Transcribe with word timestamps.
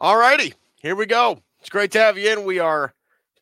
All 0.00 0.16
righty, 0.16 0.54
here 0.76 0.94
we 0.94 1.06
go. 1.06 1.42
It's 1.58 1.70
great 1.70 1.90
to 1.90 1.98
have 1.98 2.16
you 2.16 2.30
in. 2.30 2.44
We 2.44 2.60
are 2.60 2.94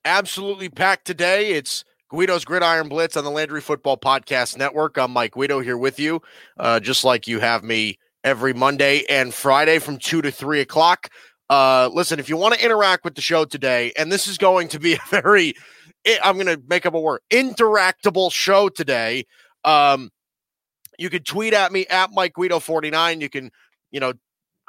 absolutely 0.06 0.70
packed 0.70 1.04
today. 1.04 1.50
It's 1.50 1.84
Guido's 2.08 2.46
Gridiron 2.46 2.88
Blitz 2.88 3.14
on 3.14 3.24
the 3.24 3.30
Landry 3.30 3.60
Football 3.60 3.98
Podcast 3.98 4.56
Network. 4.56 4.96
I'm 4.96 5.10
Mike 5.10 5.32
Guido 5.32 5.60
here 5.60 5.76
with 5.76 6.00
you, 6.00 6.22
uh, 6.58 6.80
just 6.80 7.04
like 7.04 7.28
you 7.28 7.40
have 7.40 7.62
me 7.62 7.98
every 8.24 8.54
Monday 8.54 9.04
and 9.10 9.34
Friday 9.34 9.78
from 9.78 9.98
2 9.98 10.22
to 10.22 10.30
3 10.30 10.62
o'clock. 10.62 11.10
Uh, 11.50 11.90
listen, 11.92 12.18
if 12.18 12.30
you 12.30 12.38
want 12.38 12.54
to 12.54 12.64
interact 12.64 13.04
with 13.04 13.16
the 13.16 13.20
show 13.20 13.44
today, 13.44 13.92
and 13.98 14.10
this 14.10 14.26
is 14.26 14.38
going 14.38 14.68
to 14.68 14.80
be 14.80 14.94
a 14.94 15.00
very, 15.10 15.52
I'm 16.24 16.36
going 16.36 16.46
to 16.46 16.62
make 16.66 16.86
up 16.86 16.94
a 16.94 17.00
word, 17.00 17.20
interactable 17.30 18.32
show 18.32 18.70
today. 18.70 19.26
Um, 19.62 20.10
you 20.98 21.10
can 21.10 21.22
tweet 21.22 21.52
at 21.52 21.70
me 21.70 21.86
at 21.88 22.12
Mike 22.12 22.32
Guido 22.32 22.60
49. 22.60 23.20
You 23.20 23.28
can, 23.28 23.50
you 23.90 24.00
know, 24.00 24.14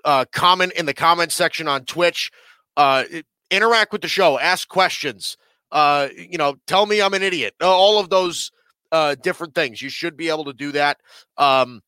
uh, 0.07 0.23
comment 0.31 0.71
in 0.71 0.85
the 0.85 0.93
comment 0.93 1.31
section 1.33 1.67
on 1.67 1.83
Twitch. 1.83 2.31
Uh, 2.77 3.03
interact 3.51 3.91
with 3.91 4.01
the 4.01 4.07
show, 4.07 4.39
ask 4.39 4.67
questions. 4.69 5.37
Uh, 5.69 6.07
you 6.15 6.37
know, 6.37 6.55
tell 6.65 6.85
me 6.85 7.01
I'm 7.01 7.13
an 7.13 7.21
idiot. 7.21 7.53
All 7.61 7.99
of 7.99 8.09
those 8.09 8.51
uh, 8.93 9.15
different 9.15 9.53
things. 9.53 9.81
You 9.81 9.89
should 9.89 10.15
be 10.15 10.29
able 10.29 10.45
to 10.45 10.53
do 10.53 10.71
that. 10.71 11.01
Um, 11.37 11.81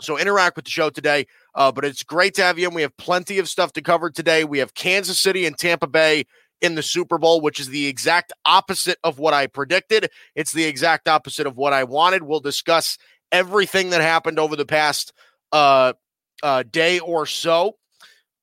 so 0.00 0.18
interact 0.18 0.54
with 0.54 0.66
the 0.66 0.70
show 0.70 0.88
today. 0.88 1.26
Uh, 1.54 1.72
but 1.72 1.84
it's 1.84 2.04
great 2.04 2.34
to 2.34 2.42
have 2.42 2.60
you. 2.60 2.68
And 2.68 2.76
we 2.76 2.82
have 2.82 2.96
plenty 2.96 3.40
of 3.40 3.48
stuff 3.48 3.72
to 3.72 3.82
cover 3.82 4.08
today. 4.08 4.44
We 4.44 4.58
have 4.58 4.74
Kansas 4.74 5.18
City 5.18 5.44
and 5.44 5.58
Tampa 5.58 5.88
Bay 5.88 6.24
in 6.60 6.76
the 6.76 6.82
Super 6.82 7.18
Bowl, 7.18 7.40
which 7.40 7.58
is 7.58 7.70
the 7.70 7.88
exact 7.88 8.32
opposite 8.44 8.98
of 9.02 9.18
what 9.18 9.34
I 9.34 9.48
predicted. 9.48 10.10
It's 10.36 10.52
the 10.52 10.64
exact 10.64 11.08
opposite 11.08 11.48
of 11.48 11.56
what 11.56 11.72
I 11.72 11.82
wanted. 11.82 12.22
We'll 12.22 12.38
discuss 12.38 12.98
everything 13.32 13.90
that 13.90 14.00
happened 14.00 14.38
over 14.38 14.54
the 14.54 14.64
past 14.66 15.12
uh, 15.50 15.94
uh, 16.42 16.62
day 16.62 16.98
or 16.98 17.26
so. 17.26 17.76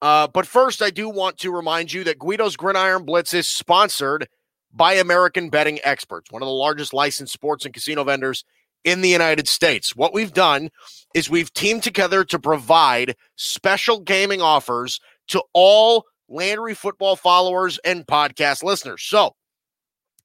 Uh, 0.01 0.27
but 0.27 0.45
first, 0.45 0.81
I 0.81 0.89
do 0.89 1.09
want 1.09 1.37
to 1.39 1.51
remind 1.51 1.91
you 1.91 2.03
that 2.05 2.19
Guido's 2.19 2.55
Gridiron 2.55 3.03
Blitz 3.03 3.33
is 3.33 3.47
sponsored 3.47 4.27
by 4.73 4.93
American 4.93 5.49
Betting 5.49 5.79
Experts, 5.83 6.31
one 6.31 6.41
of 6.41 6.47
the 6.47 6.53
largest 6.53 6.93
licensed 6.93 7.33
sports 7.33 7.65
and 7.65 7.73
casino 7.73 8.03
vendors 8.03 8.45
in 8.83 9.01
the 9.01 9.09
United 9.09 9.47
States. 9.47 9.95
What 9.95 10.13
we've 10.13 10.33
done 10.33 10.69
is 11.13 11.29
we've 11.29 11.53
teamed 11.53 11.83
together 11.83 12.23
to 12.25 12.39
provide 12.39 13.15
special 13.35 13.99
gaming 13.99 14.41
offers 14.41 14.99
to 15.29 15.43
all 15.53 16.05
Landry 16.29 16.75
football 16.75 17.15
followers 17.15 17.79
and 17.83 18.05
podcast 18.05 18.63
listeners. 18.63 19.03
So 19.03 19.35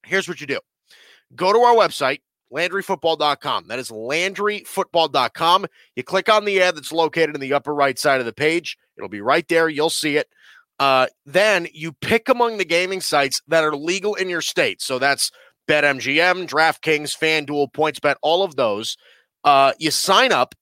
here's 0.05 0.27
what 0.27 0.39
you 0.39 0.47
do 0.47 0.59
go 1.35 1.51
to 1.51 1.59
our 1.59 1.75
website, 1.75 2.21
LandryFootball.com. 2.53 3.67
That 3.67 3.79
is 3.79 3.89
LandryFootball.com. 3.89 5.65
You 5.95 6.03
click 6.03 6.29
on 6.29 6.45
the 6.45 6.61
ad 6.61 6.75
that's 6.75 6.91
located 6.91 7.35
in 7.35 7.41
the 7.41 7.53
upper 7.53 7.73
right 7.73 7.97
side 7.97 8.19
of 8.19 8.25
the 8.25 8.33
page. 8.33 8.77
It'll 8.97 9.09
be 9.09 9.21
right 9.21 9.47
there. 9.47 9.67
You'll 9.67 9.89
see 9.89 10.17
it. 10.17 10.27
Uh, 10.79 11.07
then 11.25 11.67
you 11.73 11.93
pick 11.93 12.27
among 12.27 12.57
the 12.57 12.65
gaming 12.65 13.01
sites 13.01 13.41
that 13.47 13.63
are 13.63 13.75
legal 13.75 14.15
in 14.15 14.29
your 14.29 14.41
state. 14.41 14.81
So 14.81 14.99
that's 14.99 15.31
BetMGM, 15.67 16.47
DraftKings, 16.47 17.17
FanDuel, 17.17 17.71
PointsBet, 17.71 18.15
all 18.21 18.43
of 18.43 18.55
those. 18.55 18.97
Uh, 19.43 19.73
you 19.79 19.91
sign 19.91 20.31
up, 20.31 20.55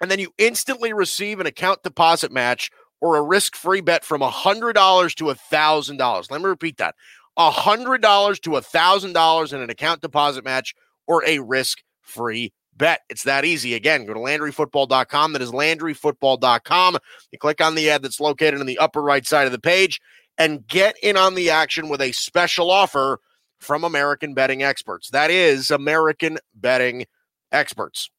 and 0.00 0.10
then 0.10 0.18
you 0.18 0.32
instantly 0.38 0.92
receive 0.92 1.40
an 1.40 1.46
account 1.46 1.82
deposit 1.82 2.32
match 2.32 2.70
or 3.00 3.16
a 3.16 3.22
risk-free 3.22 3.80
bet 3.80 4.04
from 4.04 4.20
$100 4.20 5.14
to 5.14 5.24
$1,000. 5.24 6.30
Let 6.30 6.40
me 6.40 6.46
repeat 6.46 6.76
that. 6.78 6.94
$100 7.38 8.40
to 8.42 8.50
$1,000 8.50 9.52
in 9.52 9.60
an 9.60 9.70
account 9.70 10.00
deposit 10.02 10.44
match 10.44 10.74
or 11.06 11.24
a 11.26 11.38
risk 11.40 11.78
free 12.00 12.52
bet. 12.76 13.00
It's 13.08 13.24
that 13.24 13.44
easy. 13.44 13.74
Again, 13.74 14.06
go 14.06 14.14
to 14.14 14.20
LandryFootball.com. 14.20 15.32
That 15.32 15.42
is 15.42 15.50
LandryFootball.com. 15.50 16.98
You 17.30 17.38
click 17.38 17.60
on 17.60 17.74
the 17.74 17.90
ad 17.90 18.02
that's 18.02 18.20
located 18.20 18.60
in 18.60 18.66
the 18.66 18.78
upper 18.78 19.02
right 19.02 19.26
side 19.26 19.46
of 19.46 19.52
the 19.52 19.60
page 19.60 20.00
and 20.38 20.66
get 20.66 20.96
in 21.02 21.16
on 21.16 21.34
the 21.34 21.50
action 21.50 21.88
with 21.88 22.00
a 22.00 22.12
special 22.12 22.70
offer 22.70 23.20
from 23.58 23.84
American 23.84 24.34
Betting 24.34 24.62
Experts. 24.62 25.10
That 25.10 25.30
is 25.30 25.70
American 25.70 26.38
Betting 26.54 27.06
Experts. 27.52 28.10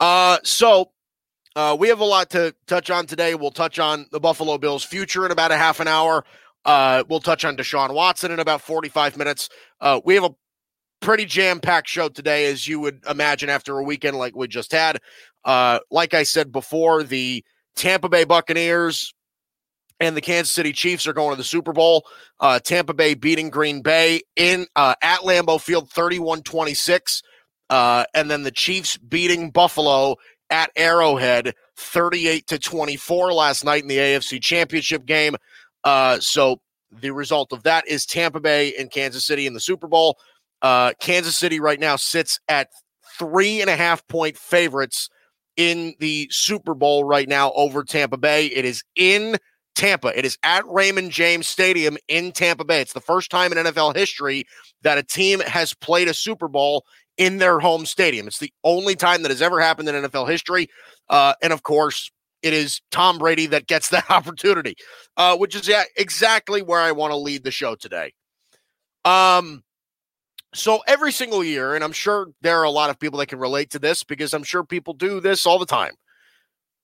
Uh, 0.00 0.38
so 0.42 0.90
uh, 1.56 1.76
we 1.78 1.88
have 1.88 2.00
a 2.00 2.04
lot 2.04 2.30
to 2.30 2.54
touch 2.66 2.90
on 2.90 3.06
today. 3.06 3.34
We'll 3.34 3.50
touch 3.50 3.78
on 3.78 4.06
the 4.10 4.20
Buffalo 4.20 4.58
Bills' 4.58 4.84
future 4.84 5.24
in 5.24 5.32
about 5.32 5.52
a 5.52 5.56
half 5.56 5.80
an 5.80 5.88
hour. 5.88 6.24
Uh, 6.64 7.04
we'll 7.08 7.20
touch 7.20 7.44
on 7.44 7.56
Deshaun 7.56 7.94
Watson 7.94 8.32
in 8.32 8.40
about 8.40 8.60
45 8.60 9.16
minutes. 9.16 9.48
Uh, 9.80 10.00
we 10.04 10.14
have 10.14 10.24
a 10.24 10.34
pretty 11.04 11.26
jam 11.26 11.60
packed 11.60 11.88
show 11.88 12.08
today, 12.08 12.46
as 12.46 12.66
you 12.66 12.80
would 12.80 13.04
imagine 13.08 13.50
after 13.50 13.78
a 13.78 13.82
weekend 13.82 14.16
like 14.16 14.34
we 14.34 14.48
just 14.48 14.72
had. 14.72 14.98
Uh, 15.44 15.78
like 15.90 16.14
I 16.14 16.22
said 16.22 16.50
before, 16.50 17.02
the 17.02 17.44
Tampa 17.76 18.08
Bay 18.08 18.24
Buccaneers 18.24 19.12
and 20.00 20.16
the 20.16 20.22
Kansas 20.22 20.54
City 20.54 20.72
Chiefs 20.72 21.06
are 21.06 21.12
going 21.12 21.30
to 21.30 21.36
the 21.36 21.44
Super 21.44 21.74
Bowl. 21.74 22.06
Uh, 22.40 22.58
Tampa 22.58 22.94
Bay 22.94 23.12
beating 23.12 23.50
Green 23.50 23.82
Bay 23.82 24.22
in 24.34 24.66
uh, 24.76 24.94
at 25.02 25.20
Lambeau 25.20 25.60
Field 25.60 25.90
31 25.90 26.42
26. 26.42 27.22
Uh, 27.68 28.04
and 28.14 28.30
then 28.30 28.42
the 28.42 28.50
Chiefs 28.50 28.96
beating 28.96 29.50
Buffalo 29.50 30.16
at 30.48 30.70
Arrowhead 30.74 31.54
38 31.76 32.46
to 32.46 32.58
24 32.58 33.32
last 33.34 33.62
night 33.62 33.82
in 33.82 33.88
the 33.88 33.98
AFC 33.98 34.42
Championship 34.42 35.04
game. 35.04 35.36
Uh, 35.84 36.18
so 36.20 36.60
the 36.90 37.10
result 37.10 37.52
of 37.52 37.62
that 37.64 37.86
is 37.86 38.06
Tampa 38.06 38.40
Bay 38.40 38.74
and 38.78 38.90
Kansas 38.90 39.26
City 39.26 39.46
in 39.46 39.52
the 39.52 39.60
Super 39.60 39.86
Bowl. 39.86 40.16
Uh, 40.64 40.94
Kansas 40.98 41.36
City 41.36 41.60
right 41.60 41.78
now 41.78 41.94
sits 41.94 42.40
at 42.48 42.70
three 43.18 43.60
and 43.60 43.68
a 43.68 43.76
half 43.76 44.06
point 44.08 44.38
favorites 44.38 45.10
in 45.58 45.94
the 46.00 46.26
Super 46.30 46.74
Bowl 46.74 47.04
right 47.04 47.28
now 47.28 47.52
over 47.52 47.84
Tampa 47.84 48.16
Bay. 48.16 48.46
It 48.46 48.64
is 48.64 48.82
in 48.96 49.36
Tampa. 49.74 50.18
It 50.18 50.24
is 50.24 50.38
at 50.42 50.66
Raymond 50.66 51.10
James 51.10 51.46
Stadium 51.46 51.98
in 52.08 52.32
Tampa 52.32 52.64
Bay. 52.64 52.80
It's 52.80 52.94
the 52.94 53.00
first 53.02 53.30
time 53.30 53.52
in 53.52 53.58
NFL 53.58 53.94
history 53.94 54.46
that 54.80 54.96
a 54.96 55.02
team 55.02 55.40
has 55.40 55.74
played 55.74 56.08
a 56.08 56.14
Super 56.14 56.48
Bowl 56.48 56.86
in 57.18 57.36
their 57.36 57.60
home 57.60 57.84
stadium. 57.84 58.26
It's 58.26 58.38
the 58.38 58.52
only 58.64 58.96
time 58.96 59.20
that 59.20 59.30
has 59.30 59.42
ever 59.42 59.60
happened 59.60 59.90
in 59.90 59.94
NFL 59.94 60.30
history. 60.30 60.68
Uh, 61.10 61.34
and 61.42 61.52
of 61.52 61.62
course, 61.62 62.10
it 62.42 62.54
is 62.54 62.80
Tom 62.90 63.18
Brady 63.18 63.44
that 63.48 63.66
gets 63.66 63.88
that 63.90 64.10
opportunity, 64.10 64.76
uh, 65.18 65.36
which 65.36 65.54
is 65.54 65.70
exactly 65.98 66.62
where 66.62 66.80
I 66.80 66.92
want 66.92 67.10
to 67.10 67.18
lead 67.18 67.44
the 67.44 67.50
show 67.50 67.74
today. 67.74 68.14
Um, 69.04 69.62
so 70.54 70.82
every 70.86 71.12
single 71.12 71.42
year, 71.42 71.74
and 71.74 71.82
I'm 71.82 71.92
sure 71.92 72.28
there 72.40 72.58
are 72.58 72.64
a 72.64 72.70
lot 72.70 72.90
of 72.90 72.98
people 72.98 73.18
that 73.18 73.26
can 73.26 73.38
relate 73.38 73.70
to 73.70 73.78
this 73.78 74.04
because 74.04 74.32
I'm 74.32 74.44
sure 74.44 74.64
people 74.64 74.94
do 74.94 75.20
this 75.20 75.46
all 75.46 75.58
the 75.58 75.66
time. 75.66 75.92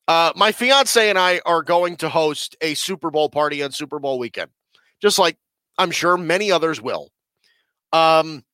Uh, 0.09 0.33
my 0.35 0.51
fiance 0.51 1.09
and 1.09 1.19
I 1.19 1.41
are 1.47 1.63
going 1.63 1.97
to 1.99 2.09
host 2.09 2.57
a 2.61 2.75
Super 2.75 3.11
Bowl 3.11 3.29
party 3.29 3.63
on 3.63 3.71
Super 3.71 4.01
Bowl 4.01 4.19
weekend, 4.19 4.51
just 5.01 5.19
like 5.19 5.37
I'm 5.79 5.93
sure 5.93 6.17
many 6.17 6.51
others 6.51 6.81
will. 6.81 7.11
Um, 7.93 8.45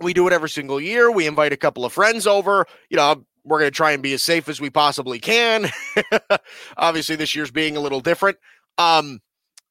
we 0.00 0.12
do 0.14 0.26
it 0.26 0.32
every 0.32 0.48
single 0.48 0.80
year. 0.80 1.10
We 1.10 1.26
invite 1.26 1.52
a 1.52 1.56
couple 1.56 1.84
of 1.84 1.92
friends 1.92 2.26
over. 2.26 2.66
You 2.88 2.96
know, 2.96 3.24
we're 3.44 3.60
going 3.60 3.70
to 3.70 3.76
try 3.76 3.92
and 3.92 4.02
be 4.02 4.14
as 4.14 4.22
safe 4.22 4.48
as 4.48 4.60
we 4.60 4.68
possibly 4.68 5.20
can. 5.20 5.70
Obviously, 6.76 7.16
this 7.16 7.34
year's 7.34 7.50
being 7.50 7.76
a 7.76 7.80
little 7.80 8.00
different. 8.00 8.38
Um, 8.78 9.20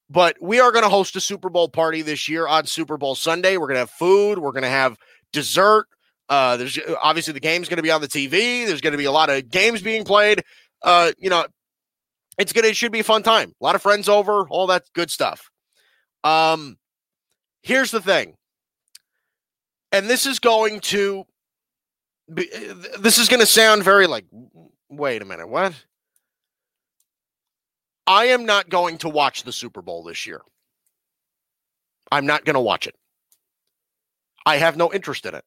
but 0.09 0.38
we 0.42 0.59
are 0.59 0.72
going 0.72 0.84
to 0.84 0.90
host 0.90 1.16
a 1.16 1.22
Super 1.22 1.50
Bowl 1.50 1.70
party 1.70 2.02
this 2.02 2.28
year 2.28 2.47
on 2.47 2.66
Super 2.66 2.97
Bowl 2.97 3.16
Sunday. 3.16 3.58
We're 3.58 3.68
going 3.68 3.75
to 3.75 3.81
have 3.81 3.92
food. 3.92 4.40
We're 4.40 4.52
going 4.52 4.64
to 4.64 4.70
have 4.70 4.97
dessert. 5.31 5.88
Uh, 6.28 6.58
there's 6.58 6.78
obviously 7.02 7.34
the 7.34 7.40
game's 7.40 7.70
going 7.70 7.78
to 7.78 7.84
be 7.84 7.92
on 7.92 8.02
the 8.02 8.08
TV. 8.08 8.66
There's 8.66 8.81
going 8.81 8.92
to 8.92 8.98
be 8.98 9.06
a 9.06 9.12
lot 9.12 9.30
of 9.30 9.50
games 9.50 9.81
being 9.81 10.03
played. 10.03 10.44
Uh, 10.81 11.12
you 11.18 11.30
know, 11.30 11.46
it's 12.38 12.53
gonna 12.53 12.68
it 12.68 12.75
should 12.75 12.92
be 12.92 13.00
a 13.00 13.03
fun 13.03 13.24
time. 13.24 13.53
A 13.59 13.64
lot 13.64 13.75
of 13.75 13.81
friends 13.81 14.08
over, 14.08 14.48
all 14.50 14.68
that 14.68 14.84
good 14.94 15.12
stuff. 15.12 15.50
Um, 16.24 16.78
here's 17.62 17.92
the 17.92 18.02
thing, 18.02 18.36
and 19.92 20.09
this 20.09 20.25
is 20.25 20.40
going 20.40 20.80
to 20.81 21.25
this 22.28 23.18
is 23.18 23.28
going 23.28 23.40
to 23.40 23.46
sound 23.46 23.84
very 23.84 24.08
like, 24.08 24.25
wait 24.90 25.22
a 25.22 25.25
minute, 25.25 25.50
what? 25.50 25.74
I 28.09 28.25
am 28.25 28.46
not 28.47 28.70
going 28.70 28.97
to 28.97 29.09
watch 29.09 29.44
the 29.44 29.52
Super 29.53 29.83
Bowl 29.83 30.04
this 30.04 30.25
year. 30.25 30.42
I'm 32.12 32.25
not 32.25 32.44
going 32.44 32.56
to 32.56 32.60
watch 32.60 32.88
it. 32.88 32.95
I 34.48 34.57
have 34.57 34.75
no 34.75 34.92
interest 34.92 35.28
in 35.28 35.36
it. 35.36 35.44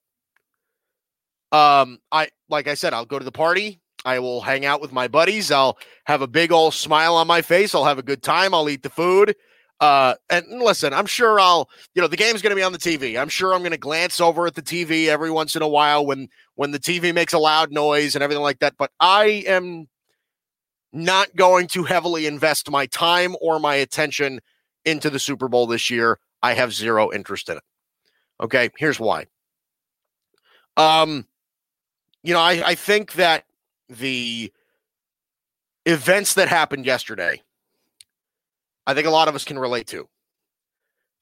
Um, 1.51 1.99
I 2.13 2.29
like 2.49 2.69
I 2.69 2.75
said, 2.75 2.95
I'll 2.95 3.05
go 3.05 3.19
to 3.19 3.25
the 3.25 3.33
party. 3.33 3.81
I 4.05 4.21
will 4.21 4.41
hang 4.41 4.65
out 4.65 4.81
with 4.81 4.93
my 4.93 5.09
buddies. 5.09 5.51
I'll 5.51 5.77
have 6.07 6.23
a 6.23 6.29
big 6.29 6.53
old 6.53 6.73
smile 6.73 7.17
on 7.17 7.27
my 7.27 7.43
face. 7.43 7.75
I'll 7.75 7.85
have 7.85 7.99
a 7.99 8.03
good 8.03 8.23
time. 8.23 8.55
I'll 8.55 8.71
eat 8.71 8.85
the 8.85 8.91
food. 8.91 9.35
Uh, 9.81 10.15
and 10.31 10.47
listen, 10.61 10.93
I'm 10.93 11.07
sure 11.07 11.41
I'll, 11.41 11.69
you 11.97 12.03
know, 12.03 12.07
the 12.07 12.17
game's 12.17 12.43
going 12.43 12.53
to 12.53 12.57
be 12.57 12.63
on 12.63 12.73
the 12.73 12.79
TV. 12.79 13.21
I'm 13.21 13.29
sure 13.29 13.53
I'm 13.53 13.63
going 13.63 13.73
to 13.73 13.77
glance 13.77 14.21
over 14.21 14.47
at 14.47 14.55
the 14.55 14.63
TV 14.63 15.09
every 15.09 15.33
once 15.33 15.57
in 15.57 15.63
a 15.63 15.69
while 15.69 16.07
when 16.07 16.29
when 16.55 16.71
the 16.71 16.79
TV 16.79 17.13
makes 17.13 17.33
a 17.33 17.39
loud 17.39 17.73
noise 17.73 18.15
and 18.15 18.23
everything 18.23 18.45
like 18.45 18.61
that. 18.61 18.75
But 18.79 18.93
I 19.01 19.43
am 19.49 19.89
not 20.93 21.35
going 21.37 21.69
to 21.69 21.85
heavily 21.85 22.27
invest 22.27 22.71
my 22.71 22.87
time 22.87 23.35
or 23.41 23.59
my 23.59 23.77
attention 23.77 24.41
into 24.85 25.11
the 25.11 25.19
Super 25.19 25.49
Bowl 25.49 25.67
this 25.67 25.91
year. 25.91 26.19
I 26.43 26.55
have 26.55 26.73
zero 26.73 27.13
interest 27.13 27.49
in 27.49 27.57
it. 27.57 27.63
Okay, 28.41 28.71
here's 28.77 29.01
why. 29.01 29.27
Um, 30.77 31.27
you 32.23 32.35
know, 32.35 32.41
I, 32.41 32.63
I 32.67 32.75
think 32.75 33.13
that 33.15 33.45
the 33.89 34.53
events 35.87 36.35
that 36.35 36.49
happened 36.49 36.87
yesterday 36.87 37.43
I 38.87 38.95
think 38.95 39.07
a 39.07 39.11
lot 39.11 39.29
of 39.29 39.35
us 39.35 39.45
can 39.45 39.59
relate 39.59 39.87
to. 39.89 40.09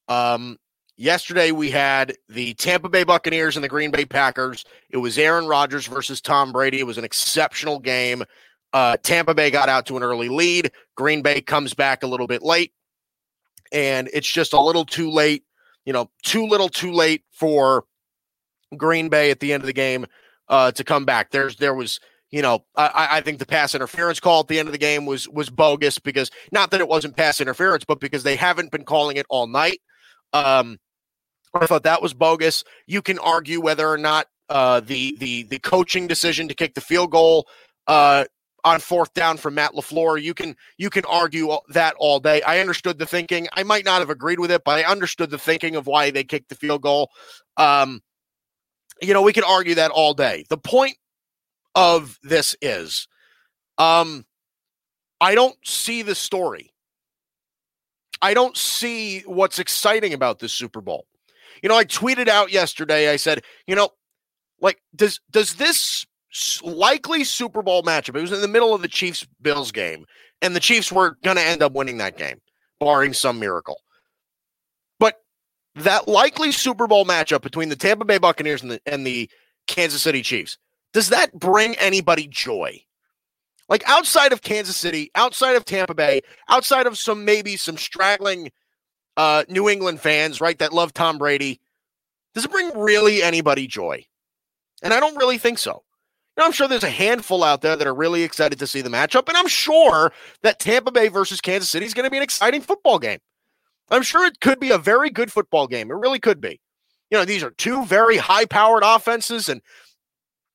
Um, 0.08 0.58
yesterday 0.96 1.52
we 1.52 1.70
had 1.70 2.16
the 2.28 2.55
Tampa 2.55 2.88
Bay 2.88 3.05
Buccaneers 3.05 3.56
and 3.56 3.64
the 3.64 3.69
Green 3.69 3.90
Bay 3.90 4.05
Packers. 4.05 4.64
It 4.88 4.96
was 4.96 5.19
Aaron 5.19 5.46
Rodgers 5.46 5.87
versus 5.87 6.20
Tom 6.20 6.52
Brady. 6.52 6.81
It 6.81 6.87
was 6.87 6.99
an 6.99 7.05
exceptional 7.05 7.78
game. 7.78 8.25
Uh, 8.72 8.96
Tampa 9.02 9.34
Bay 9.34 9.50
got 9.50 9.69
out 9.69 9.87
to 9.87 9.96
an 9.96 10.02
early 10.02 10.28
lead. 10.28 10.70
Green 10.96 11.22
Bay 11.22 11.40
comes 11.40 11.75
back 11.75 12.02
a 12.02 12.06
little 12.06 12.26
bit 12.26 12.43
late, 12.43 12.72
and 13.72 14.08
it's 14.12 14.31
just 14.31 14.52
a 14.52 14.61
little 14.61 14.84
too 14.84 15.11
late. 15.11 15.44
You 15.84 15.93
know, 15.93 16.11
too 16.22 16.46
little, 16.46 16.69
too 16.69 16.93
late 16.93 17.25
for 17.32 17.84
Green 18.76 19.08
Bay 19.08 19.31
at 19.31 19.40
the 19.40 19.52
end 19.52 19.62
of 19.62 19.67
the 19.67 19.72
game 19.72 20.06
uh, 20.49 20.70
to 20.72 20.84
come 20.84 21.05
back. 21.05 21.31
There's 21.31 21.56
there 21.56 21.75
was 21.75 22.00
you 22.31 22.43
know, 22.43 22.64
I, 22.76 23.08
I 23.11 23.20
think 23.22 23.40
the 23.40 23.46
pass 23.46 23.75
interference 23.75 24.20
call 24.20 24.40
at 24.40 24.49
the 24.49 24.61
end 24.61 24.69
of 24.69 24.73
the 24.73 24.78
game 24.78 25.05
was 25.05 25.28
was 25.28 25.50
bogus 25.50 25.99
because 25.99 26.31
not 26.52 26.70
that 26.70 26.81
it 26.81 26.88
wasn't 26.88 27.16
pass 27.16 27.40
interference, 27.40 27.84
but 27.84 27.99
because 27.99 28.23
they 28.23 28.37
haven't 28.37 28.70
been 28.70 28.84
calling 28.84 29.16
it 29.16 29.26
all 29.28 29.49
night. 29.49 29.81
Um, 30.32 30.78
I 31.52 31.66
thought 31.66 31.82
that 31.82 32.02
was 32.02 32.14
bogus. 32.14 32.62
You 32.87 33.02
can 33.02 33.19
argue 33.19 33.61
whether 33.61 33.88
or 33.88 33.99
not 33.99 34.28
uh, 34.49 34.78
the 34.81 35.16
the 35.19 35.43
the 35.44 35.58
coaching 35.58 36.06
decision 36.06 36.46
to 36.49 36.55
kick 36.55 36.75
the 36.75 36.81
field 36.81 37.11
goal 37.11 37.49
uh, 37.88 38.25
on 38.65 38.81
fourth 38.81 39.12
down 39.15 39.37
from 39.37 39.55
Matt 39.55 39.73
LaFleur. 39.73 40.21
You 40.21 40.35
can 40.35 40.57
you 40.79 40.91
can 40.91 41.05
argue 41.05 41.51
that 41.71 41.95
all 41.99 42.21
day. 42.21 42.43
I 42.43 42.61
understood 42.61 42.99
the 42.99 43.07
thinking. 43.07 43.49
I 43.55 43.62
might 43.62 43.85
not 43.85 44.01
have 44.01 44.11
agreed 44.11 44.41
with 44.41 44.51
it, 44.51 44.62
but 44.65 44.79
I 44.79 44.91
understood 44.91 45.31
the 45.31 45.39
thinking 45.39 45.77
of 45.77 45.87
why 45.87 46.11
they 46.11 46.25
kicked 46.25 46.49
the 46.49 46.55
field 46.55 46.83
goal. 46.83 47.11
Um, 47.57 48.01
you 49.03 49.15
know, 49.15 49.23
we 49.23 49.33
could 49.33 49.45
argue 49.45 49.75
that 49.77 49.91
all 49.91 50.15
day. 50.15 50.45
The 50.49 50.59
point 50.59 50.97
of 51.75 52.19
this 52.23 52.57
is 52.61 53.07
um 53.79 54.25
I 55.21 55.35
don't 55.35 55.57
see 55.65 56.03
the 56.03 56.15
story. 56.15 56.73
I 58.23 58.35
don't 58.35 58.57
see 58.57 59.21
what's 59.21 59.59
exciting 59.59 60.12
about 60.12 60.41
this 60.41 60.53
Super 60.53 60.81
Bowl. 60.81 61.07
You 61.62 61.69
know, 61.69 61.77
I 61.77 61.85
tweeted 61.85 62.29
out 62.29 62.53
yesterday, 62.53 63.11
I 63.11 63.17
said, 63.17 63.43
you 63.67 63.75
know, 63.75 63.91
like 64.61 64.81
does 64.95 65.21
does 65.31 65.55
this 65.55 66.07
likely 66.62 67.25
Super 67.25 67.62
Bowl 67.62 67.82
matchup, 67.82 68.17
it 68.17 68.21
was 68.21 68.32
in 68.32 68.41
the 68.41 68.49
middle 68.49 68.75
of 68.75 68.82
the 68.82 68.88
Chiefs 68.88 69.27
Bills 69.43 69.73
game, 69.73 70.06
and 70.43 70.55
the 70.55 70.61
Chiefs 70.61 70.93
were 70.93 71.17
going 71.23 71.37
to 71.37 71.43
end 71.43 71.62
up 71.62 71.73
winning 71.73 71.99
that 71.99 72.17
game, 72.17 72.41
barring 72.79 73.12
some 73.12 73.38
miracle. 73.38 73.81
But 74.99 75.17
that 75.75 76.09
likely 76.09 76.53
Super 76.53 76.87
Bowl 76.87 77.05
matchup 77.05 77.43
between 77.43 77.69
the 77.69 77.77
Tampa 77.77 78.05
Bay 78.05 78.19
Buccaneers 78.19 78.62
and 78.62 78.73
the, 78.73 78.81
and 78.87 79.06
the 79.06 79.29
Kansas 79.67 80.03
City 80.03 80.23
Chiefs, 80.23 80.59
does 80.93 81.11
that 81.11 81.32
bring 81.38 81.75
anybody 81.77 82.27
joy? 82.27 82.81
Like 83.69 83.88
outside 83.88 84.33
of 84.33 84.43
Kansas 84.43 84.76
City, 84.76 85.11
outside 85.15 85.55
of 85.55 85.65
Tampa 85.65 85.94
Bay, 85.94 86.23
outside 86.49 86.87
of 86.87 86.99
some 86.99 87.25
maybe 87.25 87.56
some 87.56 87.76
straggling 87.76 88.50
uh, 89.17 89.44
New 89.49 89.69
England 89.69 90.00
fans, 90.00 90.41
right, 90.41 90.59
that 90.59 90.73
love 90.73 90.93
Tom 90.93 91.19
Brady, 91.19 91.61
does 92.35 92.44
it 92.44 92.50
bring 92.50 92.76
really 92.76 93.23
anybody 93.23 93.67
joy? 93.67 94.05
And 94.83 94.93
I 94.93 95.00
don't 95.00 95.17
really 95.17 95.38
think 95.38 95.59
so. 95.59 95.83
I'm 96.42 96.52
sure 96.52 96.69
there's 96.69 96.84
a 96.84 96.90
handful 96.90 97.42
out 97.42 97.62
there 97.62 97.76
that 97.76 97.87
are 97.87 97.94
really 97.94 98.22
excited 98.22 98.58
to 98.58 98.66
see 98.66 98.82
the 98.82 98.90
matchup, 98.90 99.28
and 99.28 99.37
I'm 99.37 99.48
sure 99.48 100.12
that 100.42 100.58
Tampa 100.58 100.90
Bay 100.92 101.08
versus 101.08 101.40
Kansas 101.40 101.70
City 101.70 101.87
is 101.87 101.94
going 101.94 102.04
to 102.04 102.10
be 102.10 102.16
an 102.16 102.22
exciting 102.22 102.60
football 102.60 102.98
game. 102.98 103.19
I'm 103.90 104.02
sure 104.02 104.25
it 104.25 104.40
could 104.40 104.60
be 104.60 104.70
a 104.70 104.78
very 104.78 105.10
good 105.10 105.32
football 105.32 105.66
game. 105.66 105.90
It 105.90 105.94
really 105.94 106.20
could 106.20 106.40
be. 106.40 106.60
You 107.10 107.19
know, 107.19 107.25
these 107.25 107.42
are 107.42 107.50
two 107.50 107.84
very 107.84 108.16
high 108.16 108.44
powered 108.44 108.84
offenses, 108.84 109.48
and 109.48 109.60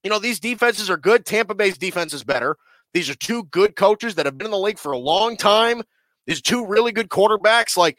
you 0.03 0.09
know, 0.09 0.19
these 0.19 0.39
defenses 0.39 0.89
are 0.89 0.97
good. 0.97 1.25
Tampa 1.25 1.55
Bay's 1.55 1.77
defense 1.77 2.13
is 2.13 2.23
better. 2.23 2.55
These 2.93 3.09
are 3.09 3.15
two 3.15 3.43
good 3.45 3.75
coaches 3.75 4.15
that 4.15 4.25
have 4.25 4.37
been 4.37 4.45
in 4.45 4.51
the 4.51 4.57
league 4.57 4.79
for 4.79 4.93
a 4.93 4.97
long 4.97 5.35
time. 5.35 5.81
These 6.27 6.41
two 6.41 6.65
really 6.65 6.93
good 6.93 7.09
quarterbacks. 7.09 7.75
Like, 7.75 7.97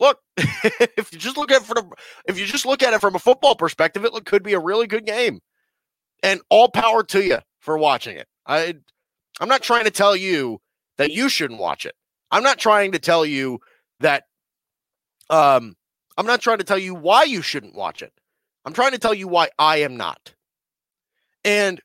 look, 0.00 0.18
if 0.36 1.12
you 1.12 1.18
just 1.18 1.36
look 1.36 1.52
at 1.52 1.62
it 1.62 1.66
from 1.66 1.92
if 2.26 2.38
you 2.38 2.46
just 2.46 2.66
look 2.66 2.82
at 2.82 2.94
it 2.94 3.00
from 3.00 3.14
a 3.14 3.20
football 3.20 3.54
perspective, 3.54 4.04
it 4.04 4.24
could 4.24 4.42
be 4.42 4.54
a 4.54 4.58
really 4.58 4.86
good 4.86 5.06
game. 5.06 5.40
And 6.22 6.40
all 6.50 6.68
power 6.68 7.02
to 7.04 7.24
you 7.24 7.38
for 7.60 7.78
watching 7.78 8.16
it. 8.16 8.26
I 8.46 8.74
I'm 9.40 9.48
not 9.48 9.62
trying 9.62 9.84
to 9.84 9.90
tell 9.90 10.16
you 10.16 10.60
that 10.98 11.12
you 11.12 11.28
shouldn't 11.28 11.60
watch 11.60 11.86
it. 11.86 11.94
I'm 12.30 12.42
not 12.42 12.58
trying 12.58 12.92
to 12.92 12.98
tell 12.98 13.24
you 13.24 13.60
that 14.00 14.24
um 15.30 15.76
I'm 16.16 16.26
not 16.26 16.40
trying 16.40 16.58
to 16.58 16.64
tell 16.64 16.78
you 16.78 16.94
why 16.94 17.24
you 17.24 17.42
shouldn't 17.42 17.74
watch 17.74 18.02
it. 18.02 18.12
I'm 18.64 18.72
trying 18.72 18.92
to 18.92 18.98
tell 18.98 19.14
you 19.14 19.28
why 19.28 19.50
I 19.58 19.78
am 19.78 19.96
not. 19.96 20.34
And 21.44 21.80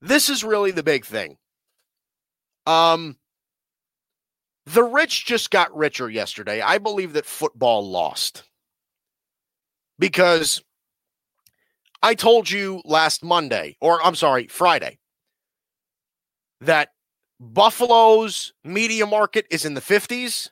this 0.00 0.28
is 0.28 0.44
really 0.44 0.70
the 0.70 0.82
big 0.82 1.04
thing. 1.04 1.36
Um, 2.66 3.16
the 4.64 4.82
rich 4.82 5.26
just 5.26 5.50
got 5.50 5.76
richer 5.76 6.08
yesterday. 6.08 6.60
I 6.60 6.78
believe 6.78 7.12
that 7.12 7.26
football 7.26 7.88
lost 7.88 8.44
because 9.98 10.62
I 12.02 12.14
told 12.14 12.50
you 12.50 12.82
last 12.84 13.24
Monday, 13.24 13.76
or 13.80 14.04
I'm 14.04 14.14
sorry, 14.14 14.46
Friday, 14.48 14.98
that 16.60 16.90
Buffalo's 17.40 18.52
media 18.64 19.06
market 19.06 19.46
is 19.50 19.64
in 19.64 19.74
the 19.74 19.80
50s. 19.80 20.50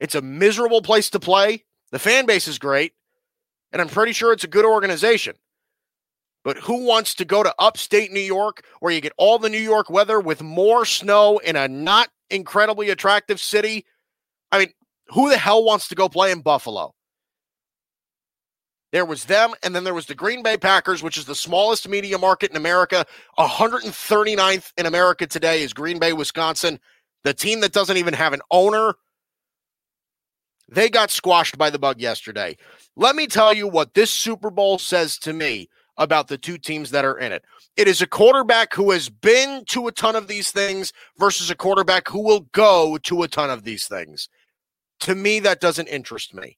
It's 0.00 0.14
a 0.14 0.22
miserable 0.22 0.82
place 0.82 1.10
to 1.10 1.20
play. 1.20 1.64
The 1.90 1.98
fan 1.98 2.26
base 2.26 2.48
is 2.48 2.58
great, 2.58 2.92
and 3.72 3.80
I'm 3.80 3.88
pretty 3.88 4.12
sure 4.12 4.32
it's 4.32 4.44
a 4.44 4.48
good 4.48 4.64
organization. 4.64 5.36
But 6.44 6.58
who 6.58 6.84
wants 6.84 7.14
to 7.16 7.24
go 7.24 7.42
to 7.42 7.54
upstate 7.58 8.12
New 8.12 8.20
York 8.20 8.62
where 8.80 8.92
you 8.92 9.00
get 9.00 9.12
all 9.18 9.38
the 9.38 9.50
New 9.50 9.58
York 9.58 9.90
weather 9.90 10.20
with 10.20 10.42
more 10.42 10.84
snow 10.84 11.38
in 11.38 11.56
a 11.56 11.68
not 11.68 12.08
incredibly 12.30 12.90
attractive 12.90 13.40
city? 13.40 13.84
I 14.52 14.60
mean, 14.60 14.72
who 15.08 15.28
the 15.30 15.36
hell 15.36 15.64
wants 15.64 15.88
to 15.88 15.94
go 15.94 16.08
play 16.08 16.30
in 16.30 16.40
Buffalo? 16.40 16.94
There 18.90 19.04
was 19.04 19.24
them, 19.26 19.52
and 19.62 19.74
then 19.74 19.84
there 19.84 19.94
was 19.94 20.06
the 20.06 20.14
Green 20.14 20.42
Bay 20.42 20.56
Packers, 20.56 21.02
which 21.02 21.18
is 21.18 21.26
the 21.26 21.34
smallest 21.34 21.88
media 21.88 22.16
market 22.16 22.50
in 22.50 22.56
America. 22.56 23.04
139th 23.38 24.72
in 24.78 24.86
America 24.86 25.26
today 25.26 25.62
is 25.62 25.74
Green 25.74 25.98
Bay, 25.98 26.14
Wisconsin. 26.14 26.80
The 27.24 27.34
team 27.34 27.60
that 27.60 27.72
doesn't 27.72 27.98
even 27.98 28.14
have 28.14 28.32
an 28.32 28.40
owner. 28.50 28.94
They 30.70 30.88
got 30.88 31.10
squashed 31.10 31.58
by 31.58 31.70
the 31.70 31.78
bug 31.78 32.00
yesterday. 32.00 32.56
Let 32.96 33.14
me 33.14 33.26
tell 33.26 33.52
you 33.52 33.68
what 33.68 33.94
this 33.94 34.10
Super 34.10 34.50
Bowl 34.50 34.78
says 34.78 35.18
to 35.18 35.32
me 35.32 35.68
about 35.98 36.28
the 36.28 36.38
two 36.38 36.56
teams 36.56 36.90
that 36.90 37.04
are 37.04 37.18
in 37.18 37.32
it. 37.32 37.44
It 37.76 37.88
is 37.88 38.00
a 38.00 38.06
quarterback 38.06 38.72
who 38.72 38.90
has 38.92 39.10
been 39.10 39.64
to 39.66 39.88
a 39.88 39.92
ton 39.92 40.16
of 40.16 40.28
these 40.28 40.50
things 40.50 40.92
versus 41.18 41.50
a 41.50 41.54
quarterback 41.54 42.08
who 42.08 42.22
will 42.22 42.40
go 42.52 42.98
to 43.02 43.22
a 43.22 43.28
ton 43.28 43.50
of 43.50 43.64
these 43.64 43.86
things. 43.86 44.28
To 45.00 45.14
me, 45.14 45.40
that 45.40 45.60
doesn't 45.60 45.88
interest 45.88 46.34
me. 46.34 46.56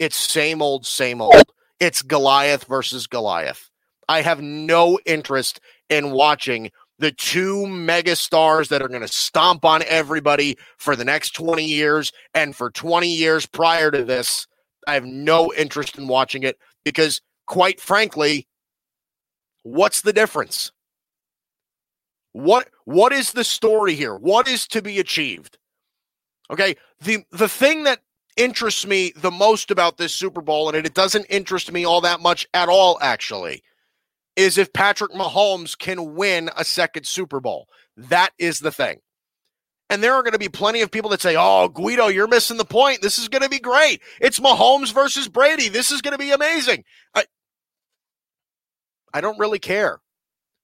It's 0.00 0.16
same 0.16 0.60
old, 0.60 0.84
same 0.84 1.22
old. 1.22 1.44
It's 1.78 2.02
Goliath 2.02 2.64
versus 2.64 3.06
Goliath. 3.06 3.70
I 4.08 4.22
have 4.22 4.42
no 4.42 4.98
interest 5.06 5.60
in 5.88 6.10
watching 6.10 6.72
the 6.98 7.12
two 7.12 7.68
mega 7.68 8.16
stars 8.16 8.68
that 8.70 8.82
are 8.82 8.88
going 8.88 9.00
to 9.02 9.08
stomp 9.08 9.64
on 9.64 9.84
everybody 9.86 10.58
for 10.78 10.96
the 10.96 11.04
next 11.04 11.30
20 11.36 11.64
years 11.64 12.12
and 12.34 12.56
for 12.56 12.70
20 12.70 13.08
years 13.08 13.46
prior 13.46 13.92
to 13.92 14.02
this. 14.02 14.48
I 14.88 14.94
have 14.94 15.04
no 15.04 15.52
interest 15.54 15.96
in 15.96 16.08
watching 16.08 16.42
it 16.42 16.58
because, 16.84 17.20
quite 17.46 17.80
frankly, 17.80 18.48
What's 19.62 20.00
the 20.00 20.12
difference? 20.12 20.72
What 22.32 22.68
what 22.84 23.12
is 23.12 23.32
the 23.32 23.44
story 23.44 23.94
here? 23.94 24.16
What 24.16 24.48
is 24.48 24.66
to 24.68 24.80
be 24.80 24.98
achieved? 24.98 25.58
Okay, 26.50 26.76
the 27.00 27.24
the 27.30 27.48
thing 27.48 27.84
that 27.84 28.00
interests 28.40 28.86
me 28.86 29.12
the 29.14 29.30
most 29.30 29.70
about 29.70 29.98
this 29.98 30.14
Super 30.14 30.40
Bowl, 30.40 30.68
and 30.68 30.86
it 30.86 30.94
doesn't 30.94 31.26
interest 31.26 31.70
me 31.70 31.84
all 31.84 32.00
that 32.00 32.20
much 32.20 32.46
at 32.54 32.68
all, 32.68 32.98
actually, 33.02 33.62
is 34.34 34.56
if 34.56 34.72
Patrick 34.72 35.12
Mahomes 35.12 35.76
can 35.76 36.14
win 36.14 36.50
a 36.56 36.64
second 36.64 37.06
Super 37.06 37.40
Bowl. 37.40 37.68
That 37.96 38.30
is 38.38 38.60
the 38.60 38.72
thing. 38.72 39.00
And 39.90 40.02
there 40.02 40.14
are 40.14 40.22
going 40.22 40.32
to 40.32 40.38
be 40.38 40.48
plenty 40.48 40.82
of 40.82 40.90
people 40.90 41.10
that 41.10 41.20
say, 41.20 41.34
Oh, 41.36 41.68
Guido, 41.68 42.06
you're 42.06 42.28
missing 42.28 42.56
the 42.56 42.64
point. 42.64 43.02
This 43.02 43.18
is 43.18 43.28
going 43.28 43.42
to 43.42 43.48
be 43.48 43.58
great. 43.58 44.00
It's 44.20 44.38
Mahomes 44.38 44.94
versus 44.94 45.28
Brady. 45.28 45.68
This 45.68 45.90
is 45.90 46.00
going 46.00 46.12
to 46.12 46.18
be 46.18 46.30
amazing. 46.30 46.84
I, 47.14 47.24
I 49.12 49.20
don't 49.20 49.38
really 49.38 49.58
care. 49.58 49.98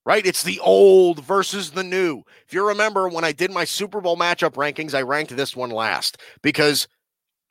Right? 0.05 0.25
It's 0.25 0.45
the 0.45 0.61
old 0.61 1.25
versus 1.25 1.73
the 1.73 1.83
new. 1.83 2.23
If 2.47 2.55
you 2.55 2.69
remember 2.69 3.09
when 3.09 3.25
I 3.25 3.33
did 3.33 3.51
my 3.51 3.65
Super 3.65 4.01
Bowl 4.01 4.17
matchup 4.17 4.53
rankings, 4.53 4.95
I 4.95 5.03
ranked 5.03 5.37
this 5.37 5.57
one 5.57 5.71
last 5.71 6.19
because 6.43 6.87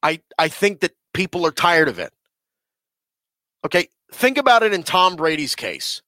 I 0.05 0.21
I 0.37 0.47
think 0.47 0.81
that 0.81 0.93
people 1.13 1.45
are 1.45 1.51
tired 1.51 1.87
of 1.87 1.97
it. 1.97 2.13
Okay, 3.65 3.87
think 4.11 4.37
about 4.37 4.61
it 4.63 4.73
in 4.73 4.83
Tom 4.83 5.15
Brady's 5.15 5.55
case. 5.55 6.01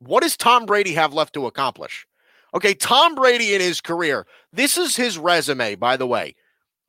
What 0.00 0.22
does 0.22 0.36
Tom 0.36 0.66
Brady 0.66 0.92
have 0.94 1.14
left 1.14 1.34
to 1.34 1.46
accomplish? 1.46 2.06
Okay, 2.52 2.74
Tom 2.74 3.14
Brady 3.14 3.54
in 3.54 3.60
his 3.60 3.80
career, 3.80 4.26
this 4.52 4.76
is 4.76 4.96
his 4.96 5.16
resume, 5.16 5.76
by 5.76 5.96
the 5.96 6.06
way. 6.06 6.34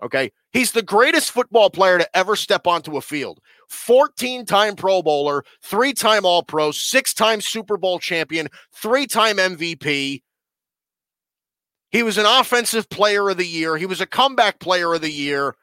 Okay. 0.01 0.31
He's 0.51 0.71
the 0.71 0.83
greatest 0.83 1.31
football 1.31 1.69
player 1.69 1.97
to 1.97 2.17
ever 2.17 2.35
step 2.35 2.67
onto 2.67 2.97
a 2.97 3.01
field. 3.01 3.39
14 3.69 4.45
time 4.45 4.75
Pro 4.75 5.01
Bowler, 5.01 5.43
three 5.61 5.93
time 5.93 6.25
All 6.25 6.43
Pro, 6.43 6.71
six 6.71 7.13
time 7.13 7.41
Super 7.41 7.77
Bowl 7.77 7.99
champion, 7.99 8.47
three 8.73 9.07
time 9.07 9.37
MVP. 9.37 10.21
He 11.89 12.03
was 12.03 12.17
an 12.17 12.25
offensive 12.25 12.89
player 12.89 13.29
of 13.29 13.37
the 13.37 13.47
year. 13.47 13.77
He 13.77 13.85
was 13.85 14.01
a 14.01 14.05
comeback 14.05 14.59
player 14.59 14.93
of 14.93 15.01
the 15.01 15.11
year. 15.11 15.55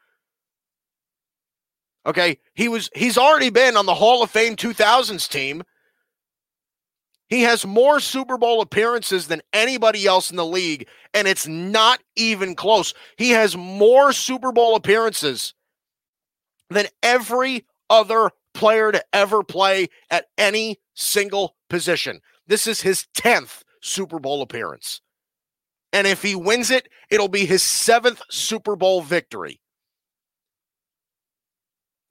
Okay, 2.05 2.37
he 2.53 2.67
was 2.67 2.89
he's 2.93 3.17
already 3.17 3.49
been 3.49 3.77
on 3.77 3.85
the 3.85 3.95
Hall 3.95 4.21
of 4.21 4.29
Fame 4.29 4.55
2000s 4.55 5.27
team. 5.27 5.63
He 7.27 7.41
has 7.41 7.65
more 7.65 7.99
Super 7.99 8.37
Bowl 8.37 8.61
appearances 8.61 9.27
than 9.27 9.41
anybody 9.51 10.05
else 10.05 10.29
in 10.29 10.37
the 10.37 10.45
league, 10.45 10.87
and 11.13 11.27
it's 11.27 11.47
not 11.47 11.99
even 12.15 12.53
close. 12.55 12.93
He 13.17 13.31
has 13.31 13.57
more 13.57 14.13
Super 14.13 14.51
Bowl 14.51 14.75
appearances 14.75 15.55
than 16.69 16.85
every 17.01 17.65
other 17.89 18.29
player 18.53 18.91
to 18.91 19.03
ever 19.11 19.43
play 19.43 19.87
at 20.11 20.27
any 20.37 20.79
single 20.93 21.55
position. 21.69 22.21
This 22.47 22.67
is 22.67 22.81
his 22.81 23.07
10th 23.17 23.63
Super 23.81 24.19
Bowl 24.19 24.43
appearance. 24.43 25.01
And 25.91 26.05
if 26.05 26.21
he 26.21 26.35
wins 26.35 26.71
it, 26.71 26.89
it'll 27.09 27.27
be 27.27 27.45
his 27.45 27.63
seventh 27.63 28.21
Super 28.29 28.75
Bowl 28.75 29.01
victory. 29.01 29.61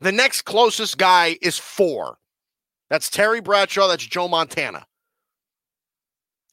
The 0.05 0.13
next 0.13 0.43
closest 0.43 0.99
guy 0.99 1.39
is 1.41 1.59
four. 1.59 2.19
That's 2.91 3.09
Terry 3.09 3.41
Bradshaw. 3.41 3.89
That's 3.89 4.05
Joe 4.05 4.29
Montana. 4.29 4.85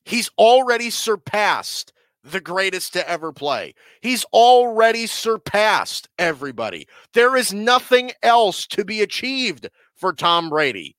He's 0.05 0.31
already 0.37 0.89
surpassed 0.89 1.91
the 2.23 2.39
greatest 2.39 2.93
to 2.93 3.09
ever 3.09 3.33
play. 3.33 3.73
He's 3.99 4.23
already 4.31 5.05
surpassed 5.05 6.07
everybody. 6.17 6.87
There 7.13 7.35
is 7.35 7.53
nothing 7.53 8.11
else 8.23 8.65
to 8.67 8.85
be 8.85 9.01
achieved 9.01 9.67
for 9.97 10.13
Tom 10.13 10.49
Brady. 10.49 10.95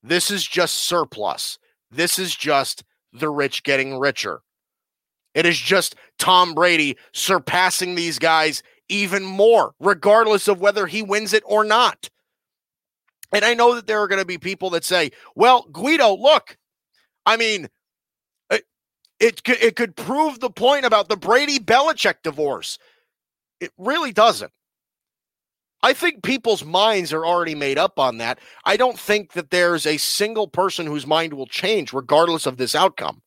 This 0.00 0.30
is 0.30 0.46
just 0.46 0.74
surplus. 0.74 1.58
This 1.90 2.20
is 2.20 2.36
just 2.36 2.84
the 3.12 3.30
rich 3.30 3.64
getting 3.64 3.98
richer. 3.98 4.42
It 5.34 5.44
is 5.44 5.58
just 5.58 5.96
Tom 6.20 6.54
Brady 6.54 6.96
surpassing 7.12 7.96
these 7.96 8.20
guys 8.20 8.62
even 8.88 9.24
more, 9.24 9.74
regardless 9.80 10.48
of 10.48 10.60
whether 10.60 10.86
he 10.86 11.02
wins 11.02 11.32
it 11.32 11.42
or 11.46 11.64
not. 11.64 12.10
And 13.32 13.44
I 13.44 13.54
know 13.54 13.74
that 13.74 13.86
there 13.86 14.00
are 14.00 14.08
going 14.08 14.20
to 14.20 14.26
be 14.26 14.38
people 14.38 14.70
that 14.70 14.84
say, 14.84 15.10
well, 15.34 15.62
Guido, 15.72 16.14
look, 16.14 16.58
I 17.24 17.36
mean, 17.36 17.68
eh, 18.50 18.58
it, 19.18 19.40
it, 19.46 19.62
it 19.62 19.76
could 19.76 19.96
prove 19.96 20.40
the 20.40 20.50
point 20.50 20.84
about 20.84 21.08
the 21.08 21.16
Brady 21.16 21.58
Belichick 21.58 22.16
divorce. 22.22 22.78
It 23.60 23.72
really 23.78 24.12
doesn't. 24.12 24.52
I 25.84 25.94
think 25.94 26.22
people's 26.22 26.64
minds 26.64 27.12
are 27.12 27.26
already 27.26 27.56
made 27.56 27.78
up 27.78 27.98
on 27.98 28.18
that. 28.18 28.38
I 28.64 28.76
don't 28.76 28.98
think 28.98 29.32
that 29.32 29.50
there's 29.50 29.84
a 29.84 29.96
single 29.96 30.46
person 30.46 30.86
whose 30.86 31.06
mind 31.06 31.32
will 31.32 31.46
change 31.46 31.92
regardless 31.92 32.46
of 32.46 32.56
this 32.56 32.74
outcome. 32.74 33.22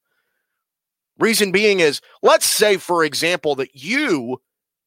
Reason 1.18 1.52
being 1.52 1.80
is, 1.80 2.02
let's 2.22 2.46
say, 2.46 2.78
for 2.78 3.04
example, 3.04 3.56
that 3.56 3.76
you 3.76 4.42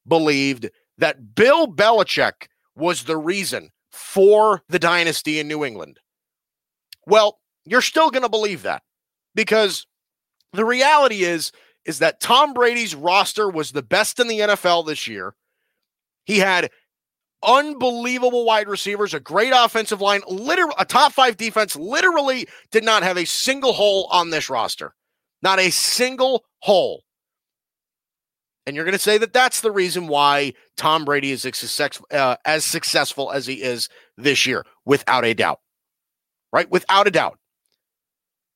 believed 0.09 0.71
that 0.99 1.35
Bill 1.35 1.67
Belichick 1.67 2.49
was 2.75 3.05
the 3.05 3.17
reason 3.17 3.71
for 3.91 4.62
the 4.69 4.79
dynasty 4.79 5.38
in 5.38 5.49
New 5.49 5.65
England. 5.65 5.99
Well, 7.07 7.38
you're 7.65 7.83
still 7.83 8.11
going 8.11 8.23
to 8.23 8.29
believe 8.29 8.62
that 8.62 8.83
because 9.35 9.87
the 10.53 10.65
reality 10.65 11.25
is 11.25 11.53
is 11.85 12.00
that 12.00 12.21
Tom 12.21 12.53
Brady's 12.53 12.95
roster 12.95 13.49
was 13.49 13.73
the 13.73 13.83
best 13.83 14.21
in 14.21 14.29
the 14.29 14.41
NFL 14.41 14.87
this 14.87 15.09
year. 15.09 15.35
He 16.27 16.38
had 16.38 16.71
unbelievable 17.43 18.45
wide 18.45 18.69
receivers, 18.69 19.15
a 19.15 19.21
great 19.21 19.53
offensive 19.55 20.00
line, 20.00 20.21
literally 20.29 20.75
a 20.79 20.85
top 20.85 21.12
5 21.12 21.37
defense, 21.37 21.77
literally 21.77 22.47
did 22.71 22.85
not 22.85 23.03
have 23.03 23.17
a 23.17 23.25
single 23.25 23.73
hole 23.73 24.07
on 24.11 24.31
this 24.31 24.50
roster. 24.50 24.95
Not 25.41 25.59
a 25.59 25.71
single 25.71 26.45
hole. 26.59 27.05
And 28.68 28.76
you're 28.76 28.84
going 28.84 28.92
to 28.92 28.98
say 28.98 29.16
that 29.16 29.32
that's 29.32 29.62
the 29.62 29.70
reason 29.70 30.08
why 30.08 30.52
Tom 30.76 31.06
Brady 31.06 31.32
is 31.32 31.40
success, 31.40 32.02
uh, 32.10 32.37
as 32.44 32.66
successful 32.66 33.32
as 33.32 33.46
he 33.46 33.62
is 33.62 33.88
this 34.18 34.44
year, 34.44 34.66
without 34.84 35.25
a 35.25 35.32
doubt. 35.32 35.60
Right? 36.52 36.70
Without 36.70 37.06
a 37.06 37.10
doubt. 37.10 37.38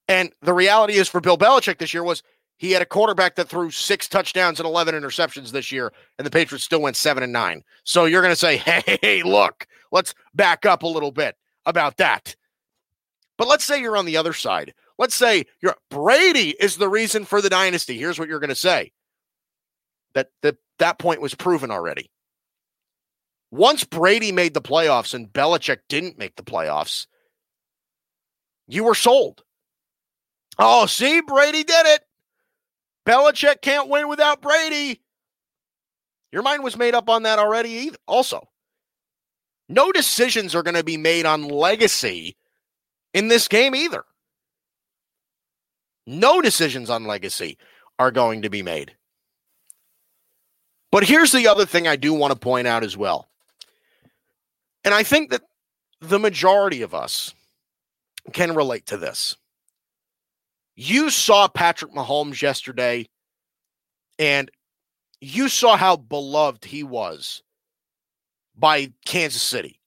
And 0.08 0.30
the 0.42 0.52
reality 0.52 0.96
is 0.96 1.08
for 1.08 1.22
Bill 1.22 1.38
Belichick 1.38 1.78
this 1.78 1.94
year 1.94 2.04
was 2.04 2.22
he 2.58 2.72
had 2.72 2.82
a 2.82 2.86
quarterback 2.86 3.36
that 3.36 3.48
threw 3.48 3.70
six 3.70 4.06
touchdowns 4.06 4.60
and 4.60 4.66
11 4.66 4.94
interceptions 4.94 5.50
this 5.50 5.72
year, 5.72 5.94
and 6.18 6.26
the 6.26 6.30
Patriots 6.30 6.64
still 6.64 6.82
went 6.82 6.96
seven 6.96 7.22
and 7.22 7.32
nine. 7.32 7.62
So 7.84 8.04
you're 8.04 8.20
going 8.20 8.32
to 8.32 8.36
say, 8.36 8.56
hey, 9.00 9.22
look, 9.22 9.66
let's 9.92 10.14
back 10.34 10.66
up 10.66 10.82
a 10.82 10.86
little 10.86 11.12
bit 11.12 11.36
about 11.64 11.96
that. 11.96 12.36
But 13.38 13.48
let's 13.48 13.64
say 13.64 13.80
you're 13.80 13.96
on 13.96 14.04
the 14.04 14.18
other 14.18 14.34
side. 14.34 14.74
Let's 14.98 15.14
say 15.14 15.46
you're 15.62 15.76
Brady 15.88 16.54
is 16.60 16.76
the 16.76 16.90
reason 16.90 17.24
for 17.24 17.40
the 17.40 17.48
dynasty. 17.48 17.96
Here's 17.96 18.18
what 18.18 18.28
you're 18.28 18.40
going 18.40 18.50
to 18.50 18.54
say 18.54 18.92
that 20.14 20.28
the, 20.42 20.56
that 20.78 20.98
point 20.98 21.20
was 21.20 21.34
proven 21.34 21.70
already. 21.70 22.10
Once 23.50 23.84
Brady 23.84 24.32
made 24.32 24.54
the 24.54 24.62
playoffs 24.62 25.12
and 25.14 25.32
Belichick 25.32 25.78
didn't 25.88 26.18
make 26.18 26.36
the 26.36 26.42
playoffs, 26.42 27.06
you 28.66 28.84
were 28.84 28.94
sold. 28.94 29.42
Oh, 30.58 30.86
see, 30.86 31.20
Brady 31.20 31.64
did 31.64 31.86
it. 31.86 32.02
Belichick 33.06 33.60
can't 33.62 33.88
win 33.88 34.08
without 34.08 34.40
Brady. 34.40 35.02
Your 36.32 36.42
mind 36.42 36.64
was 36.64 36.78
made 36.78 36.94
up 36.94 37.10
on 37.10 37.24
that 37.24 37.38
already, 37.38 37.70
either. 37.70 37.98
also. 38.06 38.48
No 39.68 39.92
decisions 39.92 40.54
are 40.54 40.62
going 40.62 40.74
to 40.74 40.84
be 40.84 40.96
made 40.96 41.26
on 41.26 41.48
legacy 41.48 42.36
in 43.14 43.28
this 43.28 43.48
game 43.48 43.74
either. 43.74 44.04
No 46.06 46.40
decisions 46.40 46.90
on 46.90 47.04
legacy 47.04 47.58
are 47.98 48.10
going 48.10 48.42
to 48.42 48.50
be 48.50 48.62
made. 48.62 48.94
But 50.92 51.04
here's 51.04 51.32
the 51.32 51.48
other 51.48 51.66
thing 51.66 51.88
I 51.88 51.96
do 51.96 52.12
want 52.12 52.32
to 52.32 52.38
point 52.38 52.68
out 52.68 52.84
as 52.84 52.96
well. 52.96 53.26
And 54.84 54.94
I 54.94 55.02
think 55.02 55.30
that 55.30 55.42
the 56.00 56.18
majority 56.18 56.82
of 56.82 56.94
us 56.94 57.34
can 58.32 58.54
relate 58.54 58.86
to 58.86 58.98
this. 58.98 59.36
You 60.76 61.10
saw 61.10 61.48
Patrick 61.48 61.92
Mahomes 61.92 62.40
yesterday, 62.42 63.08
and 64.18 64.50
you 65.20 65.48
saw 65.48 65.76
how 65.76 65.96
beloved 65.96 66.64
he 66.64 66.82
was 66.82 67.42
by 68.56 68.92
Kansas 69.06 69.42
City, 69.42 69.80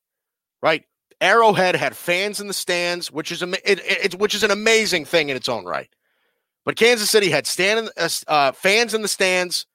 right? 0.61 0.85
Arrowhead 1.21 1.75
had 1.75 1.95
fans 1.95 2.39
in 2.39 2.47
the 2.47 2.53
stands, 2.53 3.11
which 3.11 3.31
is 3.31 3.41
it, 3.41 3.59
it, 3.63 4.19
which 4.19 4.35
is 4.35 4.43
an 4.43 4.51
amazing 4.51 5.05
thing 5.05 5.29
in 5.29 5.37
its 5.37 5.49
own 5.49 5.65
right. 5.65 5.89
But 6.65 6.77
Kansas 6.77 7.09
City 7.09 7.29
had 7.29 7.45
stand 7.45 7.89
uh, 7.95 8.09
uh, 8.27 8.51
fans 8.53 8.93
in 8.93 9.01
the 9.01 9.07
stands. 9.07 9.65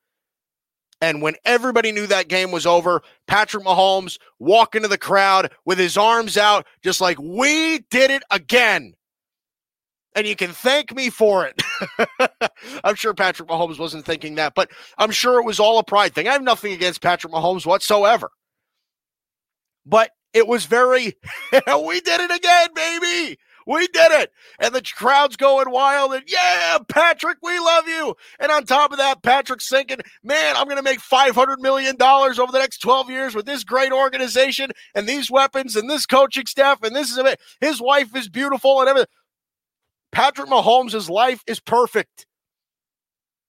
And 1.00 1.22
when 1.22 1.36
everybody 1.44 1.92
knew 1.92 2.06
that 2.06 2.28
game 2.28 2.50
was 2.50 2.66
over, 2.66 3.02
Patrick 3.26 3.64
Mahomes 3.64 4.18
walked 4.38 4.74
into 4.74 4.88
the 4.88 4.98
crowd 4.98 5.50
with 5.64 5.78
his 5.78 5.96
arms 5.96 6.36
out, 6.36 6.66
just 6.82 7.00
like, 7.00 7.18
we 7.18 7.80
did 7.90 8.10
it 8.10 8.22
again. 8.30 8.94
And 10.14 10.26
you 10.26 10.36
can 10.36 10.50
thank 10.50 10.94
me 10.94 11.08
for 11.08 11.46
it. 11.46 11.62
I'm 12.84 12.96
sure 12.96 13.14
Patrick 13.14 13.48
Mahomes 13.48 13.78
wasn't 13.78 14.04
thinking 14.04 14.34
that, 14.34 14.54
but 14.54 14.70
I'm 14.98 15.12
sure 15.12 15.38
it 15.38 15.46
was 15.46 15.60
all 15.60 15.78
a 15.78 15.84
pride 15.84 16.14
thing. 16.14 16.28
I 16.28 16.32
have 16.32 16.42
nothing 16.42 16.72
against 16.72 17.00
Patrick 17.00 17.32
Mahomes 17.32 17.64
whatsoever. 17.64 18.30
But 19.86 20.10
it 20.34 20.46
was 20.46 20.66
very, 20.66 21.04
we 21.52 22.00
did 22.00 22.20
it 22.20 22.30
again, 22.30 22.68
baby. 22.74 23.38
We 23.70 23.86
did 23.86 24.10
it. 24.10 24.32
And 24.58 24.74
the 24.74 24.82
crowd's 24.82 25.36
going 25.36 25.70
wild. 25.70 26.12
And 26.12 26.24
yeah, 26.26 26.78
Patrick, 26.88 27.38
we 27.40 27.56
love 27.60 27.86
you. 27.86 28.16
And 28.40 28.50
on 28.50 28.64
top 28.64 28.90
of 28.90 28.98
that, 28.98 29.22
Patrick's 29.22 29.68
thinking, 29.68 29.98
man, 30.24 30.56
I'm 30.56 30.64
going 30.64 30.76
to 30.76 30.82
make 30.82 30.98
$500 30.98 31.58
million 31.60 31.94
over 32.02 32.50
the 32.50 32.58
next 32.58 32.78
12 32.78 33.10
years 33.10 33.32
with 33.32 33.46
this 33.46 33.62
great 33.62 33.92
organization 33.92 34.72
and 34.92 35.08
these 35.08 35.30
weapons 35.30 35.76
and 35.76 35.88
this 35.88 36.04
coaching 36.04 36.46
staff. 36.46 36.82
And 36.82 36.96
this 36.96 37.12
is 37.12 37.18
it. 37.18 37.40
His 37.60 37.80
wife 37.80 38.16
is 38.16 38.28
beautiful 38.28 38.80
and 38.80 38.88
everything. 38.88 39.06
Patrick 40.10 40.48
Mahomes' 40.48 41.08
life 41.08 41.44
is 41.46 41.60
perfect. 41.60 42.26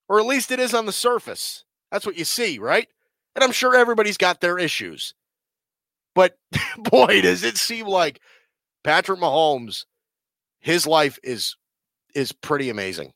Or 0.08 0.20
at 0.20 0.28
least 0.28 0.51
it 0.51 0.60
is 0.60 0.75
on 0.75 0.86
the 0.86 0.92
surface. 0.92 1.66
That's 1.92 2.06
what 2.06 2.18
you 2.18 2.25
see, 2.25 2.60
right? 2.60 2.88
And 3.34 3.44
I'm 3.44 3.51
sure 3.51 3.75
everybody's 3.75 4.18
got 4.18 4.40
their 4.40 4.60
issues. 4.60 5.16
But 6.13 6.38
boy, 6.78 7.22
does 7.22 7.44
it 7.44 7.58
seem 7.58 7.88
like 7.88 8.22
Patrick 8.84 9.20
Mahomes 9.20 9.86
his 10.62 10.88
life 10.88 11.20
is 11.24 11.58
is 12.15 12.32
pretty 12.32 12.70
amazing. 12.70 13.13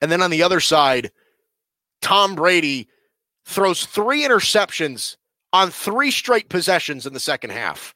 And 0.00 0.10
then 0.10 0.22
on 0.22 0.30
the 0.30 0.42
other 0.42 0.60
side, 0.60 1.10
Tom 2.00 2.34
Brady 2.34 2.88
throws 3.44 3.84
three 3.84 4.22
interceptions 4.22 5.16
on 5.52 5.70
three 5.70 6.10
straight 6.10 6.48
possessions 6.48 7.06
in 7.06 7.14
the 7.14 7.20
second 7.20 7.50
half. 7.50 7.94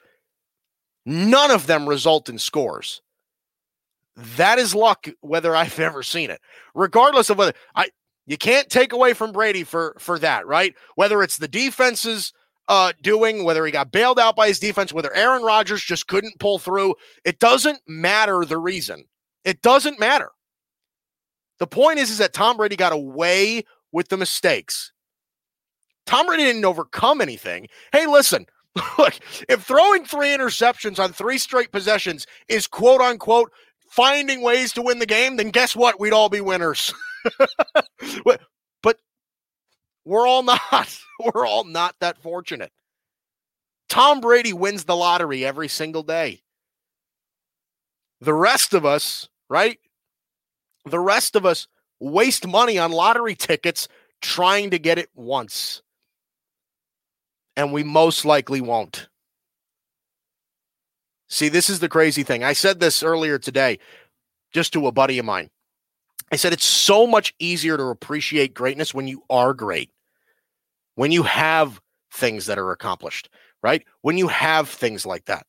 None 1.05 1.51
of 1.51 1.67
them 1.67 1.89
result 1.89 2.29
in 2.29 2.39
scores. 2.39 3.03
That 4.17 4.59
is 4.59 4.75
luck, 4.75 5.09
whether 5.21 5.55
I've 5.55 5.79
ever 5.81 6.03
seen 6.03 6.31
it. 6.31 6.41
Regardless 6.75 7.31
of 7.31 7.39
whether 7.39 7.55
I 7.75 7.89
you 8.27 8.37
can't 8.37 8.69
take 8.69 8.93
away 8.93 9.15
from 9.15 9.33
Brady 9.33 9.65
for 9.65 9.97
for 9.99 10.19
that, 10.19 10.47
right? 10.47 10.75
Whether 10.95 11.23
it's 11.23 11.39
the 11.39 11.49
defense's 11.49 12.33
uh, 12.73 12.91
doing, 13.03 13.45
whether 13.45 13.67
he 13.67 13.71
got 13.71 13.93
bailed 13.93 14.19
out 14.19 14.35
by 14.35 14.49
his 14.49 14.59
defense, 14.59 14.95
whether 14.95 15.15
Aaron 15.15 15.43
Rodgers 15.43 15.83
just 15.83 16.07
couldn't 16.07 16.41
pull 16.41 16.59
through. 16.59 16.95
It 17.23 17.39
doesn't 17.39 17.81
matter 17.87 18.47
the 18.47 18.57
reason. 18.57 19.05
It 19.45 19.61
doesn't 19.61 20.01
matter. 20.01 20.31
The 21.59 21.67
point 21.67 21.99
is, 21.99 22.11
is 22.11 22.17
that 22.17 22.33
Tom 22.33 22.57
Brady 22.57 22.77
got 22.77 22.95
away 22.95 23.65
with 23.93 24.09
the 24.09 24.17
mistakes. 24.17 24.91
Tom 26.07 26.25
Brady 26.25 26.45
didn't 26.45 26.65
overcome 26.65 27.21
anything. 27.21 27.69
Hey, 27.93 28.07
listen, 28.07 28.47
look, 28.99 29.19
if 29.51 29.63
throwing 29.65 30.07
three 30.07 30.29
interceptions 30.29 30.99
on 30.99 31.13
three 31.13 31.37
straight 31.37 31.73
possessions 31.73 32.27
is 32.49 32.67
quote 32.67 33.03
unquote 33.03 33.53
finding 33.91 34.41
ways 34.41 34.73
to 34.73 34.81
win 34.81 34.99
the 34.99 35.05
game, 35.05 35.37
then 35.37 35.51
guess 35.51 35.77
what? 35.77 36.01
We'd 36.01 36.15
all 36.15 36.31
be 36.31 36.41
winners. 36.41 36.95
we're 40.05 40.27
all 40.27 40.43
not. 40.43 40.99
We're 41.35 41.47
all 41.47 41.63
not 41.63 41.95
that 42.01 42.19
fortunate. 42.19 42.73
Tom 43.89 44.21
Brady 44.21 44.53
wins 44.53 44.85
the 44.85 44.97
lottery 44.97 45.45
every 45.45 45.69
single 45.69 46.03
day. 46.03 46.43
The 48.21 48.35
rest 48.35 48.75
of 48.75 48.85
us, 48.85 49.29
right? 49.49 49.79
The 50.85 50.99
rest 50.99 51.37
of 51.37 51.47
us 51.47 51.69
waste 52.01 52.47
money 52.47 52.77
on 52.79 52.91
lottery 52.91 53.37
tickets 53.37 53.87
trying 54.21 54.71
to 54.71 54.79
get 54.81 54.99
it 54.99 55.11
once. 55.15 55.83
And 57.57 57.73
we 57.73 57.85
most 57.85 58.25
likely 58.25 58.61
won't. 58.61 59.09
See, 61.29 61.49
this 61.49 61.71
is 61.71 61.79
the 61.79 61.89
crazy 61.89 62.25
thing. 62.25 62.43
I 62.43 62.55
said 62.55 62.81
this 62.81 63.03
earlier 63.03 63.39
today 63.39 63.79
just 64.53 64.73
to 64.73 64.87
a 64.87 64.93
buddy 64.93 65.19
of 65.19 65.25
mine. 65.25 65.51
I 66.33 66.37
said 66.37 66.53
it's 66.53 66.65
so 66.65 67.07
much 67.07 67.35
easier 67.39 67.77
to 67.77 67.85
appreciate 67.85 68.55
greatness 68.55 68.95
when 68.95 69.07
you 69.07 69.23
are 69.31 69.55
great, 69.55 69.91
when 70.97 71.13
you 71.13 71.23
have 71.23 71.81
things 72.11 72.47
that 72.47 72.59
are 72.59 72.73
accomplished, 72.73 73.29
right? 73.63 73.85
When 74.01 74.19
you 74.19 74.29
have 74.29 74.69
things 74.69 75.07
like 75.07 75.27
that. 75.27 75.47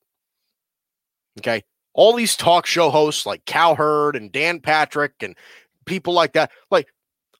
Okay 1.40 1.63
all 1.94 2.13
these 2.13 2.36
talk 2.36 2.66
show 2.66 2.90
hosts 2.90 3.25
like 3.25 3.46
Cowherd 3.46 4.16
and 4.16 4.32
Dan 4.32 4.60
Patrick 4.60 5.13
and 5.22 5.36
people 5.86 6.13
like 6.13 6.34
that, 6.34 6.52
like 6.72 6.88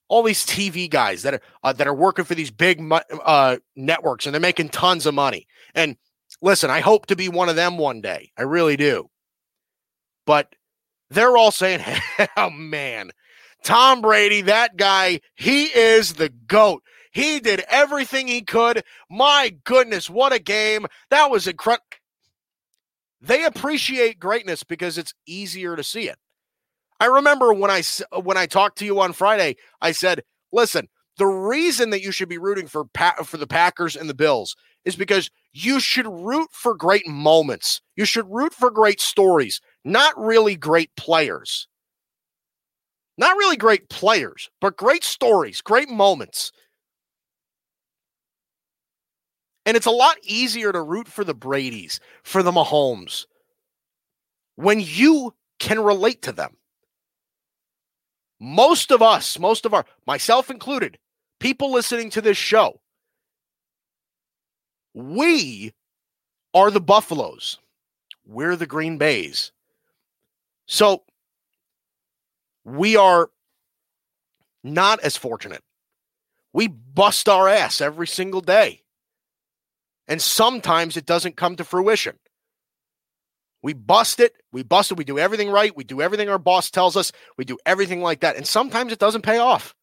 all 0.08 0.24
these 0.24 0.46
TV 0.46 0.90
guys 0.90 1.24
that 1.24 1.36
are 1.36 1.42
uh, 1.64 1.74
that 1.74 1.88
are 1.88 1.94
working 1.94 2.26
for 2.26 2.36
these 2.36 2.52
big 2.52 2.82
uh, 3.26 3.58
networks 3.76 4.26
and 4.26 4.34
they're 4.34 4.42
making 4.42 4.70
tons 4.70 5.06
of 5.06 5.14
money. 5.14 5.48
And 5.74 5.98
listen, 6.42 6.70
I 6.70 6.80
hope 6.80 7.08
to 7.08 7.16
be 7.16 7.30
one 7.30 7.50
of 7.50 7.56
them 7.56 7.78
one 7.78 8.02
day. 8.02 8.32
I 8.38 8.44
really 8.44 8.78
do. 8.78 9.10
But 10.26 10.54
they're 11.10 11.36
all 11.36 11.52
saying, 11.52 11.84
"Oh 12.38 12.50
man, 12.52 13.12
Tom 13.64 14.02
Brady, 14.02 14.42
that 14.42 14.78
guy, 14.78 15.22
he 15.36 15.66
is 15.66 16.14
the 16.14 16.30
goat." 16.30 16.84
He 17.12 17.40
did 17.40 17.64
everything 17.70 18.28
he 18.28 18.42
could. 18.42 18.84
My 19.10 19.56
goodness, 19.64 20.10
what 20.10 20.34
a 20.34 20.40
game. 20.40 20.88
That 21.12 21.30
was 21.30 21.48
incredible. 21.48 21.86
They 23.22 23.46
appreciate 23.46 24.20
greatness 24.20 24.64
because 24.64 24.98
it's 24.98 25.14
easier 25.26 25.76
to 25.76 25.84
see 25.84 26.10
it. 26.10 26.18
I 27.00 27.06
remember 27.06 27.54
when 27.54 27.72
I 27.72 27.84
when 28.22 28.38
I 28.38 28.48
talked 28.48 28.80
to 28.80 28.86
you 28.86 29.00
on 29.00 29.14
Friday, 29.14 29.56
I 29.82 29.92
said, 29.92 30.24
"Listen, 30.52 30.90
the 31.18 31.26
reason 31.26 31.92
that 31.92 32.02
you 32.02 32.12
should 32.12 32.30
be 32.30 32.38
rooting 32.38 32.68
for 32.68 32.86
pa- 32.86 33.24
for 33.24 33.38
the 33.38 33.48
Packers 33.48 33.96
and 33.96 34.10
the 34.10 34.14
Bills 34.14 34.56
is 34.84 34.96
because 34.96 35.30
you 35.54 35.80
should 35.80 36.08
root 36.08 36.50
for 36.52 36.76
great 36.76 37.08
moments. 37.08 37.82
You 37.96 38.06
should 38.06 38.30
root 38.30 38.54
for 38.54 38.72
great 38.72 39.00
stories, 39.00 39.62
not 39.86 40.18
really 40.18 40.56
great 40.56 40.96
players. 40.98 41.68
Not 43.18 43.38
really 43.38 43.58
great 43.58 43.90
players, 43.90 44.50
but 44.60 44.78
great 44.78 45.04
stories, 45.04 45.62
great 45.62 45.90
moments. 45.90 46.52
And 49.66 49.78
it's 49.78 49.86
a 49.86 49.92
lot 49.92 50.18
easier 50.24 50.72
to 50.72 50.82
root 50.82 51.08
for 51.08 51.24
the 51.24 51.34
Brady's, 51.34 52.00
for 52.24 52.44
the 52.44 52.52
Mahomes, 52.52 53.26
when 54.56 54.80
you 54.82 55.34
can 55.60 55.80
relate 55.80 56.22
to 56.24 56.32
them. 56.32 56.58
Most 58.40 58.92
of 58.92 59.02
us, 59.02 59.40
most 59.40 59.66
of 59.66 59.74
our, 59.74 59.86
myself 60.06 60.50
included, 60.50 60.98
people 61.40 61.72
listening 61.72 62.10
to 62.10 62.22
this 62.22 62.38
show, 62.38 62.82
we 64.94 65.74
are 66.54 66.70
the 66.70 66.82
Buffaloes. 66.82 67.60
We're 68.26 68.56
the 68.56 68.68
Green 68.68 68.98
Bays. 68.98 69.52
So 70.66 71.04
we 72.66 72.96
are 72.96 73.30
not 74.64 75.00
as 75.02 75.18
fortunate. 75.18 75.64
We 76.54 76.68
bust 76.68 77.28
our 77.28 77.48
ass 77.48 77.82
every 77.82 78.08
single 78.08 78.42
day. 78.42 78.84
And 80.08 80.22
sometimes 80.22 80.98
it 80.98 81.06
doesn't 81.06 81.38
come 81.38 81.56
to 81.56 81.64
fruition. 81.64 82.18
We 83.62 83.74
bust 83.74 84.20
it. 84.20 84.34
We 84.52 84.64
bust 84.64 84.92
it. 84.92 84.98
We 84.98 85.06
do 85.06 85.18
everything 85.18 85.50
right. 85.50 85.76
We 85.76 85.86
do 85.86 86.02
everything 86.02 86.30
our 86.30 86.38
boss 86.38 86.70
tells 86.70 86.98
us. 86.98 87.12
We 87.38 87.46
do 87.46 87.58
everything 87.66 88.02
like 88.02 88.20
that. 88.20 88.36
And 88.36 88.46
sometimes 88.46 88.92
it 88.92 89.00
doesn't 89.00 89.22
pay 89.22 89.38
off. 89.38 89.74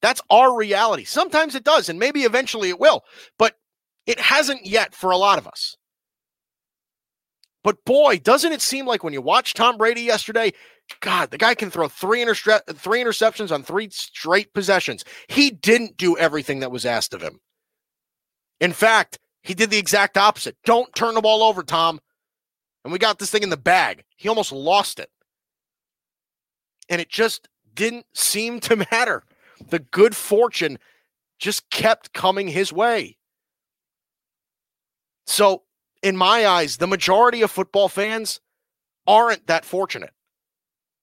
That's 0.00 0.22
our 0.30 0.56
reality. 0.56 1.04
Sometimes 1.04 1.54
it 1.54 1.64
does, 1.64 1.88
and 1.88 1.98
maybe 1.98 2.22
eventually 2.22 2.68
it 2.68 2.78
will, 2.78 3.04
but 3.36 3.58
it 4.06 4.20
hasn't 4.20 4.64
yet 4.64 4.94
for 4.94 5.10
a 5.10 5.16
lot 5.16 5.38
of 5.38 5.46
us. 5.46 5.76
But 7.64 7.84
boy, 7.84 8.18
doesn't 8.18 8.52
it 8.52 8.62
seem 8.62 8.86
like 8.86 9.02
when 9.02 9.12
you 9.12 9.20
watch 9.20 9.54
Tom 9.54 9.76
Brady 9.76 10.02
yesterday, 10.02 10.52
God, 11.00 11.30
the 11.30 11.38
guy 11.38 11.54
can 11.54 11.70
throw 11.70 11.88
three, 11.88 12.22
interce- 12.22 12.62
three 12.74 13.02
interceptions 13.02 13.52
on 13.52 13.62
three 13.62 13.90
straight 13.90 14.52
possessions. 14.54 15.04
He 15.28 15.50
didn't 15.50 15.96
do 15.96 16.16
everything 16.16 16.60
that 16.60 16.70
was 16.70 16.86
asked 16.86 17.14
of 17.14 17.22
him. 17.22 17.40
In 18.60 18.72
fact, 18.72 19.18
he 19.42 19.54
did 19.54 19.70
the 19.70 19.78
exact 19.78 20.16
opposite. 20.16 20.56
Don't 20.64 20.94
turn 20.94 21.14
the 21.14 21.20
ball 21.20 21.42
over, 21.42 21.62
Tom. 21.62 22.00
And 22.84 22.92
we 22.92 22.98
got 22.98 23.18
this 23.18 23.30
thing 23.30 23.42
in 23.42 23.50
the 23.50 23.56
bag. 23.56 24.04
He 24.16 24.28
almost 24.28 24.52
lost 24.52 24.98
it. 24.98 25.10
And 26.88 27.00
it 27.00 27.08
just 27.08 27.48
didn't 27.74 28.06
seem 28.14 28.60
to 28.60 28.76
matter. 28.90 29.24
The 29.68 29.78
good 29.78 30.16
fortune 30.16 30.78
just 31.38 31.70
kept 31.70 32.12
coming 32.12 32.48
his 32.48 32.72
way. 32.72 33.16
So, 35.26 35.62
in 36.02 36.16
my 36.16 36.46
eyes, 36.46 36.76
the 36.76 36.86
majority 36.86 37.42
of 37.42 37.50
football 37.50 37.88
fans 37.88 38.40
aren't 39.06 39.46
that 39.48 39.64
fortunate. 39.64 40.12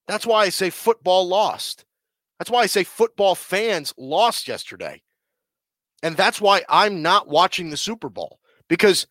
That's 0.08 0.26
why 0.26 0.44
I 0.44 0.50
say 0.50 0.70
football 0.70 1.28
lost. 1.28 1.86
That's 2.40 2.52
why 2.52 2.62
I 2.62 2.66
say 2.68 2.84
football 2.84 3.36
fans 3.36 3.94
lost 3.98 4.48
yesterday. 4.48 5.02
And 6.04 6.16
that's 6.16 6.40
why 6.42 6.64
I'm 6.70 7.02
not 7.02 7.28
watching 7.28 7.70
the 7.70 7.78
Super 7.78 8.10
Bowl 8.10 8.40
because 8.68 9.08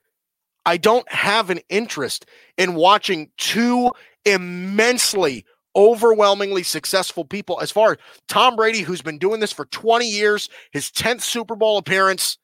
I 0.66 0.76
don't 0.76 1.11
have 1.11 1.50
an 1.50 1.61
interest 1.68 2.26
in 2.57 2.74
watching 2.74 3.30
two 3.37 3.90
immensely 4.24 5.44
overwhelmingly 5.76 6.62
successful 6.62 7.24
people 7.24 7.61
as 7.61 7.70
far 7.70 7.92
as 7.92 7.98
Tom 8.28 8.57
Brady 8.57 8.80
who's 8.80 9.02
been 9.02 9.18
doing 9.18 9.40
this 9.40 9.52
for 9.52 9.64
20 9.66 10.09
years, 10.09 10.48
his 10.70 10.90
10th 10.90 11.22
Super 11.22 11.57
Bowl 11.57 11.78
appearance, 11.78 12.38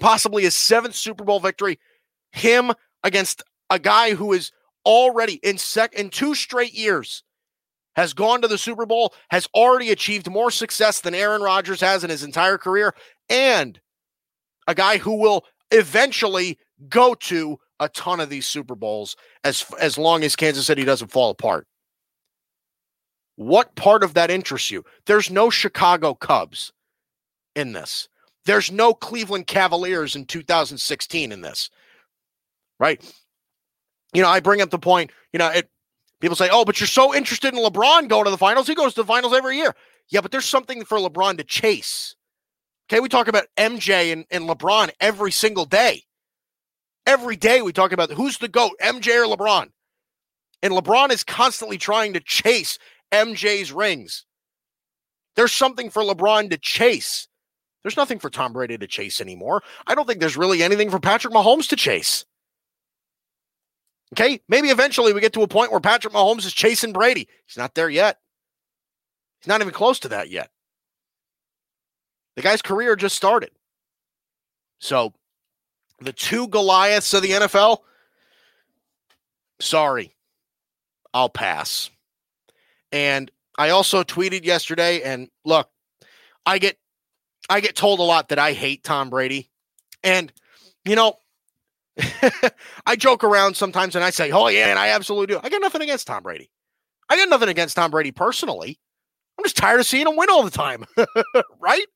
possibly 0.00 0.42
his 0.42 0.54
7th 0.54 0.94
Super 0.94 1.24
Bowl 1.24 1.40
victory, 1.40 1.78
him 2.32 2.72
against 3.04 3.42
a 3.70 3.78
guy 3.78 4.14
who 4.14 4.32
is 4.32 4.50
already 4.84 5.34
in 5.42 5.58
sec 5.58 5.94
in 5.94 6.10
two 6.10 6.34
straight 6.34 6.74
years 6.74 7.22
has 7.96 8.12
gone 8.12 8.40
to 8.42 8.48
the 8.48 8.58
Super 8.58 8.86
Bowl, 8.86 9.14
has 9.30 9.48
already 9.54 9.90
achieved 9.90 10.30
more 10.30 10.50
success 10.50 11.00
than 11.00 11.14
Aaron 11.14 11.42
Rodgers 11.42 11.80
has 11.80 12.04
in 12.04 12.10
his 12.10 12.22
entire 12.22 12.56
career, 12.56 12.94
and 13.28 13.80
a 14.66 14.74
guy 14.74 14.98
who 14.98 15.16
will 15.16 15.44
eventually 15.70 16.58
go 16.88 17.14
to 17.14 17.58
a 17.80 17.88
ton 17.88 18.20
of 18.20 18.30
these 18.30 18.46
Super 18.46 18.74
Bowls 18.74 19.16
as 19.44 19.64
as 19.80 19.98
long 19.98 20.22
as 20.22 20.36
Kansas 20.36 20.66
City 20.66 20.84
doesn't 20.84 21.10
fall 21.10 21.30
apart. 21.30 21.66
What 23.36 23.74
part 23.74 24.04
of 24.04 24.14
that 24.14 24.30
interests 24.30 24.70
you? 24.70 24.84
There's 25.06 25.30
no 25.30 25.48
Chicago 25.48 26.14
Cubs 26.14 26.72
in 27.56 27.72
this. 27.72 28.08
There's 28.44 28.70
no 28.70 28.92
Cleveland 28.92 29.46
Cavaliers 29.46 30.14
in 30.16 30.26
2016 30.26 31.32
in 31.32 31.40
this. 31.40 31.70
Right? 32.78 33.02
You 34.12 34.22
know, 34.22 34.28
I 34.28 34.40
bring 34.40 34.60
up 34.60 34.70
the 34.70 34.78
point, 34.78 35.10
you 35.32 35.38
know, 35.38 35.48
it 35.48 35.70
People 36.20 36.36
say, 36.36 36.50
oh, 36.52 36.64
but 36.64 36.78
you're 36.78 36.86
so 36.86 37.14
interested 37.14 37.54
in 37.54 37.60
LeBron 37.60 38.08
going 38.08 38.24
to 38.24 38.30
the 38.30 38.38
finals. 38.38 38.66
He 38.66 38.74
goes 38.74 38.94
to 38.94 39.02
the 39.02 39.06
finals 39.06 39.32
every 39.32 39.56
year. 39.56 39.74
Yeah, 40.10 40.20
but 40.20 40.30
there's 40.30 40.44
something 40.44 40.84
for 40.84 40.98
LeBron 40.98 41.38
to 41.38 41.44
chase. 41.44 42.14
Okay, 42.90 43.00
we 43.00 43.08
talk 43.08 43.26
about 43.26 43.46
MJ 43.56 44.12
and, 44.12 44.26
and 44.30 44.48
LeBron 44.48 44.90
every 45.00 45.32
single 45.32 45.64
day. 45.64 46.02
Every 47.06 47.36
day 47.36 47.62
we 47.62 47.72
talk 47.72 47.92
about 47.92 48.10
who's 48.10 48.38
the 48.38 48.48
GOAT, 48.48 48.72
MJ 48.82 49.24
or 49.24 49.34
LeBron. 49.34 49.70
And 50.62 50.74
LeBron 50.74 51.10
is 51.10 51.24
constantly 51.24 51.78
trying 51.78 52.12
to 52.12 52.20
chase 52.20 52.78
MJ's 53.12 53.72
rings. 53.72 54.26
There's 55.36 55.52
something 55.52 55.88
for 55.88 56.02
LeBron 56.02 56.50
to 56.50 56.58
chase. 56.58 57.28
There's 57.82 57.96
nothing 57.96 58.18
for 58.18 58.28
Tom 58.28 58.52
Brady 58.52 58.76
to 58.76 58.86
chase 58.86 59.22
anymore. 59.22 59.62
I 59.86 59.94
don't 59.94 60.06
think 60.06 60.20
there's 60.20 60.36
really 60.36 60.62
anything 60.62 60.90
for 60.90 61.00
Patrick 61.00 61.32
Mahomes 61.32 61.68
to 61.68 61.76
chase. 61.76 62.26
Okay, 64.14 64.40
maybe 64.48 64.68
eventually 64.68 65.12
we 65.12 65.20
get 65.20 65.32
to 65.34 65.42
a 65.42 65.48
point 65.48 65.70
where 65.70 65.80
Patrick 65.80 66.12
Mahomes 66.12 66.44
is 66.44 66.52
chasing 66.52 66.92
Brady. 66.92 67.28
He's 67.46 67.56
not 67.56 67.74
there 67.74 67.88
yet. 67.88 68.18
He's 69.40 69.48
not 69.48 69.60
even 69.60 69.72
close 69.72 70.00
to 70.00 70.08
that 70.08 70.30
yet. 70.30 70.50
The 72.36 72.42
guy's 72.42 72.62
career 72.62 72.96
just 72.96 73.16
started. 73.16 73.50
So, 74.80 75.12
the 76.00 76.12
two 76.12 76.48
Goliaths 76.48 77.12
of 77.14 77.22
the 77.22 77.30
NFL, 77.30 77.78
sorry, 79.60 80.14
I'll 81.12 81.28
pass. 81.28 81.90
And 82.90 83.30
I 83.58 83.70
also 83.70 84.02
tweeted 84.02 84.44
yesterday, 84.44 85.02
and 85.02 85.28
look, 85.44 85.68
I 86.46 86.58
get 86.58 86.78
I 87.48 87.60
get 87.60 87.76
told 87.76 88.00
a 88.00 88.04
lot 88.04 88.28
that 88.28 88.38
I 88.38 88.52
hate 88.52 88.84
Tom 88.84 89.10
Brady. 89.10 89.50
And, 90.02 90.32
you 90.84 90.96
know, 90.96 91.18
I 92.86 92.96
joke 92.96 93.24
around 93.24 93.56
sometimes 93.56 93.94
and 93.94 94.04
I 94.04 94.10
say, 94.10 94.30
oh, 94.30 94.48
yeah, 94.48 94.68
and 94.68 94.78
I 94.78 94.88
absolutely 94.88 95.34
do. 95.34 95.40
I 95.42 95.48
got 95.48 95.60
nothing 95.60 95.82
against 95.82 96.06
Tom 96.06 96.22
Brady. 96.22 96.50
I 97.08 97.16
got 97.16 97.28
nothing 97.28 97.48
against 97.48 97.76
Tom 97.76 97.90
Brady 97.90 98.12
personally. 98.12 98.78
I'm 99.38 99.44
just 99.44 99.56
tired 99.56 99.80
of 99.80 99.86
seeing 99.86 100.06
him 100.06 100.16
win 100.16 100.30
all 100.30 100.42
the 100.42 100.50
time. 100.50 100.84
right? 101.60 101.86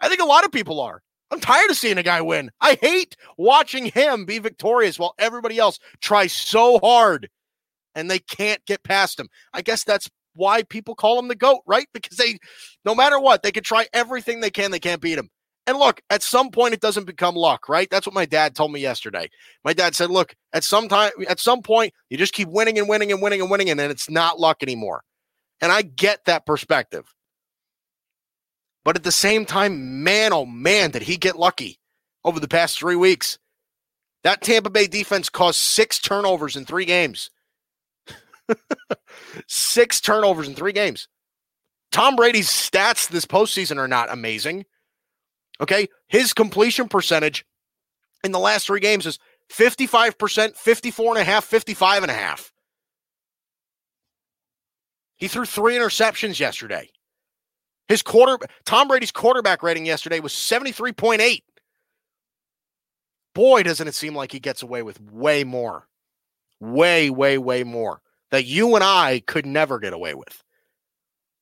I 0.00 0.08
think 0.08 0.20
a 0.20 0.26
lot 0.26 0.44
of 0.44 0.52
people 0.52 0.80
are. 0.80 1.02
I'm 1.30 1.40
tired 1.40 1.70
of 1.70 1.76
seeing 1.76 1.98
a 1.98 2.02
guy 2.02 2.20
win. 2.20 2.50
I 2.60 2.76
hate 2.80 3.16
watching 3.38 3.86
him 3.86 4.26
be 4.26 4.38
victorious 4.38 4.98
while 4.98 5.14
everybody 5.18 5.58
else 5.58 5.78
tries 6.00 6.32
so 6.32 6.78
hard 6.78 7.30
and 7.94 8.10
they 8.10 8.18
can't 8.18 8.64
get 8.66 8.82
past 8.82 9.18
him. 9.18 9.28
I 9.52 9.62
guess 9.62 9.84
that's 9.84 10.10
why 10.34 10.62
people 10.62 10.94
call 10.94 11.18
him 11.18 11.28
the 11.28 11.34
GOAT, 11.34 11.62
right? 11.66 11.86
Because 11.92 12.16
they, 12.16 12.38
no 12.84 12.94
matter 12.94 13.18
what, 13.18 13.42
they 13.42 13.52
can 13.52 13.62
try 13.62 13.86
everything 13.92 14.40
they 14.40 14.50
can, 14.50 14.70
they 14.70 14.78
can't 14.78 15.00
beat 15.00 15.18
him. 15.18 15.30
And 15.66 15.78
look, 15.78 16.00
at 16.10 16.22
some 16.22 16.50
point, 16.50 16.74
it 16.74 16.80
doesn't 16.80 17.06
become 17.06 17.36
luck, 17.36 17.68
right? 17.68 17.88
That's 17.88 18.06
what 18.06 18.14
my 18.14 18.26
dad 18.26 18.56
told 18.56 18.72
me 18.72 18.80
yesterday. 18.80 19.30
My 19.64 19.72
dad 19.72 19.94
said, 19.94 20.10
look, 20.10 20.34
at 20.52 20.64
some 20.64 20.88
time, 20.88 21.12
at 21.28 21.38
some 21.38 21.62
point, 21.62 21.94
you 22.10 22.18
just 22.18 22.34
keep 22.34 22.48
winning 22.48 22.78
and 22.78 22.88
winning 22.88 23.12
and 23.12 23.22
winning 23.22 23.40
and 23.40 23.50
winning, 23.50 23.70
and 23.70 23.78
then 23.78 23.90
it's 23.90 24.10
not 24.10 24.40
luck 24.40 24.62
anymore. 24.62 25.02
And 25.60 25.70
I 25.70 25.82
get 25.82 26.24
that 26.24 26.46
perspective. 26.46 27.04
But 28.84 28.96
at 28.96 29.04
the 29.04 29.12
same 29.12 29.44
time, 29.44 30.02
man, 30.02 30.32
oh 30.32 30.44
man, 30.44 30.90
did 30.90 31.02
he 31.02 31.16
get 31.16 31.38
lucky 31.38 31.78
over 32.24 32.40
the 32.40 32.48
past 32.48 32.78
three 32.78 32.96
weeks. 32.96 33.38
That 34.24 34.42
Tampa 34.42 34.70
Bay 34.70 34.86
defense 34.86 35.28
caused 35.28 35.58
six 35.58 35.98
turnovers 35.98 36.56
in 36.56 36.64
three 36.64 36.84
games. 36.84 37.30
Six 39.48 40.00
turnovers 40.00 40.48
in 40.48 40.54
three 40.54 40.72
games. 40.72 41.08
Tom 41.90 42.16
Brady's 42.16 42.48
stats 42.48 43.08
this 43.08 43.24
postseason 43.24 43.78
are 43.78 43.88
not 43.88 44.12
amazing. 44.12 44.64
Okay. 45.60 45.88
His 46.08 46.32
completion 46.32 46.88
percentage 46.88 47.44
in 48.24 48.32
the 48.32 48.38
last 48.38 48.66
three 48.66 48.80
games 48.80 49.06
is 49.06 49.18
55%, 49.50 50.56
54 50.56 51.08
and 51.12 51.20
a 51.20 51.24
half, 51.24 51.44
55 51.44 52.02
and 52.02 52.10
a 52.10 52.14
half. 52.14 52.52
He 55.16 55.28
threw 55.28 55.44
three 55.44 55.76
interceptions 55.76 56.40
yesterday. 56.40 56.88
His 57.88 58.02
quarter 58.02 58.38
Tom 58.64 58.88
Brady's 58.88 59.12
quarterback 59.12 59.62
rating 59.62 59.86
yesterday 59.86 60.20
was 60.20 60.32
73.8. 60.32 61.42
Boy, 63.34 63.62
doesn't 63.62 63.88
it 63.88 63.94
seem 63.94 64.14
like 64.14 64.32
he 64.32 64.40
gets 64.40 64.62
away 64.62 64.82
with 64.82 65.00
way 65.00 65.44
more. 65.44 65.86
Way, 66.60 67.10
way, 67.10 67.38
way 67.38 67.64
more 67.64 68.02
that 68.30 68.46
you 68.46 68.74
and 68.74 68.82
I 68.82 69.22
could 69.26 69.46
never 69.46 69.78
get 69.78 69.92
away 69.92 70.14
with 70.14 70.42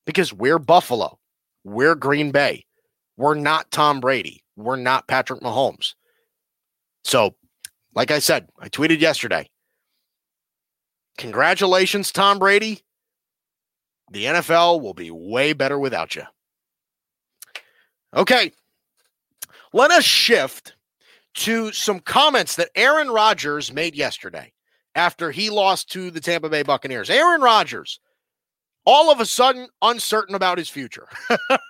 because 0.04 0.32
we're 0.32 0.58
Buffalo. 0.58 1.18
We're 1.64 1.94
Green 1.94 2.32
Bay. 2.32 2.64
We're 3.20 3.34
not 3.34 3.70
Tom 3.70 4.00
Brady. 4.00 4.42
We're 4.56 4.76
not 4.76 5.06
Patrick 5.06 5.42
Mahomes. 5.42 5.92
So, 7.04 7.34
like 7.94 8.10
I 8.10 8.18
said, 8.18 8.48
I 8.58 8.70
tweeted 8.70 9.00
yesterday. 9.00 9.50
Congratulations, 11.18 12.12
Tom 12.12 12.38
Brady. 12.38 12.80
The 14.10 14.24
NFL 14.24 14.80
will 14.80 14.94
be 14.94 15.10
way 15.10 15.52
better 15.52 15.78
without 15.78 16.16
you. 16.16 16.22
Okay. 18.16 18.52
Let 19.74 19.90
us 19.90 20.04
shift 20.04 20.76
to 21.34 21.72
some 21.72 22.00
comments 22.00 22.56
that 22.56 22.70
Aaron 22.74 23.10
Rodgers 23.10 23.70
made 23.70 23.94
yesterday 23.94 24.50
after 24.94 25.30
he 25.30 25.50
lost 25.50 25.92
to 25.92 26.10
the 26.10 26.20
Tampa 26.20 26.48
Bay 26.48 26.62
Buccaneers. 26.62 27.10
Aaron 27.10 27.42
Rodgers, 27.42 28.00
all 28.84 29.10
of 29.10 29.20
a 29.20 29.26
sudden 29.26 29.68
uncertain 29.82 30.34
about 30.34 30.58
his 30.58 30.68
future. 30.68 31.06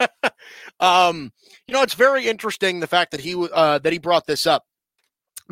um, 0.80 1.32
you 1.66 1.74
know, 1.74 1.82
it's 1.82 1.94
very 1.94 2.28
interesting 2.28 2.80
the 2.80 2.86
fact 2.86 3.10
that 3.10 3.20
he 3.20 3.34
uh, 3.52 3.78
that 3.78 3.92
he 3.92 3.98
brought 3.98 4.26
this 4.26 4.46
up 4.46 4.64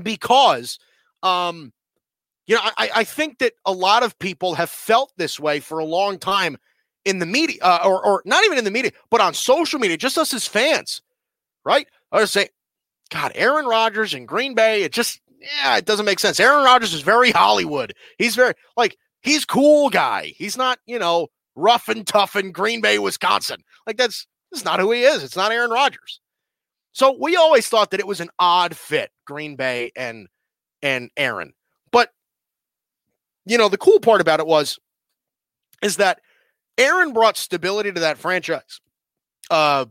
because, 0.02 0.78
um, 1.22 1.72
you 2.46 2.54
know, 2.54 2.62
I, 2.64 2.90
I 2.96 3.04
think 3.04 3.38
that 3.38 3.52
a 3.64 3.72
lot 3.72 4.02
of 4.02 4.18
people 4.18 4.54
have 4.54 4.70
felt 4.70 5.12
this 5.16 5.38
way 5.38 5.60
for 5.60 5.78
a 5.78 5.84
long 5.84 6.18
time 6.18 6.56
in 7.04 7.18
the 7.18 7.26
media, 7.26 7.58
uh, 7.62 7.80
or 7.84 8.04
or 8.04 8.22
not 8.24 8.44
even 8.44 8.58
in 8.58 8.64
the 8.64 8.70
media, 8.70 8.92
but 9.10 9.20
on 9.20 9.34
social 9.34 9.78
media, 9.78 9.96
just 9.96 10.18
us 10.18 10.34
as 10.34 10.46
fans, 10.46 11.02
right? 11.64 11.88
I 12.12 12.20
was 12.20 12.30
say, 12.30 12.48
God, 13.10 13.32
Aaron 13.34 13.66
Rodgers 13.66 14.14
in 14.14 14.26
Green 14.26 14.54
Bay, 14.54 14.82
it 14.82 14.92
just 14.92 15.20
yeah, 15.40 15.76
it 15.76 15.84
doesn't 15.84 16.06
make 16.06 16.18
sense. 16.18 16.40
Aaron 16.40 16.64
Rodgers 16.64 16.92
is 16.92 17.02
very 17.02 17.30
Hollywood. 17.30 17.94
He's 18.18 18.34
very 18.34 18.54
like 18.76 18.96
he's 19.22 19.44
cool 19.44 19.90
guy. 19.90 20.32
He's 20.36 20.56
not, 20.56 20.78
you 20.86 20.98
know, 20.98 21.28
rough 21.58 21.88
and 21.88 22.06
tough 22.06 22.36
in 22.36 22.52
Green 22.52 22.80
Bay, 22.80 22.98
Wisconsin. 22.98 23.62
Like 23.86 23.96
that's 23.96 24.26
that's 24.50 24.64
not 24.64 24.80
who 24.80 24.92
he 24.92 25.02
is. 25.02 25.22
It's 25.22 25.36
not 25.36 25.52
Aaron 25.52 25.70
Rodgers. 25.70 26.20
So 26.92 27.16
we 27.18 27.36
always 27.36 27.68
thought 27.68 27.90
that 27.90 28.00
it 28.00 28.06
was 28.06 28.20
an 28.20 28.30
odd 28.38 28.76
fit, 28.76 29.10
Green 29.26 29.56
Bay 29.56 29.92
and 29.96 30.28
and 30.82 31.10
Aaron. 31.16 31.52
But 31.92 32.10
you 33.44 33.58
know, 33.58 33.68
the 33.68 33.78
cool 33.78 34.00
part 34.00 34.20
about 34.20 34.40
it 34.40 34.46
was 34.46 34.78
is 35.82 35.96
that 35.96 36.20
Aaron 36.76 37.12
brought 37.12 37.36
stability 37.36 37.92
to 37.92 38.00
that 38.00 38.18
franchise. 38.18 38.80
Uh 39.50 39.86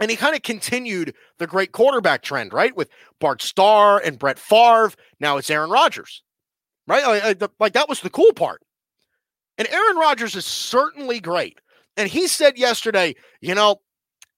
and 0.00 0.10
he 0.10 0.16
kind 0.16 0.34
of 0.34 0.42
continued 0.42 1.14
the 1.38 1.46
great 1.46 1.70
quarterback 1.70 2.22
trend, 2.22 2.52
right? 2.52 2.74
With 2.76 2.88
Bart 3.20 3.40
Starr 3.40 4.00
and 4.04 4.18
Brett 4.18 4.38
Favre. 4.38 4.92
Now 5.20 5.36
it's 5.36 5.50
Aaron 5.50 5.70
Rodgers, 5.70 6.22
right? 6.88 7.06
Like, 7.38 7.50
like 7.60 7.72
that 7.74 7.88
was 7.88 8.00
the 8.00 8.10
cool 8.10 8.32
part. 8.32 8.62
And 9.58 9.68
Aaron 9.68 9.96
Rodgers 9.96 10.34
is 10.34 10.46
certainly 10.46 11.20
great. 11.20 11.60
And 11.96 12.08
he 12.08 12.26
said 12.26 12.56
yesterday, 12.56 13.14
you 13.40 13.54
know, 13.54 13.80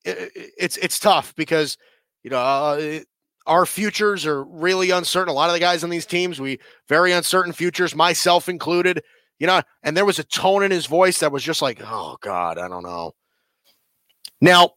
it's 0.04 0.76
it's 0.76 0.98
tough 0.98 1.34
because 1.34 1.78
you 2.22 2.30
know 2.30 2.38
uh, 2.38 3.00
our 3.46 3.66
futures 3.66 4.26
are 4.26 4.44
really 4.44 4.90
uncertain. 4.90 5.30
A 5.30 5.34
lot 5.34 5.48
of 5.48 5.54
the 5.54 5.60
guys 5.60 5.84
on 5.84 5.90
these 5.90 6.06
teams, 6.06 6.40
we 6.40 6.58
very 6.88 7.12
uncertain 7.12 7.52
futures, 7.52 7.94
myself 7.94 8.48
included. 8.48 9.02
You 9.38 9.46
know, 9.46 9.62
and 9.82 9.96
there 9.96 10.04
was 10.04 10.18
a 10.18 10.24
tone 10.24 10.62
in 10.62 10.70
his 10.70 10.86
voice 10.86 11.20
that 11.20 11.32
was 11.32 11.42
just 11.42 11.62
like, 11.62 11.80
"Oh 11.82 12.16
God, 12.20 12.58
I 12.58 12.68
don't 12.68 12.82
know." 12.82 13.12
Now, 14.40 14.70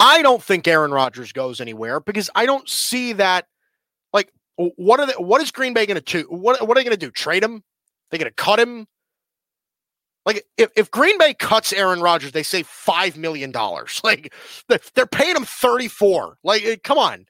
I 0.00 0.22
don't 0.22 0.42
think 0.42 0.66
Aaron 0.66 0.90
Rodgers 0.90 1.32
goes 1.32 1.60
anywhere 1.60 2.00
because 2.00 2.30
I 2.34 2.46
don't 2.46 2.68
see 2.68 3.12
that. 3.14 3.46
Like, 4.12 4.32
what 4.56 5.00
are 5.00 5.06
they, 5.06 5.12
what 5.14 5.42
is 5.42 5.50
Green 5.50 5.74
Bay 5.74 5.86
going 5.86 6.00
to 6.00 6.22
do? 6.22 6.26
What 6.28 6.66
what 6.66 6.76
are 6.76 6.80
they 6.80 6.84
going 6.84 6.98
to 6.98 7.06
do? 7.06 7.10
Trade 7.10 7.44
him? 7.44 7.62
They 8.10 8.18
going 8.18 8.30
to 8.30 8.34
cut 8.34 8.58
him? 8.58 8.86
Like, 10.26 10.44
if, 10.58 10.70
if 10.76 10.90
Green 10.90 11.16
Bay 11.18 11.32
cuts 11.32 11.72
Aaron 11.72 12.00
Rodgers, 12.00 12.32
they 12.32 12.42
save 12.42 12.66
five 12.66 13.16
million 13.16 13.50
dollars. 13.50 14.00
Like, 14.04 14.32
they're 14.94 15.06
paying 15.06 15.36
him 15.36 15.44
thirty 15.44 15.88
four. 15.88 16.38
Like, 16.42 16.64
eh, 16.64 16.76
come 16.82 16.98
on. 16.98 17.26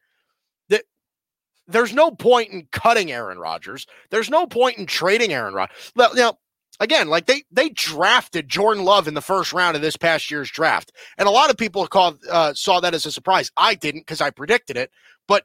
There's 1.69 1.93
no 1.93 2.11
point 2.11 2.51
in 2.51 2.67
cutting 2.73 3.13
Aaron 3.13 3.39
Rodgers. 3.39 3.87
There's 4.11 4.31
no 4.31 4.47
point 4.47 4.79
in 4.79 4.87
trading 4.87 5.35
Aaron 5.35 5.53
Rodgers. 5.53 5.93
Now, 5.95 6.39
again, 6.81 7.09
like 7.09 7.27
they 7.27 7.45
they 7.51 7.69
drafted 7.69 8.49
Jordan 8.49 8.85
Love 8.85 9.07
in 9.07 9.13
the 9.15 9.21
first 9.21 9.53
round 9.53 9.77
of 9.77 9.83
this 9.83 9.97
past 9.97 10.31
year's 10.31 10.51
draft, 10.51 10.93
and 11.19 11.29
a 11.29 11.31
lot 11.31 11.51
of 11.51 11.59
people 11.59 11.87
called 11.87 12.19
uh, 12.31 12.55
saw 12.55 12.81
that 12.81 12.95
as 12.95 13.05
a 13.05 13.13
surprise. 13.13 13.53
I 13.57 13.75
didn't 13.75 14.01
because 14.01 14.23
I 14.23 14.31
predicted 14.31 14.79
it, 14.79 14.91
but 15.29 15.45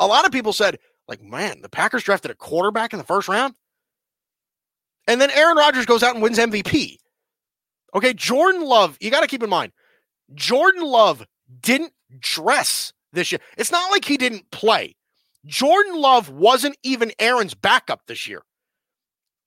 a 0.00 0.06
lot 0.06 0.24
of 0.24 0.32
people 0.32 0.54
said, 0.54 0.78
like, 1.06 1.22
man, 1.22 1.60
the 1.60 1.68
Packers 1.68 2.02
drafted 2.02 2.30
a 2.30 2.34
quarterback 2.34 2.94
in 2.94 2.98
the 2.98 3.04
first 3.04 3.28
round, 3.28 3.54
and 5.10 5.20
then 5.20 5.30
Aaron 5.32 5.56
Rodgers 5.56 5.86
goes 5.86 6.04
out 6.04 6.14
and 6.14 6.22
wins 6.22 6.38
MVP. 6.38 6.98
Okay, 7.96 8.14
Jordan 8.14 8.62
Love, 8.62 8.96
you 9.00 9.10
got 9.10 9.22
to 9.22 9.26
keep 9.26 9.42
in 9.42 9.50
mind, 9.50 9.72
Jordan 10.34 10.84
Love 10.84 11.26
didn't 11.60 11.92
dress 12.20 12.92
this 13.12 13.32
year. 13.32 13.40
It's 13.58 13.72
not 13.72 13.90
like 13.90 14.04
he 14.04 14.16
didn't 14.16 14.48
play. 14.52 14.94
Jordan 15.44 16.00
Love 16.00 16.30
wasn't 16.30 16.76
even 16.84 17.10
Aaron's 17.18 17.54
backup 17.54 18.02
this 18.06 18.28
year. 18.28 18.42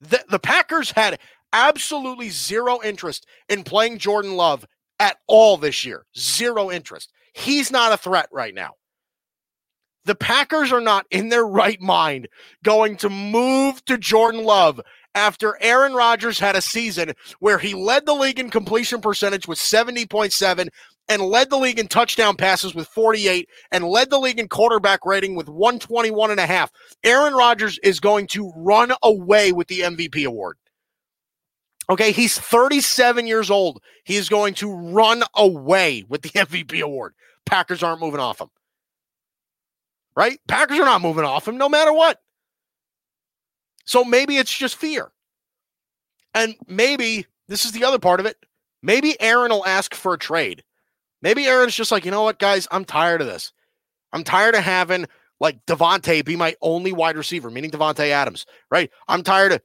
The, 0.02 0.22
the 0.28 0.38
Packers 0.38 0.90
had 0.90 1.18
absolutely 1.54 2.28
zero 2.28 2.80
interest 2.84 3.26
in 3.48 3.64
playing 3.64 3.96
Jordan 3.96 4.36
Love 4.36 4.66
at 5.00 5.16
all 5.28 5.56
this 5.56 5.86
year. 5.86 6.04
Zero 6.14 6.70
interest. 6.70 7.10
He's 7.32 7.70
not 7.70 7.92
a 7.92 7.96
threat 7.96 8.28
right 8.30 8.54
now. 8.54 8.72
The 10.04 10.14
Packers 10.14 10.72
are 10.72 10.82
not 10.82 11.06
in 11.10 11.30
their 11.30 11.46
right 11.46 11.80
mind 11.80 12.28
going 12.62 12.96
to 12.98 13.08
move 13.08 13.82
to 13.86 13.96
Jordan 13.96 14.44
Love 14.44 14.82
after 15.14 15.56
Aaron 15.60 15.94
Rodgers 15.94 16.38
had 16.38 16.56
a 16.56 16.60
season 16.60 17.12
where 17.38 17.58
he 17.58 17.74
led 17.74 18.06
the 18.06 18.14
league 18.14 18.38
in 18.38 18.50
completion 18.50 19.00
percentage 19.00 19.46
with 19.46 19.58
70.7 19.58 20.68
and 21.08 21.22
led 21.22 21.50
the 21.50 21.58
league 21.58 21.78
in 21.78 21.88
touchdown 21.88 22.36
passes 22.36 22.74
with 22.74 22.88
48 22.88 23.48
and 23.70 23.84
led 23.84 24.10
the 24.10 24.18
league 24.18 24.38
in 24.38 24.48
quarterback 24.48 25.04
rating 25.04 25.34
with 25.34 25.48
121 25.48 26.30
and 26.30 26.40
a 26.40 26.46
half. 26.46 26.70
Aaron 27.02 27.34
Rodgers 27.34 27.78
is 27.82 28.00
going 28.00 28.26
to 28.28 28.52
run 28.56 28.92
away 29.02 29.52
with 29.52 29.68
the 29.68 29.80
MVP 29.80 30.24
award. 30.26 30.56
Okay, 31.90 32.12
he's 32.12 32.38
37 32.38 33.26
years 33.26 33.50
old. 33.50 33.82
He 34.04 34.16
is 34.16 34.28
going 34.28 34.54
to 34.54 34.74
run 34.74 35.22
away 35.36 36.04
with 36.08 36.22
the 36.22 36.30
MVP 36.34 36.80
award. 36.80 37.14
Packers 37.44 37.82
aren't 37.82 38.00
moving 38.00 38.20
off 38.20 38.40
him. 38.40 38.48
Right? 40.16 40.38
Packers 40.48 40.78
are 40.78 40.84
not 40.84 41.02
moving 41.02 41.24
off 41.24 41.46
him 41.46 41.58
no 41.58 41.68
matter 41.68 41.92
what. 41.92 42.20
So 43.84 44.04
maybe 44.04 44.36
it's 44.36 44.56
just 44.56 44.76
fear. 44.76 45.12
And 46.34 46.56
maybe 46.66 47.26
this 47.48 47.64
is 47.64 47.72
the 47.72 47.84
other 47.84 47.98
part 47.98 48.20
of 48.20 48.26
it. 48.26 48.36
Maybe 48.82 49.20
Aaron 49.20 49.50
will 49.50 49.66
ask 49.66 49.94
for 49.94 50.14
a 50.14 50.18
trade. 50.18 50.62
Maybe 51.22 51.46
Aaron's 51.46 51.74
just 51.74 51.92
like, 51.92 52.04
you 52.04 52.10
know 52.10 52.22
what, 52.22 52.38
guys, 52.38 52.68
I'm 52.70 52.84
tired 52.84 53.20
of 53.20 53.26
this. 53.26 53.52
I'm 54.12 54.24
tired 54.24 54.54
of 54.54 54.62
having 54.62 55.06
like 55.40 55.64
Davante 55.66 56.24
be 56.24 56.36
my 56.36 56.54
only 56.60 56.92
wide 56.92 57.16
receiver, 57.16 57.50
meaning 57.50 57.70
Davante 57.70 58.10
Adams, 58.10 58.46
right? 58.70 58.90
I'm 59.08 59.22
tired 59.22 59.52
of. 59.52 59.62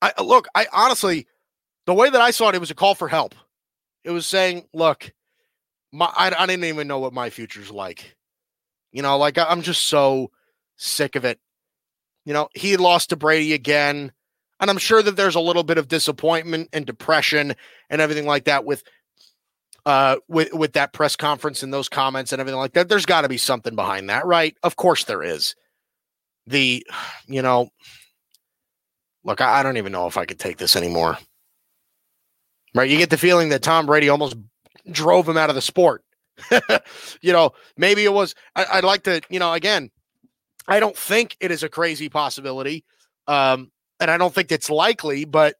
I 0.00 0.12
look. 0.22 0.48
I 0.54 0.66
honestly, 0.72 1.26
the 1.86 1.94
way 1.94 2.10
that 2.10 2.20
I 2.20 2.32
saw 2.32 2.48
it, 2.48 2.54
it 2.54 2.60
was 2.60 2.70
a 2.70 2.74
call 2.74 2.94
for 2.94 3.08
help. 3.08 3.34
It 4.04 4.10
was 4.10 4.26
saying, 4.26 4.66
look, 4.74 5.12
my 5.92 6.06
I, 6.06 6.32
I 6.36 6.46
didn't 6.46 6.64
even 6.64 6.88
know 6.88 6.98
what 6.98 7.12
my 7.12 7.30
future's 7.30 7.70
like. 7.70 8.16
You 8.90 9.02
know, 9.02 9.16
like 9.16 9.38
I'm 9.38 9.62
just 9.62 9.82
so 9.84 10.30
sick 10.76 11.16
of 11.16 11.24
it. 11.24 11.38
You 12.24 12.32
know, 12.32 12.48
he 12.54 12.76
lost 12.76 13.10
to 13.10 13.16
Brady 13.16 13.52
again. 13.52 14.12
And 14.60 14.70
I'm 14.70 14.78
sure 14.78 15.02
that 15.02 15.16
there's 15.16 15.34
a 15.34 15.40
little 15.40 15.64
bit 15.64 15.78
of 15.78 15.88
disappointment 15.88 16.68
and 16.72 16.86
depression 16.86 17.54
and 17.90 18.00
everything 18.00 18.26
like 18.26 18.44
that 18.44 18.64
with 18.64 18.84
uh 19.84 20.16
with 20.28 20.54
with 20.54 20.74
that 20.74 20.92
press 20.92 21.16
conference 21.16 21.64
and 21.64 21.74
those 21.74 21.88
comments 21.88 22.32
and 22.32 22.40
everything 22.40 22.60
like 22.60 22.74
that. 22.74 22.88
There's 22.88 23.06
got 23.06 23.22
to 23.22 23.28
be 23.28 23.38
something 23.38 23.74
behind 23.74 24.08
that, 24.10 24.24
right? 24.24 24.56
Of 24.62 24.76
course 24.76 25.04
there 25.04 25.22
is. 25.22 25.56
The 26.46 26.86
you 27.26 27.42
know, 27.42 27.70
look, 29.24 29.40
I, 29.40 29.60
I 29.60 29.62
don't 29.62 29.76
even 29.76 29.92
know 29.92 30.06
if 30.06 30.16
I 30.16 30.24
could 30.24 30.38
take 30.38 30.58
this 30.58 30.76
anymore. 30.76 31.18
Right? 32.74 32.88
You 32.88 32.96
get 32.96 33.10
the 33.10 33.18
feeling 33.18 33.50
that 33.50 33.62
Tom 33.62 33.86
Brady 33.86 34.08
almost 34.08 34.36
drove 34.90 35.28
him 35.28 35.36
out 35.36 35.50
of 35.50 35.54
the 35.54 35.62
sport. 35.62 36.04
you 37.20 37.32
know, 37.32 37.52
maybe 37.76 38.04
it 38.04 38.12
was. 38.12 38.34
I, 38.56 38.76
would 38.76 38.84
like 38.84 39.02
to, 39.04 39.20
you 39.28 39.38
know, 39.38 39.52
again, 39.52 39.90
I 40.68 40.80
don't 40.80 40.96
think 40.96 41.36
it 41.40 41.50
is 41.50 41.62
a 41.62 41.68
crazy 41.68 42.08
possibility. 42.08 42.84
Um, 43.26 43.70
and 44.00 44.10
I 44.10 44.16
don't 44.16 44.34
think 44.34 44.50
it's 44.50 44.70
likely, 44.70 45.24
but 45.24 45.56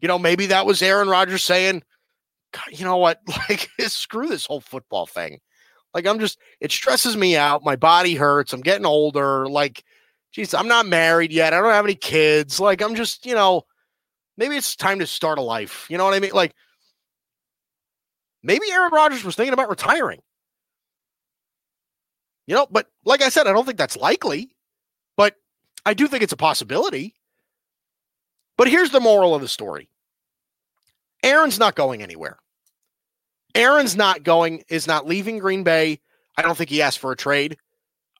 you 0.00 0.08
know, 0.08 0.18
maybe 0.18 0.46
that 0.46 0.66
was 0.66 0.82
Aaron 0.82 1.08
Rodgers 1.08 1.42
saying, 1.42 1.82
you 2.70 2.84
know 2.84 2.96
what, 2.96 3.20
like 3.48 3.68
screw 3.78 4.28
this 4.28 4.46
whole 4.46 4.60
football 4.60 5.06
thing. 5.06 5.40
Like 5.94 6.06
I'm 6.06 6.18
just 6.18 6.38
it 6.60 6.72
stresses 6.72 7.16
me 7.16 7.36
out. 7.36 7.64
My 7.64 7.76
body 7.76 8.14
hurts. 8.14 8.52
I'm 8.52 8.60
getting 8.60 8.86
older. 8.86 9.48
Like, 9.48 9.84
geez, 10.32 10.52
I'm 10.52 10.68
not 10.68 10.86
married 10.86 11.32
yet. 11.32 11.54
I 11.54 11.60
don't 11.60 11.70
have 11.70 11.84
any 11.84 11.94
kids. 11.94 12.58
Like, 12.58 12.82
I'm 12.82 12.96
just, 12.96 13.24
you 13.24 13.34
know, 13.34 13.62
maybe 14.36 14.56
it's 14.56 14.74
time 14.74 14.98
to 14.98 15.06
start 15.06 15.38
a 15.38 15.42
life. 15.42 15.86
You 15.88 15.96
know 15.96 16.04
what 16.04 16.14
I 16.14 16.18
mean? 16.18 16.32
Like, 16.32 16.52
maybe 18.42 18.66
Aaron 18.72 18.90
Rodgers 18.92 19.24
was 19.24 19.36
thinking 19.36 19.54
about 19.54 19.70
retiring. 19.70 20.20
You 22.46 22.54
know, 22.54 22.66
but 22.70 22.88
like 23.04 23.22
I 23.22 23.28
said, 23.28 23.46
I 23.46 23.52
don't 23.52 23.64
think 23.64 23.78
that's 23.78 23.96
likely. 23.96 24.54
But 25.16 25.36
I 25.86 25.94
do 25.94 26.06
think 26.06 26.22
it's 26.22 26.32
a 26.32 26.36
possibility. 26.36 27.14
But 28.56 28.68
here's 28.68 28.90
the 28.90 29.00
moral 29.00 29.34
of 29.34 29.42
the 29.42 29.48
story 29.48 29.88
Aaron's 31.22 31.58
not 31.58 31.74
going 31.74 32.02
anywhere. 32.02 32.38
Aaron's 33.54 33.96
not 33.96 34.24
going, 34.24 34.64
is 34.68 34.86
not 34.86 35.06
leaving 35.06 35.38
Green 35.38 35.62
Bay. 35.62 36.00
I 36.36 36.42
don't 36.42 36.56
think 36.56 36.70
he 36.70 36.82
asked 36.82 36.98
for 36.98 37.12
a 37.12 37.16
trade. 37.16 37.56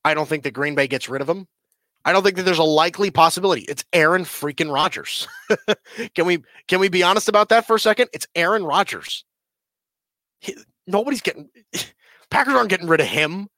I 0.05 0.15
don't 0.15 0.29
think 0.29 0.45
that 0.45 0.53
Green 0.53 0.75
Bay 0.75 0.87
gets 0.87 1.09
rid 1.09 1.21
of 1.21 1.29
him. 1.29 1.49
I 2.05 2.13
don't 2.13 2.23
think 2.23 2.37
that 2.37 2.43
there's 2.43 2.59
a 2.59 2.63
likely 2.63 3.11
possibility. 3.11 3.63
It's 3.63 3.85
Aaron 3.93 4.25
freaking 4.25 4.73
Rodgers. 4.73 5.27
can 6.15 6.27
we 6.27 6.43
can 6.69 6.79
we 6.79 6.89
be 6.89 7.03
honest 7.03 7.29
about 7.29 7.49
that 7.49 7.67
for 7.67 7.77
a 7.77 7.81
second? 7.81 8.11
It's 8.13 8.27
Aaron 8.35 8.65
Rodgers. 8.65 9.25
He, 10.41 10.55
nobody's 10.87 11.23
getting 11.23 11.49
Packers 12.31 12.55
aren't 12.55 12.69
getting 12.69 12.89
rid 12.89 13.01
of 13.01 13.07
him. 13.07 13.49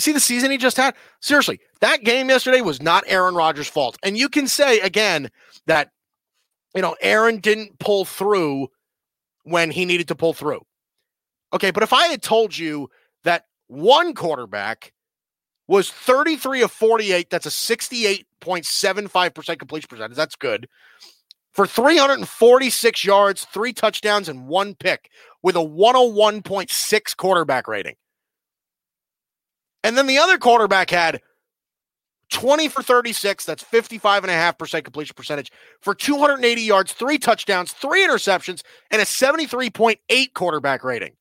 You 0.00 0.02
see 0.02 0.12
the 0.12 0.20
season 0.20 0.50
he 0.50 0.56
just 0.56 0.78
had? 0.78 0.94
Seriously, 1.20 1.60
that 1.82 2.04
game 2.04 2.30
yesterday 2.30 2.62
was 2.62 2.80
not 2.80 3.04
Aaron 3.06 3.34
Rodgers' 3.34 3.68
fault. 3.68 3.98
And 4.02 4.16
you 4.16 4.30
can 4.30 4.48
say 4.48 4.80
again 4.80 5.28
that, 5.66 5.90
you 6.74 6.80
know, 6.80 6.96
Aaron 7.02 7.38
didn't 7.38 7.78
pull 7.80 8.06
through 8.06 8.68
when 9.42 9.70
he 9.70 9.84
needed 9.84 10.08
to 10.08 10.14
pull 10.14 10.32
through. 10.32 10.62
Okay, 11.52 11.70
but 11.70 11.82
if 11.82 11.92
I 11.92 12.06
had 12.06 12.22
told 12.22 12.56
you 12.56 12.88
that 13.24 13.44
one 13.66 14.14
quarterback 14.14 14.94
was 15.68 15.90
33 15.90 16.62
of 16.62 16.72
48, 16.72 17.28
that's 17.28 17.44
a 17.44 17.50
68.75% 17.50 19.58
completion 19.58 19.86
percentage. 19.86 20.16
That's 20.16 20.36
good. 20.36 20.66
For 21.52 21.66
346 21.66 23.04
yards, 23.04 23.44
three 23.52 23.74
touchdowns, 23.74 24.30
and 24.30 24.48
one 24.48 24.76
pick 24.76 25.10
with 25.42 25.56
a 25.56 25.58
101.6 25.58 27.16
quarterback 27.18 27.68
rating. 27.68 27.96
And 29.82 29.96
then 29.96 30.06
the 30.06 30.18
other 30.18 30.38
quarterback 30.38 30.90
had 30.90 31.20
20 32.30 32.68
for 32.68 32.82
36. 32.82 33.44
That's 33.44 33.64
55.5% 33.64 34.84
completion 34.84 35.14
percentage 35.14 35.52
for 35.80 35.94
280 35.94 36.62
yards, 36.62 36.92
three 36.92 37.18
touchdowns, 37.18 37.72
three 37.72 38.06
interceptions, 38.06 38.62
and 38.90 39.02
a 39.02 39.04
73.8 39.04 40.32
quarterback 40.34 40.84
rating. 40.84 41.12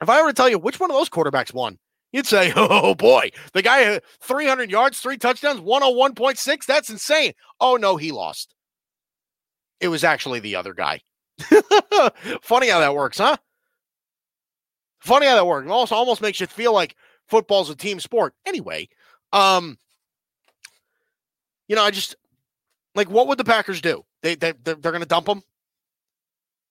If 0.00 0.08
I 0.08 0.22
were 0.22 0.28
to 0.28 0.34
tell 0.34 0.48
you 0.48 0.58
which 0.58 0.78
one 0.78 0.90
of 0.90 0.96
those 0.96 1.08
quarterbacks 1.08 1.52
won, 1.52 1.78
you'd 2.12 2.26
say, 2.26 2.52
oh 2.56 2.94
boy, 2.94 3.30
the 3.52 3.62
guy 3.62 3.82
uh, 3.84 3.92
had 3.94 4.02
300 4.20 4.70
yards, 4.70 5.00
three 5.00 5.16
touchdowns, 5.16 5.60
101.6. 5.60 6.66
That's 6.66 6.90
insane. 6.90 7.32
Oh 7.60 7.76
no, 7.76 7.96
he 7.96 8.12
lost. 8.12 8.54
It 9.80 9.88
was 9.88 10.04
actually 10.04 10.40
the 10.40 10.56
other 10.56 10.74
guy. 10.74 11.00
Funny 12.42 12.68
how 12.68 12.80
that 12.80 12.94
works, 12.94 13.18
huh? 13.18 13.36
Funny 15.00 15.26
how 15.26 15.36
that 15.36 15.46
works. 15.46 15.66
It 15.66 15.70
also 15.70 15.94
almost 15.94 16.20
makes 16.20 16.40
you 16.40 16.48
feel 16.48 16.72
like 16.72 16.96
football's 17.28 17.70
a 17.70 17.76
team 17.76 18.00
sport. 18.00 18.34
Anyway, 18.46 18.88
um, 19.32 19.78
you 21.68 21.76
know, 21.76 21.82
I 21.82 21.90
just 21.90 22.16
like 22.94 23.10
what 23.10 23.28
would 23.28 23.38
the 23.38 23.44
Packers 23.44 23.80
do? 23.80 24.04
They 24.22 24.34
they 24.34 24.52
they're, 24.64 24.74
they're 24.74 24.92
going 24.92 25.02
to 25.02 25.08
dump 25.08 25.28
him. 25.28 25.42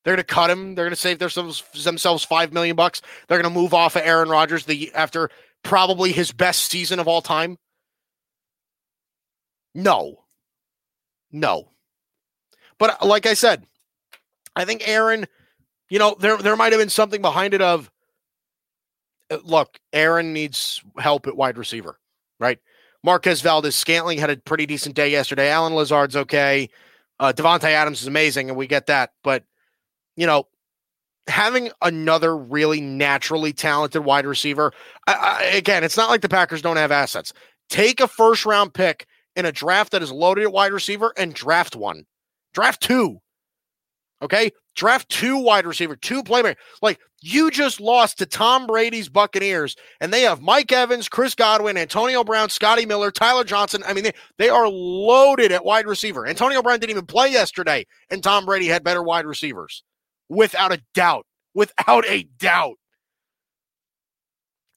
They're 0.04 0.16
going 0.16 0.26
to 0.26 0.34
cut 0.34 0.50
him. 0.50 0.76
They're 0.76 0.86
going 0.86 0.96
to 0.96 1.00
save 1.00 1.20
themselves 1.20 1.64
themselves 1.84 2.24
five 2.24 2.54
million 2.54 2.76
bucks. 2.76 3.02
They're 3.28 3.42
going 3.42 3.54
to 3.54 3.60
move 3.60 3.74
off 3.74 3.96
of 3.96 4.04
Aaron 4.04 4.30
Rodgers 4.30 4.66
the 4.66 4.92
after 4.94 5.30
probably 5.64 6.12
his 6.12 6.32
best 6.32 6.66
season 6.72 7.00
of 7.00 7.08
all 7.08 7.22
time. 7.22 7.58
No, 9.76 10.24
no. 11.32 11.70
But 12.80 13.06
like 13.06 13.26
I 13.26 13.34
said, 13.34 13.66
I 14.56 14.66
think 14.66 14.88
Aaron, 14.88 15.28
you 15.90 16.00
know, 16.00 16.16
there 16.20 16.38
there 16.38 16.56
might 16.56 16.72
have 16.72 16.82
been 16.82 16.90
something 16.90 17.22
behind 17.22 17.54
it 17.54 17.62
of 17.62 17.86
uh, 17.86 17.90
look, 19.44 19.80
Aaron 19.94 20.34
needs 20.34 20.82
help 20.98 21.28
at 21.28 21.36
wide 21.36 21.58
receiver, 21.58 22.00
right? 22.40 22.60
Marquez 23.04 23.42
Valdes 23.42 23.76
Scantling 23.76 24.18
had 24.18 24.30
a 24.30 24.38
pretty 24.38 24.66
decent 24.66 24.96
day 24.96 25.10
yesterday. 25.10 25.50
Allen 25.50 25.76
Lazard's 25.76 26.16
okay. 26.16 26.70
Uh, 27.20 27.34
Davante 27.34 27.66
Adams 27.66 28.02
is 28.02 28.08
amazing, 28.08 28.50
and 28.50 28.58
we 28.58 28.68
get 28.68 28.88
that. 28.88 29.12
But, 29.24 29.44
you 30.16 30.28
know, 30.28 30.48
having 31.28 31.72
another 31.82 32.36
really 32.38 32.82
naturally 32.82 33.54
talented 33.54 34.04
wide 34.04 34.26
receiver, 34.26 34.74
I, 35.08 35.14
I, 35.14 35.44
again, 35.56 35.84
it's 35.84 35.98
not 35.98 36.10
like 36.10 36.22
the 36.22 36.30
Packers 36.30 36.62
don't 36.62 36.78
have 36.78 36.92
assets. 36.92 37.34
Take 37.70 38.00
a 38.00 38.08
first 38.08 38.46
round 38.46 38.74
pick 38.74 39.08
in 39.36 39.46
a 39.46 39.52
draft 39.52 39.92
that 39.92 40.02
is 40.02 40.12
loaded 40.12 40.44
at 40.46 40.52
wide 40.52 40.74
receiver 40.74 41.14
and 41.18 41.34
draft 41.34 41.76
one, 41.76 42.06
draft 42.54 42.82
two. 42.82 43.20
Okay. 44.22 44.52
Draft 44.78 45.10
two 45.10 45.38
wide 45.40 45.66
receiver, 45.66 45.96
two 45.96 46.24
playmaker. 46.24 46.56
Like 46.84 47.00
you 47.22 47.50
just 47.50 47.82
lost 47.82 48.20
to 48.20 48.28
Tom 48.28 48.68
Brady's 48.68 49.10
Buccaneers, 49.10 49.76
and 50.00 50.14
they 50.14 50.22
have 50.22 50.40
Mike 50.40 50.72
Evans, 50.72 51.10
Chris 51.10 51.34
Godwin, 51.34 51.78
Antonio 51.78 52.24
Brown, 52.24 52.50
Scotty 52.50 52.86
Miller, 52.86 53.10
Tyler 53.10 53.44
Johnson. 53.44 53.82
I 53.88 53.94
mean, 53.94 54.04
they, 54.04 54.14
they 54.38 54.50
are 54.50 54.70
loaded 54.70 55.52
at 55.52 55.66
wide 55.66 55.88
receiver. 55.88 56.28
Antonio 56.28 56.62
Brown 56.62 56.80
didn't 56.80 56.92
even 56.92 57.08
play 57.08 57.32
yesterday, 57.32 57.88
and 58.12 58.24
Tom 58.24 58.46
Brady 58.46 58.68
had 58.68 58.84
better 58.84 59.02
wide 59.02 59.26
receivers. 59.26 59.84
Without 60.30 60.72
a 60.72 60.82
doubt. 60.94 61.26
Without 61.56 62.06
a 62.08 62.24
doubt. 62.38 62.78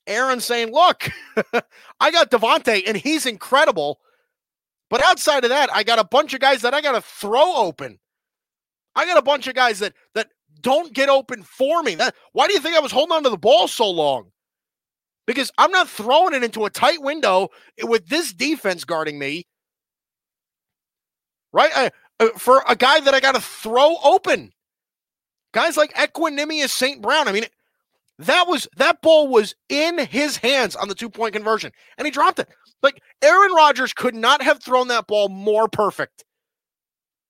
Aaron 0.06 0.40
saying, 0.40 0.72
Look, 0.72 1.10
I 2.00 2.10
got 2.10 2.30
Davante, 2.30 2.82
and 2.86 2.96
he's 2.96 3.26
incredible. 3.26 4.00
But 4.88 5.04
outside 5.04 5.44
of 5.44 5.50
that, 5.50 5.72
I 5.72 5.82
got 5.82 5.98
a 5.98 6.04
bunch 6.04 6.32
of 6.32 6.40
guys 6.40 6.62
that 6.62 6.72
I 6.72 6.80
got 6.80 6.92
to 6.92 7.02
throw 7.02 7.54
open. 7.54 7.98
I 8.94 9.07
got 9.07 9.18
a 9.18 9.22
bunch 9.22 9.46
of 9.46 9.55
guys 9.55 9.79
that 9.81 9.94
that 10.14 10.29
don't 10.61 10.92
get 10.92 11.09
open 11.09 11.42
for 11.42 11.83
me. 11.83 11.94
That, 11.94 12.14
why 12.33 12.46
do 12.46 12.53
you 12.55 12.61
think 12.61 12.76
I 12.76 12.81
was 12.81 12.92
holding 12.92 13.16
on 13.16 13.22
to 13.24 13.31
the 13.31 13.38
ball 13.38 13.68
so 13.68 13.88
long? 13.88 14.31
Because 15.26 15.50
I'm 15.59 15.70
not 15.70 15.88
throwing 15.88 16.35
it 16.35 16.42
into 16.42 16.64
a 16.64 16.70
tight 16.70 17.03
window 17.03 17.48
with 17.83 18.09
this 18.09 18.33
defense 18.33 18.85
guarding 18.85 19.18
me. 19.18 19.46
Right? 21.53 21.70
I, 21.74 21.90
uh, 22.18 22.29
for 22.37 22.62
a 22.68 22.76
guy 22.76 23.00
that 23.00 23.14
I 23.14 23.20
got 23.20 23.35
to 23.35 23.40
throw 23.40 23.96
open. 24.05 24.53
Guys 25.53 25.76
like 25.76 25.92
Equanimeous 25.94 26.70
St. 26.70 27.00
Brown. 27.00 27.26
I 27.26 27.33
mean, 27.33 27.44
that 28.18 28.46
was 28.46 28.68
that 28.76 29.00
ball 29.03 29.29
was 29.29 29.55
in 29.68 29.98
his 29.98 30.37
hands 30.37 30.76
on 30.76 30.88
the 30.88 30.94
two 30.94 31.11
point 31.11 31.33
conversion, 31.33 31.72
and 31.96 32.07
he 32.07 32.11
dropped 32.11 32.38
it. 32.38 32.48
Like 32.83 33.03
Aaron 33.22 33.53
Rodgers 33.53 33.92
could 33.92 34.14
not 34.14 34.42
have 34.42 34.62
thrown 34.62 34.88
that 34.88 35.07
ball 35.07 35.29
more 35.29 35.68
perfect. 35.68 36.24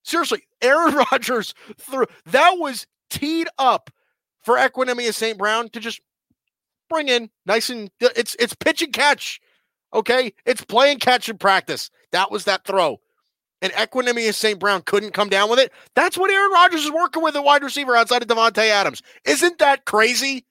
Seriously, 0.03 0.43
Aaron 0.61 0.95
Rodgers 1.11 1.53
threw 1.77 2.05
that 2.25 2.53
was 2.57 2.87
teed 3.09 3.47
up 3.57 3.89
for 4.43 4.55
Equanimeous 4.57 5.13
St. 5.13 5.37
Brown 5.37 5.69
to 5.69 5.79
just 5.79 6.01
bring 6.89 7.07
in 7.09 7.29
nice 7.45 7.69
and 7.69 7.89
it's 7.99 8.35
it's 8.39 8.55
pitch 8.55 8.81
and 8.81 8.93
catch. 8.93 9.39
Okay. 9.93 10.33
It's 10.45 10.63
play 10.63 10.91
and 10.91 10.99
catch 11.01 11.29
in 11.29 11.37
practice. 11.37 11.89
That 12.11 12.31
was 12.31 12.45
that 12.45 12.65
throw. 12.65 12.99
and 13.61 13.71
Equanimeous 13.73 14.33
St. 14.35 14.59
Brown 14.59 14.81
couldn't 14.83 15.13
come 15.13 15.29
down 15.29 15.49
with 15.49 15.59
it. 15.59 15.71
That's 15.95 16.17
what 16.17 16.31
Aaron 16.31 16.51
Rodgers 16.51 16.83
is 16.85 16.91
working 16.91 17.21
with 17.23 17.35
a 17.35 17.41
wide 17.41 17.63
receiver 17.63 17.95
outside 17.95 18.21
of 18.23 18.27
Davante 18.27 18.69
Adams. 18.69 19.01
Isn't 19.25 19.59
that 19.59 19.85
crazy? 19.85 20.45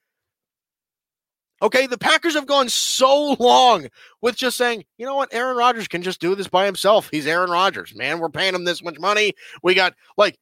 Okay, 1.63 1.87
the 1.87 1.99
Packers 1.99 2.35
have 2.35 2.47
gone 2.47 2.69
so 2.69 3.33
long 3.39 3.89
with 4.23 4.37
just 4.37 4.57
saying, 4.57 4.85
you 4.97 5.05
know 5.05 5.15
what, 5.15 5.33
Aaron 5.33 5.57
Rodgers 5.57 5.89
can 5.89 6.03
just 6.03 6.21
do 6.21 6.35
this 6.35 6.49
by 6.49 6.65
himself. 6.65 7.09
He's 7.11 7.27
Aaron 7.27 7.51
Rodgers, 7.51 7.95
man. 7.95 8.19
We're 8.19 8.31
paying 8.31 8.55
him 8.55 8.65
this 8.65 8.83
much 8.83 8.99
money. 8.99 9.35
We 9.63 9.75
got 9.75 9.95
like, 10.17 10.39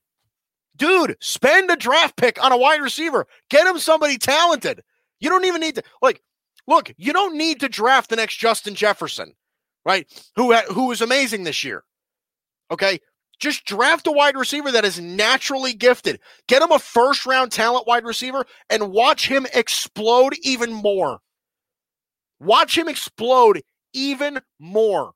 dude, 0.76 1.16
spend 1.20 1.70
a 1.70 1.76
draft 1.76 2.16
pick 2.16 2.42
on 2.42 2.52
a 2.52 2.56
wide 2.56 2.80
receiver. 2.80 3.26
Get 3.50 3.66
him 3.66 3.78
somebody 3.78 4.16
talented. 4.16 4.82
You 5.18 5.28
don't 5.28 5.44
even 5.44 5.60
need 5.60 5.74
to 5.74 5.82
like, 6.00 6.22
look, 6.68 6.92
you 6.96 7.12
don't 7.12 7.36
need 7.36 7.60
to 7.60 7.68
draft 7.68 8.10
the 8.10 8.16
next 8.16 8.36
Justin 8.36 8.76
Jefferson, 8.76 9.34
right? 9.84 10.06
Who 10.36 10.54
who 10.54 10.86
was 10.86 11.00
amazing 11.00 11.42
this 11.42 11.64
year. 11.64 11.82
Okay, 12.70 13.00
just 13.38 13.64
draft 13.64 14.06
a 14.06 14.12
wide 14.12 14.36
receiver 14.36 14.72
that 14.72 14.84
is 14.84 15.00
naturally 15.00 15.72
gifted. 15.72 16.20
Get 16.48 16.62
him 16.62 16.72
a 16.72 16.78
first 16.78 17.26
round 17.26 17.52
talent 17.52 17.86
wide 17.86 18.04
receiver 18.04 18.44
and 18.68 18.90
watch 18.92 19.28
him 19.28 19.46
explode 19.54 20.34
even 20.42 20.72
more. 20.72 21.20
Watch 22.40 22.76
him 22.76 22.88
explode 22.88 23.62
even 23.92 24.40
more. 24.58 25.12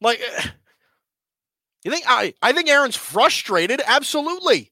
Like, 0.00 0.20
you 1.84 1.90
think 1.90 2.04
I, 2.08 2.34
I 2.42 2.52
think 2.52 2.68
Aaron's 2.68 2.96
frustrated? 2.96 3.80
Absolutely. 3.86 4.70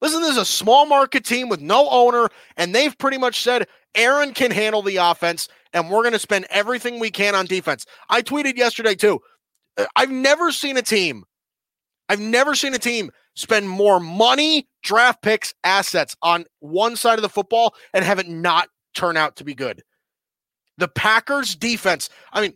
Listen, 0.00 0.20
this 0.20 0.32
is 0.32 0.36
a 0.38 0.44
small 0.44 0.86
market 0.86 1.24
team 1.24 1.48
with 1.48 1.60
no 1.60 1.88
owner, 1.88 2.28
and 2.56 2.74
they've 2.74 2.96
pretty 2.98 3.16
much 3.16 3.42
said 3.42 3.66
Aaron 3.94 4.34
can 4.34 4.50
handle 4.50 4.82
the 4.82 4.96
offense, 4.96 5.48
and 5.72 5.88
we're 5.88 6.02
going 6.02 6.12
to 6.12 6.18
spend 6.18 6.46
everything 6.50 6.98
we 6.98 7.10
can 7.10 7.34
on 7.34 7.46
defense. 7.46 7.86
I 8.10 8.20
tweeted 8.20 8.56
yesterday, 8.56 8.96
too. 8.96 9.22
I've 9.96 10.10
never 10.10 10.52
seen 10.52 10.76
a 10.76 10.82
team, 10.82 11.24
I've 12.08 12.20
never 12.20 12.54
seen 12.54 12.74
a 12.74 12.78
team 12.78 13.10
spend 13.34 13.68
more 13.68 14.00
money, 14.00 14.68
draft 14.82 15.22
picks, 15.22 15.54
assets 15.64 16.16
on 16.22 16.44
one 16.60 16.96
side 16.96 17.18
of 17.18 17.22
the 17.22 17.28
football 17.28 17.74
and 17.92 18.04
have 18.04 18.18
it 18.18 18.28
not 18.28 18.68
turn 18.94 19.16
out 19.16 19.36
to 19.36 19.44
be 19.44 19.54
good. 19.54 19.82
The 20.78 20.88
Packers 20.88 21.54
defense, 21.56 22.08
I 22.32 22.40
mean, 22.40 22.54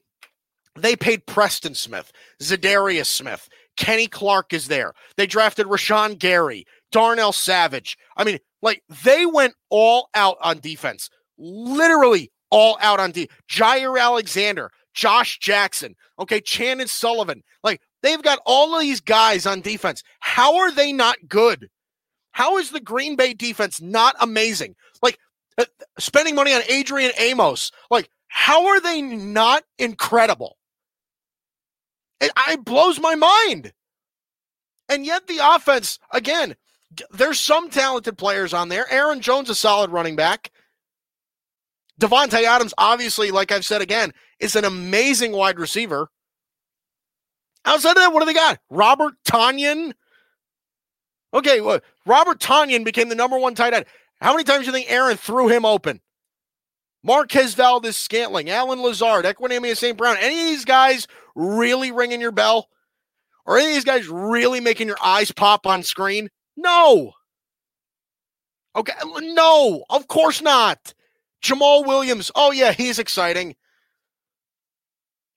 they 0.76 0.96
paid 0.96 1.26
Preston 1.26 1.74
Smith, 1.74 2.12
Za'Darius 2.40 3.06
Smith, 3.06 3.48
Kenny 3.76 4.06
Clark 4.06 4.52
is 4.52 4.68
there. 4.68 4.92
They 5.16 5.26
drafted 5.26 5.66
Rashan 5.66 6.18
Gary, 6.18 6.64
Darnell 6.92 7.32
Savage. 7.32 7.96
I 8.16 8.24
mean, 8.24 8.38
like 8.62 8.82
they 9.04 9.26
went 9.26 9.54
all 9.70 10.08
out 10.14 10.36
on 10.40 10.58
defense, 10.60 11.10
literally 11.38 12.30
all 12.50 12.78
out 12.80 12.98
on 12.98 13.12
D. 13.12 13.28
Jaire 13.50 14.00
Alexander, 14.00 14.70
Josh 14.98 15.38
Jackson, 15.38 15.94
okay, 16.18 16.40
Chandon 16.40 16.88
Sullivan. 16.88 17.44
Like 17.62 17.80
they've 18.02 18.20
got 18.20 18.40
all 18.44 18.74
of 18.74 18.80
these 18.80 19.00
guys 19.00 19.46
on 19.46 19.60
defense. 19.60 20.02
How 20.18 20.56
are 20.56 20.72
they 20.72 20.92
not 20.92 21.16
good? 21.28 21.68
How 22.32 22.58
is 22.58 22.72
the 22.72 22.80
Green 22.80 23.14
Bay 23.14 23.32
defense 23.32 23.80
not 23.80 24.16
amazing? 24.20 24.74
Like 25.00 25.16
uh, 25.56 25.66
spending 26.00 26.34
money 26.34 26.52
on 26.52 26.62
Adrian 26.68 27.12
Amos. 27.16 27.70
Like 27.92 28.10
how 28.26 28.66
are 28.66 28.80
they 28.80 29.00
not 29.00 29.62
incredible? 29.78 30.56
It, 32.20 32.32
it 32.48 32.64
blows 32.64 32.98
my 32.98 33.14
mind. 33.14 33.72
And 34.88 35.06
yet 35.06 35.28
the 35.28 35.38
offense, 35.40 36.00
again, 36.10 36.56
there's 37.12 37.38
some 37.38 37.70
talented 37.70 38.18
players 38.18 38.52
on 38.52 38.68
there. 38.68 38.92
Aaron 38.92 39.20
Jones, 39.20 39.48
a 39.48 39.54
solid 39.54 39.90
running 39.90 40.16
back. 40.16 40.50
Davante 42.00 42.42
Adams, 42.42 42.74
obviously, 42.78 43.30
like 43.30 43.52
I've 43.52 43.64
said 43.64 43.80
again, 43.80 44.12
is 44.40 44.56
an 44.56 44.64
amazing 44.64 45.32
wide 45.32 45.58
receiver. 45.58 46.08
Outside 47.64 47.90
of 47.90 47.96
that, 47.96 48.12
what 48.12 48.20
do 48.20 48.26
they 48.26 48.34
got? 48.34 48.58
Robert 48.70 49.14
Tonyan. 49.24 49.92
Okay, 51.34 51.60
well, 51.60 51.80
Robert 52.06 52.40
Tonyan 52.40 52.84
became 52.84 53.08
the 53.08 53.14
number 53.14 53.38
one 53.38 53.54
tight 53.54 53.74
end. 53.74 53.84
How 54.20 54.32
many 54.32 54.44
times 54.44 54.60
do 54.60 54.66
you 54.66 54.72
think 54.72 54.90
Aaron 54.90 55.16
threw 55.16 55.48
him 55.48 55.64
open? 55.64 56.00
Marquez 57.02 57.54
Valdes 57.54 57.96
Scantling, 57.96 58.50
Allen 58.50 58.82
Lazard, 58.82 59.24
Equanimeous 59.24 59.76
St. 59.76 59.96
Brown. 59.96 60.16
Any 60.18 60.40
of 60.40 60.46
these 60.46 60.64
guys 60.64 61.06
really 61.34 61.92
ringing 61.92 62.20
your 62.20 62.32
bell? 62.32 62.68
Or 63.46 63.56
any 63.56 63.68
of 63.68 63.74
these 63.74 63.84
guys 63.84 64.08
really 64.08 64.60
making 64.60 64.88
your 64.88 65.02
eyes 65.02 65.30
pop 65.30 65.66
on 65.66 65.82
screen? 65.82 66.28
No. 66.56 67.12
Okay, 68.76 68.92
no, 69.20 69.84
of 69.88 70.08
course 70.08 70.42
not. 70.42 70.92
Jamaal 71.42 71.86
Williams. 71.86 72.30
Oh, 72.34 72.52
yeah, 72.52 72.72
he's 72.72 72.98
exciting. 72.98 73.56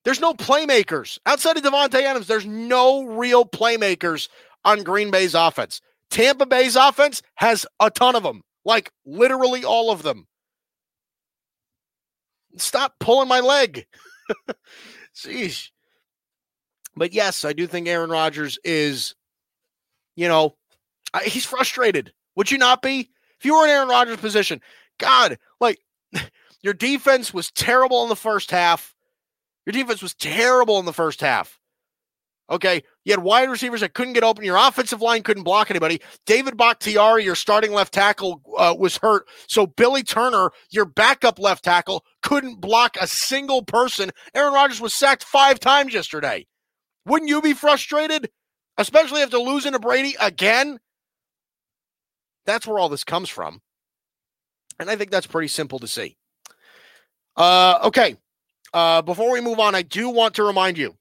There's 0.04 0.20
no 0.20 0.34
playmakers. 0.34 1.20
Outside 1.26 1.58
of 1.58 1.64
Davante 1.64 2.02
Adams, 2.02 2.28
there's 2.28 2.46
no 2.46 3.04
real 3.04 3.46
playmakers 3.46 4.30
on 4.66 4.84
Green 4.84 5.12
Bay's 5.12 5.36
offense. 5.36 5.82
Tampa 6.10 6.46
Bay's 6.46 6.76
offense 6.76 7.22
has 7.36 7.66
a 7.80 7.90
ton 7.90 8.16
of 8.16 8.24
them, 8.24 8.44
like 8.66 8.92
literally 9.06 9.64
all 9.64 9.92
of 9.92 10.04
them. 10.04 10.28
Stop 12.58 12.96
pulling 13.00 13.30
my 13.30 13.40
leg. 13.40 13.86
Jeez. 15.16 15.70
But 16.96 17.14
yes, 17.14 17.46
I 17.46 17.54
do 17.54 17.68
think 17.68 17.88
Aaron 17.88 18.10
Rodgers 18.10 18.60
is, 18.64 19.16
you 20.16 20.28
know, 20.28 20.56
he's 21.24 21.46
frustrated. 21.46 22.12
Would 22.36 22.52
you 22.52 22.58
not 22.58 22.82
be? 22.82 23.10
If 23.40 23.46
you 23.46 23.56
were 23.56 23.64
in 23.64 23.70
Aaron 23.72 23.88
Rodgers' 23.88 24.18
position, 24.18 24.62
God, 24.98 25.38
like 25.60 25.80
your 26.62 26.74
defense 26.74 27.34
was 27.34 27.52
terrible 27.52 28.04
in 28.04 28.10
the 28.10 28.16
first 28.16 28.52
half. 28.52 28.94
Your 29.66 29.74
defense 29.74 30.02
was 30.02 30.16
terrible 30.16 30.80
in 30.80 30.86
the 30.86 30.94
first 30.94 31.22
half. 31.22 31.60
Okay. 32.50 32.84
You 33.06 33.14
had 33.14 33.24
wide 33.24 33.50
receivers 33.50 33.80
that 33.80 33.94
couldn't 33.94 34.14
get 34.14 34.24
open. 34.24 34.44
Your 34.44 34.58
offensive 34.58 35.02
line 35.02 35.24
couldn't 35.24 35.44
block 35.44 35.72
anybody. 35.72 36.02
David 36.26 36.58
Bakhtiari, 36.58 37.24
your 37.24 37.36
starting 37.36 37.72
left 37.72 37.94
tackle, 37.94 38.42
uh, 38.58 38.76
was 38.78 38.98
hurt. 38.98 39.26
So 39.48 39.66
Billy 39.66 40.04
Turner, 40.04 40.52
your 40.70 40.86
backup 40.86 41.40
left 41.40 41.64
tackle, 41.64 42.04
couldn't 42.22 42.60
block 42.60 42.98
a 43.00 43.08
single 43.08 43.64
person. 43.64 44.12
Aaron 44.36 44.54
Rodgers 44.54 44.82
was 44.82 44.94
sacked 44.94 45.24
five 45.24 45.60
times 45.60 45.94
yesterday. 45.94 46.46
Wouldn't 47.06 47.30
you 47.30 47.42
be 47.42 47.54
frustrated? 47.54 48.30
Especially 48.78 49.22
after 49.22 49.38
losing 49.38 49.72
to 49.72 49.80
Brady 49.80 50.16
again? 50.20 50.80
That's 52.46 52.68
where 52.68 52.80
all 52.80 52.90
this 52.90 53.04
comes 53.04 53.30
from. 53.30 53.62
And 54.80 54.90
I 54.90 54.96
think 54.96 55.12
that's 55.12 55.28
pretty 55.28 55.48
simple 55.48 55.80
to 55.80 55.88
see. 55.88 56.18
Uh, 57.38 57.80
okay. 57.86 58.18
Uh, 58.74 59.02
before 59.02 59.32
we 59.32 59.42
move 59.42 59.60
on, 59.60 59.76
I 59.76 59.82
do 59.82 60.10
want 60.10 60.36
to 60.36 60.44
remind 60.44 60.78
you 60.78 60.96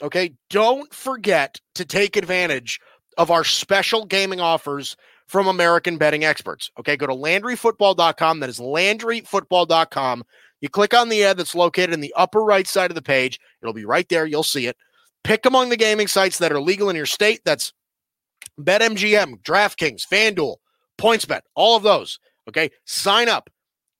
okay, 0.00 0.34
don't 0.50 0.92
forget 0.92 1.60
to 1.76 1.84
take 1.84 2.16
advantage 2.16 2.80
of 3.18 3.30
our 3.30 3.44
special 3.44 4.04
gaming 4.04 4.40
offers 4.40 4.96
from 5.28 5.46
American 5.46 5.96
betting 5.96 6.24
experts. 6.24 6.70
Okay, 6.78 6.96
go 6.96 7.06
to 7.06 7.14
LandryFootball.com. 7.14 8.40
That 8.40 8.48
is 8.48 8.58
LandryFootball.com. 8.58 10.24
You 10.60 10.68
click 10.68 10.94
on 10.94 11.08
the 11.08 11.24
ad 11.24 11.36
that's 11.36 11.54
located 11.54 11.92
in 11.92 12.00
the 12.00 12.14
upper 12.16 12.40
right 12.42 12.66
side 12.66 12.90
of 12.90 12.94
the 12.94 13.02
page. 13.02 13.38
It'll 13.62 13.72
be 13.72 13.84
right 13.84 14.08
there. 14.08 14.26
You'll 14.26 14.42
see 14.42 14.66
it. 14.66 14.76
Pick 15.24 15.46
among 15.46 15.68
the 15.68 15.76
gaming 15.76 16.08
sites 16.08 16.38
that 16.38 16.52
are 16.52 16.60
legal 16.60 16.90
in 16.90 16.96
your 16.96 17.06
state. 17.06 17.40
That's 17.44 17.72
BetMGM, 18.60 19.42
DraftKings, 19.42 20.06
FanDuel, 20.06 20.56
PointsBet, 20.98 21.42
all 21.54 21.76
of 21.76 21.82
those. 21.82 22.18
Okay, 22.48 22.70
sign 22.84 23.28
up. 23.28 23.48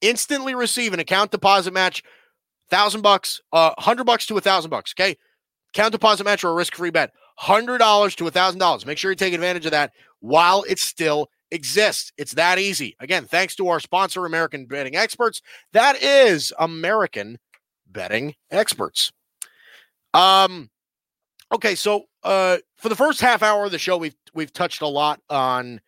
Instantly 0.01 0.53
receive 0.53 0.93
an 0.93 0.99
account 0.99 1.31
deposit 1.31 1.73
match 1.73 2.03
thousand 2.69 3.01
bucks, 3.01 3.41
uh, 3.51 3.71
hundred 3.77 4.05
bucks 4.05 4.25
to 4.27 4.37
a 4.37 4.41
thousand 4.41 4.69
bucks. 4.71 4.93
Okay, 4.97 5.17
count 5.73 5.91
deposit 5.91 6.23
match 6.23 6.43
or 6.43 6.49
a 6.49 6.53
risk 6.53 6.75
free 6.75 6.91
bet, 6.91 7.11
hundred 7.37 7.79
dollars 7.79 8.15
to 8.15 8.27
a 8.27 8.31
thousand 8.31 8.59
dollars. 8.59 8.85
Make 8.85 8.97
sure 8.97 9.11
you 9.11 9.15
take 9.15 9.33
advantage 9.33 9.65
of 9.65 9.71
that 9.71 9.91
while 10.19 10.63
it 10.63 10.79
still 10.79 11.29
exists. 11.51 12.11
It's 12.17 12.33
that 12.33 12.59
easy. 12.59 12.95
Again, 12.99 13.25
thanks 13.25 13.55
to 13.57 13.67
our 13.69 13.79
sponsor, 13.79 14.25
American 14.25 14.65
Betting 14.65 14.95
Experts. 14.95 15.41
That 15.71 16.01
is 16.01 16.51
American 16.59 17.37
Betting 17.87 18.35
Experts. 18.51 19.11
Um, 20.13 20.69
okay, 21.53 21.75
so 21.75 22.05
uh, 22.23 22.57
for 22.75 22.89
the 22.89 22.95
first 22.95 23.21
half 23.21 23.43
hour 23.43 23.65
of 23.65 23.71
the 23.71 23.79
show, 23.79 23.97
we've 23.97 24.15
we've 24.33 24.53
touched 24.53 24.81
a 24.81 24.87
lot 24.87 25.21
on 25.29 25.79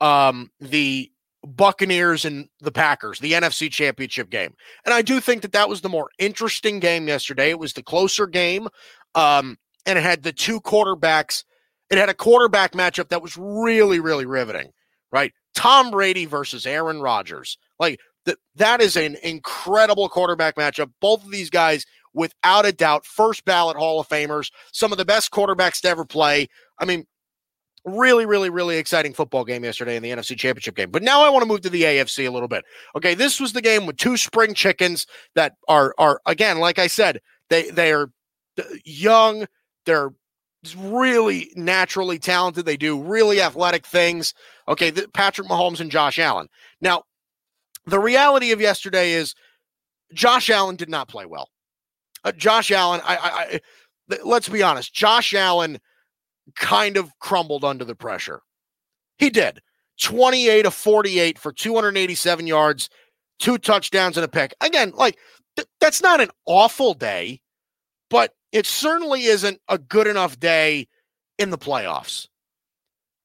um 0.00 0.50
the 0.60 1.10
Buccaneers 1.46 2.24
and 2.24 2.48
the 2.60 2.72
Packers, 2.72 3.18
the 3.18 3.32
NFC 3.32 3.70
Championship 3.70 4.30
game. 4.30 4.54
And 4.84 4.92
I 4.92 5.02
do 5.02 5.20
think 5.20 5.42
that 5.42 5.52
that 5.52 5.68
was 5.68 5.80
the 5.80 5.88
more 5.88 6.10
interesting 6.18 6.80
game 6.80 7.08
yesterday. 7.08 7.50
It 7.50 7.58
was 7.58 7.72
the 7.72 7.82
closer 7.82 8.26
game. 8.26 8.68
Um, 9.14 9.56
and 9.86 9.98
it 9.98 10.02
had 10.02 10.22
the 10.22 10.32
two 10.32 10.60
quarterbacks. 10.60 11.44
It 11.90 11.98
had 11.98 12.08
a 12.08 12.14
quarterback 12.14 12.72
matchup 12.72 13.08
that 13.08 13.22
was 13.22 13.36
really, 13.36 14.00
really 14.00 14.26
riveting, 14.26 14.70
right? 15.10 15.32
Tom 15.54 15.90
Brady 15.90 16.26
versus 16.26 16.66
Aaron 16.66 17.00
Rodgers. 17.00 17.58
Like 17.78 17.98
that, 18.26 18.38
that 18.56 18.80
is 18.80 18.96
an 18.96 19.16
incredible 19.22 20.08
quarterback 20.08 20.56
matchup. 20.56 20.92
Both 21.00 21.24
of 21.24 21.30
these 21.30 21.50
guys, 21.50 21.86
without 22.12 22.66
a 22.66 22.72
doubt, 22.72 23.06
first 23.06 23.44
ballot 23.44 23.76
Hall 23.76 23.98
of 23.98 24.08
Famers, 24.08 24.50
some 24.72 24.92
of 24.92 24.98
the 24.98 25.04
best 25.04 25.30
quarterbacks 25.30 25.80
to 25.80 25.88
ever 25.88 26.04
play. 26.04 26.48
I 26.78 26.84
mean, 26.84 27.06
really, 27.84 28.26
really, 28.26 28.50
really 28.50 28.76
exciting 28.76 29.12
football 29.12 29.44
game 29.44 29.64
yesterday 29.64 29.96
in 29.96 30.02
the 30.02 30.10
NFC 30.10 30.36
Championship 30.36 30.76
game. 30.76 30.90
But 30.90 31.02
now 31.02 31.22
I 31.22 31.30
want 31.30 31.42
to 31.42 31.48
move 31.48 31.62
to 31.62 31.70
the 31.70 31.82
AFC 31.82 32.26
a 32.26 32.30
little 32.30 32.48
bit. 32.48 32.64
Okay, 32.96 33.14
this 33.14 33.40
was 33.40 33.52
the 33.52 33.62
game 33.62 33.86
with 33.86 33.96
two 33.96 34.16
spring 34.16 34.54
chickens 34.54 35.06
that 35.34 35.54
are 35.68 35.94
are 35.98 36.20
again, 36.26 36.58
like 36.58 36.78
I 36.78 36.86
said, 36.86 37.20
they 37.48 37.70
they 37.70 37.92
are 37.92 38.10
young. 38.84 39.46
They're 39.86 40.10
really 40.76 41.50
naturally 41.56 42.18
talented. 42.18 42.66
They 42.66 42.76
do 42.76 43.00
really 43.00 43.40
athletic 43.40 43.86
things. 43.86 44.34
Okay, 44.68 44.90
the, 44.90 45.08
Patrick 45.08 45.48
Mahomes 45.48 45.80
and 45.80 45.90
Josh 45.90 46.18
Allen. 46.18 46.48
Now, 46.80 47.04
the 47.86 47.98
reality 47.98 48.52
of 48.52 48.60
yesterday 48.60 49.12
is 49.12 49.34
Josh 50.12 50.50
Allen 50.50 50.76
did 50.76 50.90
not 50.90 51.08
play 51.08 51.24
well. 51.24 51.48
Uh, 52.24 52.32
Josh 52.32 52.70
Allen, 52.70 53.00
I, 53.04 53.16
I, 53.16 53.60
I, 54.10 54.18
let's 54.24 54.48
be 54.48 54.62
honest, 54.62 54.92
Josh 54.92 55.32
Allen 55.32 55.78
kind 56.56 56.96
of 56.96 57.10
crumbled 57.18 57.64
under 57.64 57.84
the 57.84 57.94
pressure. 57.94 58.42
He 59.18 59.30
did. 59.30 59.60
28 60.00 60.66
of 60.66 60.74
48 60.74 61.38
for 61.38 61.52
287 61.52 62.46
yards, 62.46 62.88
two 63.38 63.58
touchdowns 63.58 64.16
and 64.16 64.24
a 64.24 64.28
pick. 64.28 64.54
Again, 64.60 64.92
like 64.94 65.18
th- 65.56 65.68
that's 65.80 66.02
not 66.02 66.20
an 66.20 66.30
awful 66.46 66.94
day, 66.94 67.40
but 68.08 68.32
it 68.52 68.66
certainly 68.66 69.24
isn't 69.24 69.60
a 69.68 69.78
good 69.78 70.06
enough 70.06 70.40
day 70.40 70.88
in 71.38 71.50
the 71.50 71.58
playoffs. 71.58 72.28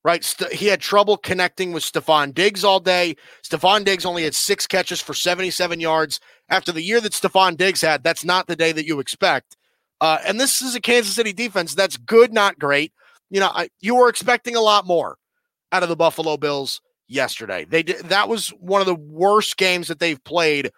Right? 0.03 0.23
St- 0.23 0.53
he 0.53 0.67
had 0.67 0.81
trouble 0.81 1.17
connecting 1.17 1.71
with 1.71 1.83
Stefon 1.83 2.33
Diggs 2.33 2.63
all 2.63 2.79
day. 2.79 3.15
Stefon 3.43 3.85
Diggs 3.85 4.05
only 4.05 4.23
had 4.23 4.35
six 4.35 4.67
catches 4.67 5.01
for 5.01 5.15
77 5.15 5.79
yards. 5.79 6.19
After 6.49 6.71
the 6.71 6.83
year 6.83 7.01
that 7.01 7.13
Stefon 7.13 7.57
Diggs 7.57 7.81
had, 7.81 8.03
that's 8.03 8.23
not 8.23 8.45
the 8.45 8.55
day 8.55 8.71
that 8.71 8.85
you 8.85 8.99
expect. 8.99 9.57
Uh, 10.01 10.19
and 10.27 10.39
this 10.39 10.61
is 10.61 10.75
a 10.75 10.81
Kansas 10.81 11.15
City 11.15 11.33
defense 11.33 11.73
that's 11.73 11.97
good, 11.97 12.33
not 12.33 12.59
great. 12.59 12.91
You 13.35 13.41
know, 13.41 13.51
I, 13.53 13.67
you 13.81 13.95
were 13.95 14.07
expecting 14.07 14.55
a 14.55 14.61
lot 14.61 14.87
more 14.87 15.17
out 15.73 15.83
of 15.83 15.89
the 15.89 15.97
Buffalo 15.97 16.37
Bills 16.37 16.79
yesterday. 17.09 17.65
They 17.65 17.83
did 17.83 18.05
that 18.05 18.29
was 18.29 18.47
one 18.61 18.79
of 18.79 18.87
the 18.87 18.95
worst 18.95 19.57
games 19.57 19.89
that 19.89 19.99
they've 19.99 20.23
played 20.23 20.71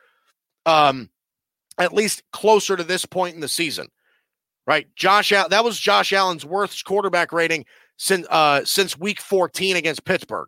um 0.65 1.11
at 1.77 1.93
least 1.93 2.23
closer 2.33 2.75
to 2.75 2.83
this 2.83 3.05
point 3.05 3.35
in 3.35 3.41
the 3.41 3.47
season. 3.47 3.89
Right? 4.65 4.87
Josh 4.95 5.29
that 5.29 5.63
was 5.63 5.79
Josh 5.79 6.11
Allen's 6.11 6.47
worst 6.47 6.83
quarterback 6.83 7.31
rating 7.31 7.63
since 7.97 8.25
uh 8.31 8.65
since 8.65 8.97
week 8.97 9.21
14 9.21 9.75
against 9.75 10.03
Pittsburgh. 10.03 10.47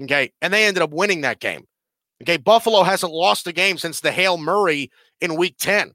Okay? 0.00 0.32
And 0.40 0.50
they 0.50 0.64
ended 0.64 0.82
up 0.82 0.92
winning 0.92 1.20
that 1.20 1.40
game. 1.40 1.66
Okay, 2.22 2.38
Buffalo 2.38 2.84
hasn't 2.84 3.12
lost 3.12 3.46
a 3.46 3.52
game 3.52 3.76
since 3.76 4.00
the 4.00 4.12
Hail 4.12 4.38
Murray 4.38 4.90
in 5.20 5.36
week 5.36 5.56
10. 5.58 5.92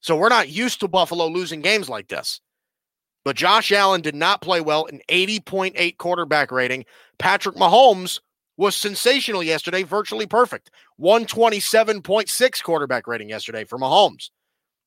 So 0.00 0.16
we're 0.16 0.30
not 0.30 0.48
used 0.48 0.80
to 0.80 0.88
Buffalo 0.88 1.26
losing 1.26 1.60
games 1.60 1.90
like 1.90 2.08
this. 2.08 2.40
But 3.24 3.36
Josh 3.36 3.72
Allen 3.72 4.00
did 4.00 4.14
not 4.14 4.40
play 4.40 4.60
well, 4.60 4.86
an 4.86 5.00
80.8 5.08 5.96
quarterback 5.98 6.50
rating. 6.50 6.84
Patrick 7.18 7.56
Mahomes 7.56 8.20
was 8.56 8.74
sensational 8.74 9.42
yesterday, 9.42 9.82
virtually 9.82 10.26
perfect. 10.26 10.70
127.6 11.00 12.62
quarterback 12.62 13.06
rating 13.06 13.28
yesterday 13.28 13.64
for 13.64 13.78
Mahomes. 13.78 14.30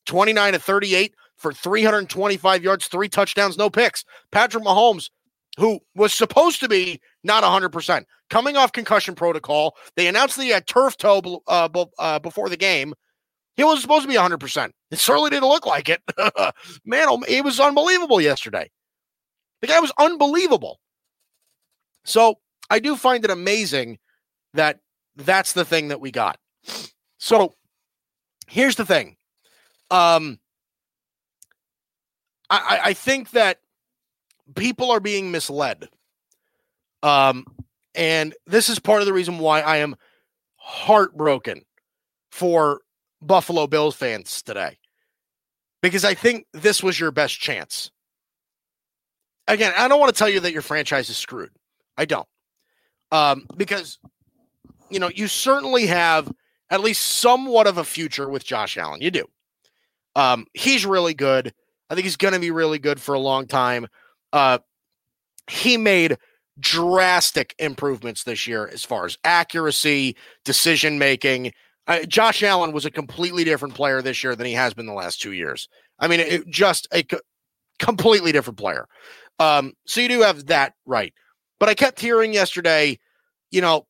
29 0.05 0.53
to 0.53 0.59
38 0.59 1.15
for 1.37 1.53
325 1.53 2.63
yards, 2.63 2.87
three 2.87 3.09
touchdowns, 3.09 3.57
no 3.57 3.69
picks. 3.69 4.03
Patrick 4.31 4.63
Mahomes, 4.63 5.09
who 5.57 5.79
was 5.95 6.13
supposed 6.13 6.59
to 6.59 6.67
be 6.67 6.99
not 7.23 7.43
100%, 7.43 8.03
coming 8.29 8.57
off 8.57 8.71
concussion 8.71 9.15
protocol. 9.15 9.75
They 9.95 10.07
announced 10.07 10.37
that 10.37 10.43
he 10.43 10.49
had 10.49 10.67
turf 10.67 10.97
toe 10.97 11.41
uh, 11.47 11.69
uh, 11.99 12.19
before 12.19 12.49
the 12.49 12.57
game. 12.57 12.93
He 13.57 13.63
wasn't 13.63 13.81
supposed 13.81 14.03
to 14.03 14.07
be 14.07 14.15
100%. 14.15 14.71
It 14.91 14.99
certainly 14.99 15.29
didn't 15.29 15.49
look 15.49 15.65
like 15.65 15.89
it. 15.89 16.01
Man, 16.85 17.07
oh, 17.09 17.23
it 17.27 17.43
was 17.43 17.59
unbelievable 17.59 18.21
yesterday. 18.21 18.69
The 19.61 19.67
guy 19.67 19.79
was 19.79 19.91
unbelievable. 19.99 20.79
So 22.03 22.35
I 22.69 22.79
do 22.79 22.95
find 22.95 23.23
it 23.23 23.31
amazing 23.31 23.99
that 24.53 24.79
that's 25.15 25.53
the 25.53 25.65
thing 25.65 25.89
that 25.89 26.01
we 26.01 26.11
got. 26.11 26.37
So 27.19 27.53
here's 28.47 28.75
the 28.75 28.85
thing. 28.85 29.17
Um, 29.91 30.39
I, 32.49 32.79
I 32.85 32.93
think 32.93 33.31
that 33.31 33.59
people 34.55 34.91
are 34.91 34.99
being 34.99 35.31
misled. 35.31 35.89
Um, 37.03 37.45
and 37.95 38.33
this 38.45 38.69
is 38.69 38.79
part 38.79 39.01
of 39.01 39.05
the 39.05 39.13
reason 39.13 39.39
why 39.39 39.61
I 39.61 39.77
am 39.77 39.95
heartbroken 40.55 41.61
for 42.31 42.81
Buffalo 43.21 43.67
Bills 43.67 43.95
fans 43.95 44.41
today 44.41 44.77
because 45.81 46.05
I 46.05 46.13
think 46.13 46.45
this 46.53 46.81
was 46.83 46.99
your 46.99 47.11
best 47.11 47.39
chance. 47.39 47.91
Again, 49.47 49.73
I 49.77 49.87
don't 49.87 49.99
want 49.99 50.13
to 50.13 50.17
tell 50.17 50.29
you 50.29 50.39
that 50.41 50.53
your 50.53 50.61
franchise 50.61 51.09
is 51.09 51.17
screwed. 51.17 51.51
I 51.97 52.05
don't. 52.05 52.27
Um, 53.11 53.47
because, 53.57 53.99
you 54.89 54.99
know, 54.99 55.09
you 55.13 55.27
certainly 55.27 55.87
have 55.87 56.31
at 56.69 56.81
least 56.81 57.01
somewhat 57.01 57.67
of 57.67 57.77
a 57.77 57.83
future 57.83 58.29
with 58.29 58.45
Josh 58.45 58.77
Allen. 58.77 59.01
You 59.01 59.11
do. 59.11 59.25
Um, 60.15 60.45
he's 60.53 60.85
really 60.85 61.13
good. 61.13 61.53
I 61.89 61.95
think 61.95 62.05
he's 62.05 62.17
going 62.17 62.33
to 62.33 62.39
be 62.39 62.51
really 62.51 62.79
good 62.79 63.01
for 63.01 63.13
a 63.13 63.19
long 63.19 63.47
time. 63.47 63.87
Uh, 64.31 64.59
he 65.49 65.75
made 65.75 66.17
drastic 66.59 67.55
improvements 67.59 68.23
this 68.23 68.47
year 68.47 68.69
as 68.71 68.85
far 68.85 69.05
as 69.05 69.17
accuracy, 69.23 70.15
decision 70.45 70.97
making. 70.99 71.51
Josh 72.07 72.43
Allen 72.43 72.71
was 72.71 72.85
a 72.85 72.91
completely 72.91 73.43
different 73.43 73.73
player 73.73 74.01
this 74.01 74.23
year 74.23 74.35
than 74.35 74.45
he 74.45 74.53
has 74.53 74.73
been 74.73 74.85
the 74.85 74.93
last 74.93 75.21
two 75.21 75.31
years. 75.31 75.67
I 75.99 76.07
mean, 76.07 76.19
it, 76.19 76.47
just 76.47 76.87
a 76.91 77.03
co- 77.03 77.19
completely 77.79 78.31
different 78.31 78.59
player. 78.59 78.87
Um, 79.39 79.73
so 79.87 80.01
you 80.01 80.07
do 80.07 80.21
have 80.21 80.45
that 80.47 80.73
right. 80.85 81.13
But 81.59 81.69
I 81.69 81.73
kept 81.73 81.99
hearing 81.99 82.33
yesterday, 82.33 82.99
you 83.49 83.61
know, 83.61 83.87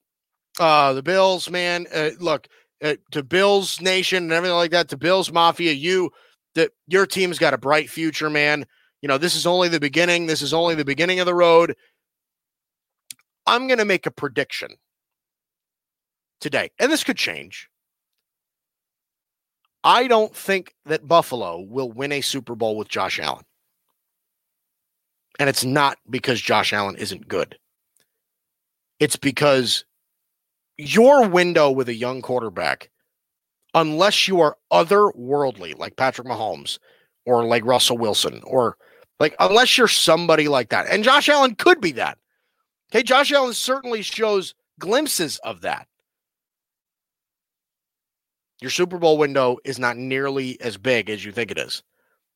uh, 0.59 0.93
the 0.93 1.03
Bills, 1.03 1.49
man, 1.49 1.87
uh, 1.93 2.11
look, 2.19 2.47
uh, 2.83 2.95
to 3.11 3.23
Bills 3.23 3.79
Nation 3.81 4.23
and 4.23 4.31
everything 4.31 4.55
like 4.55 4.71
that, 4.71 4.89
to 4.89 4.97
Bills 4.97 5.31
Mafia, 5.31 5.71
you, 5.71 6.11
that 6.55 6.71
your 6.87 7.05
team's 7.05 7.39
got 7.39 7.53
a 7.53 7.57
bright 7.57 7.89
future, 7.89 8.29
man. 8.29 8.65
You 9.01 9.07
know, 9.07 9.17
this 9.17 9.35
is 9.35 9.45
only 9.45 9.67
the 9.67 9.79
beginning. 9.79 10.25
This 10.25 10.41
is 10.41 10.53
only 10.53 10.75
the 10.75 10.85
beginning 10.85 11.19
of 11.19 11.25
the 11.25 11.33
road. 11.33 11.75
I'm 13.47 13.67
going 13.67 13.79
to 13.79 13.85
make 13.85 14.05
a 14.05 14.11
prediction 14.11 14.69
today, 16.39 16.71
and 16.79 16.91
this 16.91 17.03
could 17.03 17.17
change. 17.17 17.69
I 19.83 20.07
don't 20.07 20.35
think 20.35 20.75
that 20.85 21.07
Buffalo 21.07 21.59
will 21.59 21.91
win 21.91 22.11
a 22.11 22.21
Super 22.21 22.55
Bowl 22.55 22.77
with 22.77 22.87
Josh 22.87 23.19
Allen. 23.19 23.45
And 25.39 25.49
it's 25.49 25.65
not 25.65 25.97
because 26.09 26.39
Josh 26.39 26.71
Allen 26.71 26.95
isn't 26.97 27.27
good. 27.27 27.57
It's 28.99 29.15
because 29.15 29.85
your 30.77 31.27
window 31.27 31.71
with 31.71 31.89
a 31.89 31.95
young 31.95 32.21
quarterback, 32.21 32.91
unless 33.73 34.27
you 34.27 34.39
are 34.41 34.57
otherworldly, 34.71 35.77
like 35.77 35.95
Patrick 35.95 36.27
Mahomes 36.27 36.77
or 37.25 37.45
like 37.45 37.65
Russell 37.65 37.97
Wilson, 37.97 38.41
or 38.43 38.77
like 39.19 39.35
unless 39.39 39.77
you're 39.77 39.87
somebody 39.87 40.47
like 40.47 40.69
that, 40.69 40.87
and 40.89 41.03
Josh 41.03 41.29
Allen 41.29 41.55
could 41.55 41.81
be 41.81 41.91
that. 41.93 42.17
Okay, 42.91 43.03
Josh 43.03 43.31
Allen 43.31 43.53
certainly 43.53 44.01
shows 44.01 44.53
glimpses 44.79 45.37
of 45.39 45.61
that 45.61 45.87
your 48.61 48.69
Super 48.69 48.99
Bowl 48.99 49.17
window 49.17 49.57
is 49.65 49.79
not 49.79 49.97
nearly 49.97 50.61
as 50.61 50.77
big 50.77 51.09
as 51.09 51.25
you 51.25 51.31
think 51.31 51.51
it 51.51 51.57
is. 51.57 51.81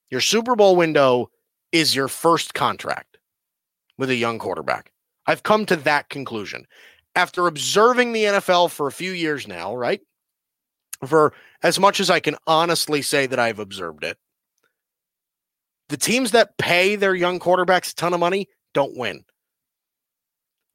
Your 0.09 0.21
Super 0.21 0.55
Bowl 0.55 0.75
window 0.75 1.29
is 1.71 1.95
your 1.95 2.07
first 2.07 2.53
contract 2.53 3.17
with 3.97 4.09
a 4.09 4.15
young 4.15 4.39
quarterback. 4.39 4.91
I've 5.27 5.43
come 5.43 5.65
to 5.67 5.75
that 5.77 6.09
conclusion 6.09 6.65
after 7.15 7.47
observing 7.47 8.11
the 8.11 8.23
NFL 8.23 8.71
for 8.71 8.87
a 8.87 8.91
few 8.91 9.11
years 9.11 9.47
now, 9.47 9.75
right? 9.75 10.01
For 11.05 11.33
as 11.63 11.79
much 11.79 11.99
as 11.99 12.09
I 12.09 12.19
can 12.19 12.35
honestly 12.47 13.01
say 13.01 13.27
that 13.27 13.39
I've 13.39 13.59
observed 13.59 14.03
it, 14.03 14.17
the 15.89 15.97
teams 15.97 16.31
that 16.31 16.57
pay 16.57 16.95
their 16.95 17.15
young 17.15 17.39
quarterbacks 17.39 17.91
a 17.91 17.95
ton 17.95 18.13
of 18.13 18.19
money 18.19 18.47
don't 18.73 18.97
win. 18.97 19.23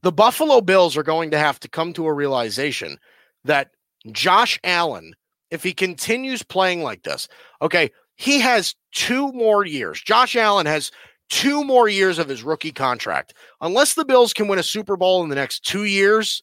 The 0.02 0.12
Buffalo 0.12 0.60
Bills 0.60 0.96
are 0.96 1.02
going 1.02 1.32
to 1.32 1.38
have 1.38 1.60
to 1.60 1.68
come 1.68 1.92
to 1.94 2.06
a 2.06 2.12
realization 2.12 2.98
that 3.44 3.70
Josh 4.12 4.58
Allen 4.64 5.14
if 5.50 5.62
he 5.62 5.72
continues 5.72 6.42
playing 6.42 6.82
like 6.82 7.02
this. 7.02 7.28
Okay, 7.62 7.90
he 8.16 8.40
has 8.40 8.74
two 8.92 9.32
more 9.32 9.64
years. 9.64 10.00
Josh 10.00 10.36
Allen 10.36 10.66
has 10.66 10.90
two 11.30 11.64
more 11.64 11.88
years 11.88 12.18
of 12.18 12.28
his 12.28 12.42
rookie 12.42 12.72
contract. 12.72 13.34
Unless 13.60 13.94
the 13.94 14.04
Bills 14.04 14.32
can 14.32 14.48
win 14.48 14.58
a 14.58 14.64
Super 14.64 14.96
Bowl 14.96 15.22
in 15.22 15.28
the 15.28 15.36
next 15.36 15.64
two 15.64 15.84
years, 15.84 16.42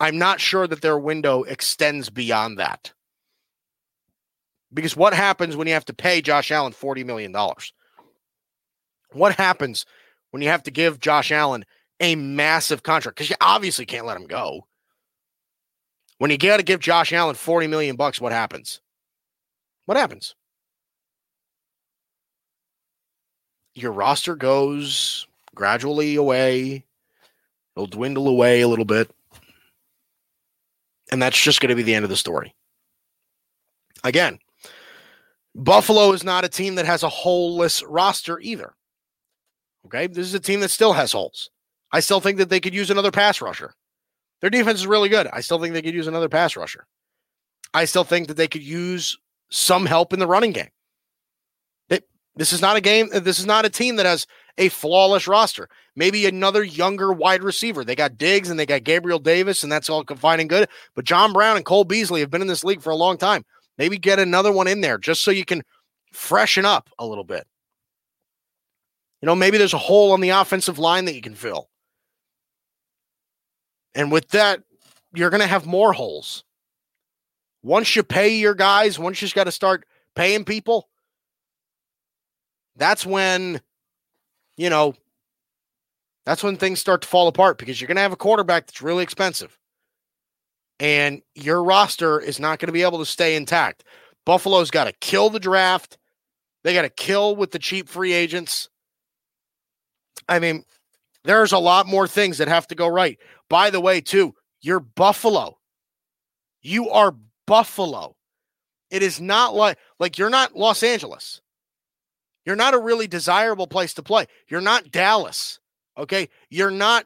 I'm 0.00 0.18
not 0.18 0.40
sure 0.40 0.66
that 0.66 0.82
their 0.82 0.98
window 0.98 1.44
extends 1.44 2.10
beyond 2.10 2.58
that. 2.58 2.92
Because 4.74 4.96
what 4.96 5.14
happens 5.14 5.56
when 5.56 5.66
you 5.66 5.74
have 5.74 5.84
to 5.86 5.94
pay 5.94 6.20
Josh 6.20 6.50
Allen 6.50 6.72
$40 6.72 7.04
million? 7.04 7.34
What 9.12 9.36
happens 9.36 9.86
when 10.30 10.42
you 10.42 10.48
have 10.48 10.62
to 10.64 10.70
give 10.70 10.98
Josh 10.98 11.30
Allen 11.30 11.64
a 12.00 12.16
massive 12.16 12.82
contract? 12.82 13.16
Because 13.16 13.30
you 13.30 13.36
obviously 13.40 13.86
can't 13.86 14.06
let 14.06 14.16
him 14.16 14.26
go. 14.26 14.66
When 16.22 16.30
you 16.30 16.38
got 16.38 16.58
to 16.58 16.62
give 16.62 16.78
Josh 16.78 17.12
Allen 17.12 17.34
40 17.34 17.66
million 17.66 17.96
bucks, 17.96 18.20
what 18.20 18.30
happens? 18.30 18.80
What 19.86 19.96
happens? 19.96 20.36
Your 23.74 23.90
roster 23.90 24.36
goes 24.36 25.26
gradually 25.56 26.14
away. 26.14 26.84
It'll 27.74 27.88
dwindle 27.88 28.28
away 28.28 28.60
a 28.60 28.68
little 28.68 28.84
bit. 28.84 29.10
And 31.10 31.20
that's 31.20 31.42
just 31.42 31.60
going 31.60 31.70
to 31.70 31.74
be 31.74 31.82
the 31.82 31.96
end 31.96 32.04
of 32.04 32.08
the 32.08 32.16
story. 32.16 32.54
Again, 34.04 34.38
Buffalo 35.56 36.12
is 36.12 36.22
not 36.22 36.44
a 36.44 36.48
team 36.48 36.76
that 36.76 36.86
has 36.86 37.02
a 37.02 37.08
holeless 37.08 37.82
roster 37.82 38.38
either. 38.38 38.74
Okay. 39.86 40.06
This 40.06 40.28
is 40.28 40.34
a 40.34 40.38
team 40.38 40.60
that 40.60 40.70
still 40.70 40.92
has 40.92 41.10
holes. 41.10 41.50
I 41.90 41.98
still 41.98 42.20
think 42.20 42.38
that 42.38 42.48
they 42.48 42.60
could 42.60 42.74
use 42.74 42.92
another 42.92 43.10
pass 43.10 43.40
rusher. 43.40 43.74
Their 44.42 44.50
defense 44.50 44.80
is 44.80 44.86
really 44.86 45.08
good. 45.08 45.28
I 45.32 45.40
still 45.40 45.58
think 45.58 45.72
they 45.72 45.82
could 45.82 45.94
use 45.94 46.08
another 46.08 46.28
pass 46.28 46.56
rusher. 46.56 46.84
I 47.72 47.86
still 47.86 48.04
think 48.04 48.28
that 48.28 48.36
they 48.36 48.48
could 48.48 48.62
use 48.62 49.16
some 49.50 49.86
help 49.86 50.12
in 50.12 50.18
the 50.18 50.26
running 50.26 50.52
game. 50.52 50.68
They, 51.88 52.00
this 52.36 52.52
is 52.52 52.60
not 52.60 52.76
a 52.76 52.80
game. 52.80 53.08
This 53.12 53.38
is 53.38 53.46
not 53.46 53.64
a 53.64 53.70
team 53.70 53.96
that 53.96 54.06
has 54.06 54.26
a 54.58 54.68
flawless 54.68 55.28
roster. 55.28 55.68
Maybe 55.94 56.26
another 56.26 56.64
younger 56.64 57.12
wide 57.12 57.42
receiver. 57.42 57.84
They 57.84 57.94
got 57.94 58.18
Diggs 58.18 58.50
and 58.50 58.58
they 58.58 58.66
got 58.66 58.84
Gabriel 58.84 59.18
Davis, 59.18 59.62
and 59.62 59.70
that's 59.70 59.88
all 59.88 60.04
fine 60.16 60.40
and 60.40 60.50
good. 60.50 60.68
But 60.94 61.04
John 61.04 61.32
Brown 61.32 61.56
and 61.56 61.64
Cole 61.64 61.84
Beasley 61.84 62.20
have 62.20 62.30
been 62.30 62.42
in 62.42 62.48
this 62.48 62.64
league 62.64 62.82
for 62.82 62.90
a 62.90 62.96
long 62.96 63.16
time. 63.16 63.44
Maybe 63.78 63.96
get 63.96 64.18
another 64.18 64.52
one 64.52 64.68
in 64.68 64.80
there 64.80 64.98
just 64.98 65.22
so 65.22 65.30
you 65.30 65.44
can 65.44 65.62
freshen 66.12 66.64
up 66.64 66.90
a 66.98 67.06
little 67.06 67.24
bit. 67.24 67.46
You 69.20 69.26
know, 69.26 69.36
maybe 69.36 69.56
there's 69.56 69.72
a 69.72 69.78
hole 69.78 70.12
on 70.12 70.20
the 70.20 70.30
offensive 70.30 70.78
line 70.80 71.04
that 71.04 71.14
you 71.14 71.22
can 71.22 71.36
fill. 71.36 71.68
And 73.94 74.10
with 74.10 74.28
that, 74.30 74.62
you're 75.14 75.30
going 75.30 75.40
to 75.40 75.46
have 75.46 75.66
more 75.66 75.92
holes. 75.92 76.44
Once 77.62 77.94
you 77.94 78.02
pay 78.02 78.34
your 78.36 78.54
guys, 78.54 78.98
once 78.98 79.20
you 79.20 79.26
just 79.26 79.34
got 79.34 79.44
to 79.44 79.52
start 79.52 79.84
paying 80.14 80.44
people, 80.44 80.88
that's 82.76 83.06
when, 83.06 83.60
you 84.56 84.70
know, 84.70 84.94
that's 86.24 86.42
when 86.42 86.56
things 86.56 86.80
start 86.80 87.02
to 87.02 87.08
fall 87.08 87.28
apart 87.28 87.58
because 87.58 87.80
you're 87.80 87.88
going 87.88 87.96
to 87.96 88.02
have 88.02 88.12
a 88.12 88.16
quarterback 88.16 88.66
that's 88.66 88.82
really 88.82 89.02
expensive. 89.02 89.58
And 90.80 91.22
your 91.34 91.62
roster 91.62 92.18
is 92.18 92.40
not 92.40 92.58
going 92.58 92.68
to 92.68 92.72
be 92.72 92.82
able 92.82 92.98
to 92.98 93.06
stay 93.06 93.36
intact. 93.36 93.84
Buffalo's 94.24 94.70
got 94.70 94.84
to 94.84 94.92
kill 95.00 95.30
the 95.30 95.40
draft. 95.40 95.98
They 96.64 96.74
got 96.74 96.82
to 96.82 96.88
kill 96.88 97.36
with 97.36 97.50
the 97.50 97.58
cheap 97.58 97.88
free 97.88 98.12
agents. 98.12 98.68
I 100.28 100.38
mean, 100.38 100.64
there's 101.24 101.52
a 101.52 101.58
lot 101.58 101.86
more 101.86 102.08
things 102.08 102.38
that 102.38 102.48
have 102.48 102.66
to 102.68 102.74
go 102.74 102.88
right. 102.88 103.18
By 103.52 103.68
the 103.68 103.82
way, 103.82 104.00
too, 104.00 104.34
you're 104.62 104.80
Buffalo. 104.80 105.58
You 106.62 106.88
are 106.88 107.14
Buffalo. 107.46 108.16
It 108.90 109.02
is 109.02 109.20
not 109.20 109.54
like 109.54 109.76
like 110.00 110.16
you're 110.16 110.30
not 110.30 110.56
Los 110.56 110.82
Angeles. 110.82 111.42
You're 112.46 112.56
not 112.56 112.72
a 112.72 112.78
really 112.78 113.06
desirable 113.06 113.66
place 113.66 113.92
to 113.94 114.02
play. 114.02 114.24
You're 114.48 114.62
not 114.62 114.90
Dallas. 114.90 115.60
Okay? 115.98 116.30
You're 116.48 116.70
not 116.70 117.04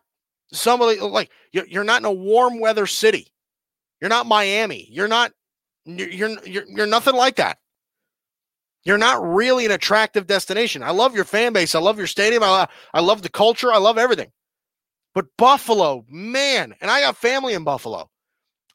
somebody 0.53 1.01
like 1.01 1.33
you're, 1.51 1.67
you're 1.67 1.83
not 1.83 2.03
in 2.03 2.05
a 2.05 2.13
warm 2.13 2.61
weather 2.61 2.87
city. 2.87 3.27
You're 4.01 4.09
not 4.09 4.27
Miami. 4.27 4.87
You're 4.89 5.09
not 5.09 5.33
you're 5.85 6.29
you're 6.45 6.65
you're 6.69 6.87
nothing 6.87 7.17
like 7.17 7.37
that. 7.37 7.59
You're 8.85 8.99
not 8.99 9.21
really 9.21 9.67
an 9.67 9.73
attractive 9.73 10.29
destination. 10.29 10.85
I 10.85 10.93
love 10.93 11.17
your 11.17 11.25
fan 11.25 11.53
base. 11.53 11.75
I 11.75 11.81
love 11.81 11.99
your 11.99 12.07
stadium. 12.07 12.45
I, 12.45 12.69
I 12.95 13.01
love 13.01 13.23
the 13.23 13.31
culture. 13.31 13.73
I 13.73 13.79
love 13.79 13.99
everything. 13.99 14.31
But 15.17 15.35
Buffalo, 15.39 16.05
man, 16.11 16.75
and 16.79 16.91
I 16.91 17.01
got 17.01 17.17
family 17.17 17.55
in 17.55 17.65
Buffalo. 17.65 18.11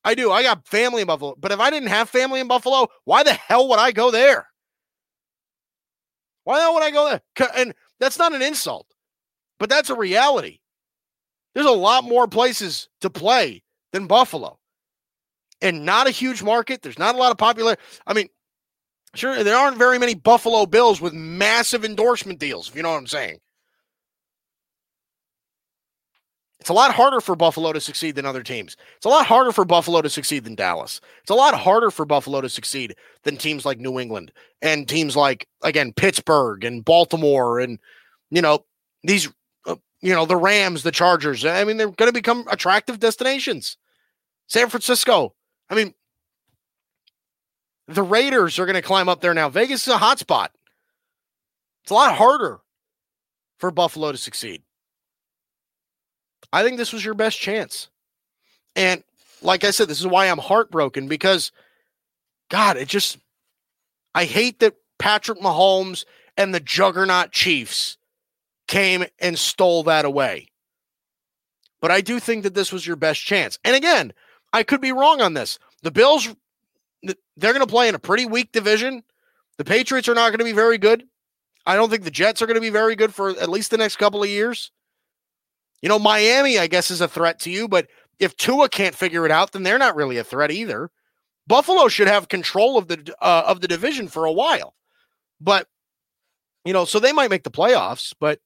I 0.04 0.16
do. 0.16 0.32
I 0.32 0.42
got 0.42 0.68
family 0.68 1.02
in 1.02 1.08
Buffalo. 1.08 1.36
But 1.38 1.52
if 1.52 1.60
I 1.60 1.70
didn't 1.70 1.90
have 1.90 2.10
family 2.10 2.40
in 2.40 2.48
Buffalo, 2.48 2.88
why 3.04 3.22
the 3.22 3.32
hell 3.34 3.70
would 3.70 3.78
I 3.78 3.92
go 3.92 4.10
there? 4.10 4.48
Why 6.44 6.68
would 6.68 6.82
I 6.82 6.90
go 6.90 7.10
there? 7.38 7.50
And 7.56 7.76
that's 8.00 8.18
not 8.18 8.34
an 8.34 8.42
insult, 8.42 8.88
but 9.60 9.70
that's 9.70 9.92
a 9.92 9.96
reality. 9.96 10.62
There's 11.54 11.68
a 11.68 11.72
lot 11.72 12.06
more 12.06 12.28
places 12.28 12.90
to 13.02 13.12
play 13.12 13.62
than 13.94 14.08
Buffalo. 14.08 14.58
And 15.62 15.86
not 15.86 16.08
a 16.08 16.12
huge 16.12 16.42
market. 16.42 16.82
There's 16.82 16.98
not 16.98 17.14
a 17.14 17.20
lot 17.20 17.30
of 17.30 17.38
popular. 17.38 17.78
I 18.08 18.14
mean, 18.14 18.30
Sure, 19.14 19.44
there 19.44 19.58
aren't 19.58 19.78
very 19.78 20.00
many 20.00 20.16
Buffalo 20.16 20.66
Bills 20.66 21.02
with 21.02 21.14
massive 21.14 21.84
endorsement 21.84 22.40
deals, 22.40 22.70
if 22.70 22.76
you 22.76 22.82
know 22.82 22.92
what 22.92 22.98
I'm 22.98 23.08
saying. 23.08 23.40
It's 26.62 26.70
a 26.70 26.74
lot 26.74 26.94
harder 26.94 27.20
for 27.22 27.36
Buffalo 27.36 27.74
to 27.74 27.82
succeed 27.82 28.14
than 28.14 28.28
other 28.28 28.44
teams. 28.44 28.78
It's 28.96 29.06
a 29.08 29.10
lot 29.10 29.26
harder 29.26 29.52
for 29.52 29.66
Buffalo 29.66 30.00
to 30.04 30.10
succeed 30.12 30.44
than 30.44 30.54
Dallas. 30.54 31.02
It's 31.22 31.32
a 31.32 31.36
lot 31.36 31.56
harder 31.56 31.90
for 31.90 32.06
Buffalo 32.06 32.40
to 32.40 32.50
succeed 32.50 32.96
than 33.24 33.36
teams 33.36 33.66
like 33.66 33.80
New 33.80 34.00
England 34.00 34.32
and 34.62 34.88
teams 34.88 35.16
like 35.16 35.48
again 35.64 35.92
Pittsburgh 35.92 36.64
and 36.64 36.86
Baltimore 36.86 37.60
and 37.60 37.80
you 38.30 38.44
know 38.44 38.64
these 39.04 39.28
uh, 39.66 39.76
you 40.02 40.14
know 40.14 40.28
the 40.28 40.38
Rams, 40.38 40.84
the 40.84 40.92
Chargers. 40.92 41.44
I 41.44 41.64
mean 41.64 41.78
they're 41.78 41.90
going 41.90 42.10
to 42.10 42.14
become 42.14 42.46
attractive 42.48 43.00
destinations. 43.00 43.76
San 44.46 44.70
Francisco. 44.70 45.34
I 45.68 45.74
mean 45.74 45.96
the 47.88 48.04
Raiders 48.04 48.60
are 48.60 48.68
going 48.68 48.76
to 48.76 48.84
climb 48.84 49.10
up 49.10 49.20
there 49.20 49.34
now. 49.34 49.50
Vegas 49.50 49.88
is 49.88 49.94
a 49.94 49.98
hot 49.98 50.20
spot. 50.20 50.52
It's 51.82 51.92
a 51.92 51.96
lot 51.96 52.16
harder 52.16 52.60
for 53.58 53.72
Buffalo 53.72 54.12
to 54.12 54.18
succeed. 54.20 54.62
I 56.52 56.64
think 56.64 56.78
this 56.78 56.94
was 56.94 57.04
your 57.04 57.14
best 57.14 57.40
chance. 57.40 57.90
And 58.76 59.04
like 59.42 59.64
I 59.64 59.72
said, 59.72 59.88
this 59.88 60.00
is 60.00 60.08
why 60.08 60.28
I'm 60.28 60.38
heartbroken 60.38 61.08
because, 61.08 61.52
God, 62.50 62.78
it 62.78 62.88
just, 62.88 63.18
I 64.14 64.26
hate 64.26 64.60
that 64.60 64.76
Patrick 65.00 65.40
Mahomes 65.40 66.06
and 66.38 66.54
the 66.54 66.60
juggernaut 66.60 67.32
Chiefs 67.32 67.98
came 68.68 69.06
and 69.20 69.38
stole 69.38 69.84
that 69.84 70.06
away. 70.06 70.48
But 71.82 71.92
I 71.92 72.02
do 72.02 72.20
think 72.20 72.44
that 72.44 72.54
this 72.54 72.72
was 72.72 72.86
your 72.86 72.96
best 72.96 73.22
chance. 73.22 73.58
And 73.66 73.76
again, 73.76 74.14
I 74.54 74.64
could 74.64 74.82
be 74.82 74.92
wrong 74.92 75.22
on 75.22 75.34
this. 75.34 75.58
The 75.82 75.92
Bills 75.92 76.30
they're 77.04 77.54
going 77.54 77.66
to 77.66 77.72
play 77.72 77.88
in 77.88 77.96
a 77.96 78.00
pretty 78.00 78.26
weak 78.26 78.52
division. 78.52 79.04
The 79.58 79.66
Patriots 79.66 80.08
are 80.08 80.14
not 80.16 80.30
going 80.30 80.40
to 80.40 80.46
be 80.46 80.52
very 80.52 80.78
good. 80.78 81.04
I 81.66 81.76
don't 81.76 81.90
think 81.90 82.04
the 82.04 82.12
Jets 82.12 82.42
are 82.42 82.46
going 82.46 82.56
to 82.56 82.62
be 82.62 82.70
very 82.70 82.96
good 82.96 83.14
for 83.14 83.30
at 83.30 83.50
least 83.50 83.72
the 83.72 83.78
next 83.78 83.98
couple 83.98 84.22
of 84.22 84.30
years. 84.30 84.72
You 85.82 85.90
know, 85.90 86.00
Miami, 86.00 86.60
I 86.60 86.68
guess, 86.68 86.92
is 86.92 87.02
a 87.02 87.08
threat 87.08 87.40
to 87.42 87.52
you, 87.52 87.68
but 87.68 87.88
if 88.20 88.36
Tua 88.38 88.70
can't 88.70 88.96
figure 88.96 89.26
it 89.26 89.32
out, 89.32 89.52
then 89.52 89.64
they're 89.64 89.80
not 89.80 89.96
really 89.96 90.18
a 90.18 90.24
threat 90.24 90.52
either. 90.52 90.92
Buffalo 91.48 91.88
should 91.88 92.08
have 92.08 92.30
control 92.30 92.78
of 92.78 92.88
the 92.88 93.16
uh, 93.22 93.44
of 93.48 93.62
the 93.62 93.68
division 93.68 94.08
for 94.08 94.26
a 94.26 94.32
while, 94.32 94.76
but 95.40 95.68
you 96.66 96.74
know, 96.74 96.86
so 96.86 97.00
they 97.00 97.12
might 97.12 97.32
make 97.32 97.44
the 97.44 97.52
playoffs. 97.52 98.14
But 98.20 98.40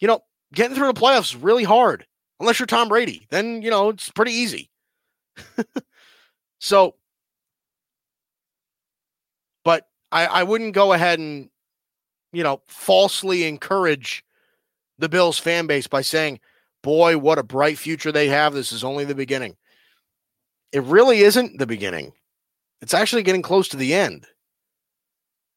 you 0.00 0.06
know, 0.06 0.20
getting 0.52 0.76
through 0.76 0.92
the 0.92 1.00
playoffs 1.00 1.34
is 1.34 1.36
really 1.36 1.64
hard 1.64 2.06
unless 2.38 2.58
you're 2.58 2.66
Tom 2.66 2.88
Brady. 2.88 3.26
Then 3.30 3.62
you 3.62 3.70
know 3.70 3.88
it's 3.88 4.10
pretty 4.10 4.32
easy. 4.32 4.70
so 6.60 6.94
but 9.66 9.88
I, 10.12 10.26
I 10.26 10.42
wouldn't 10.44 10.74
go 10.74 10.92
ahead 10.92 11.18
and, 11.18 11.50
you 12.32 12.44
know, 12.44 12.62
falsely 12.68 13.42
encourage 13.48 14.22
the 14.98 15.08
Bills 15.08 15.38
fan 15.38 15.66
base 15.66 15.86
by 15.86 16.02
saying, 16.02 16.40
boy, 16.82 17.18
what 17.18 17.38
a 17.38 17.42
bright 17.42 17.78
future 17.78 18.12
they 18.12 18.28
have. 18.28 18.54
This 18.54 18.72
is 18.72 18.84
only 18.84 19.04
the 19.04 19.14
beginning. 19.14 19.56
It 20.72 20.82
really 20.82 21.20
isn't 21.20 21.58
the 21.58 21.66
beginning. 21.66 22.12
It's 22.80 22.94
actually 22.94 23.22
getting 23.22 23.42
close 23.42 23.68
to 23.68 23.76
the 23.76 23.94
end. 23.94 24.26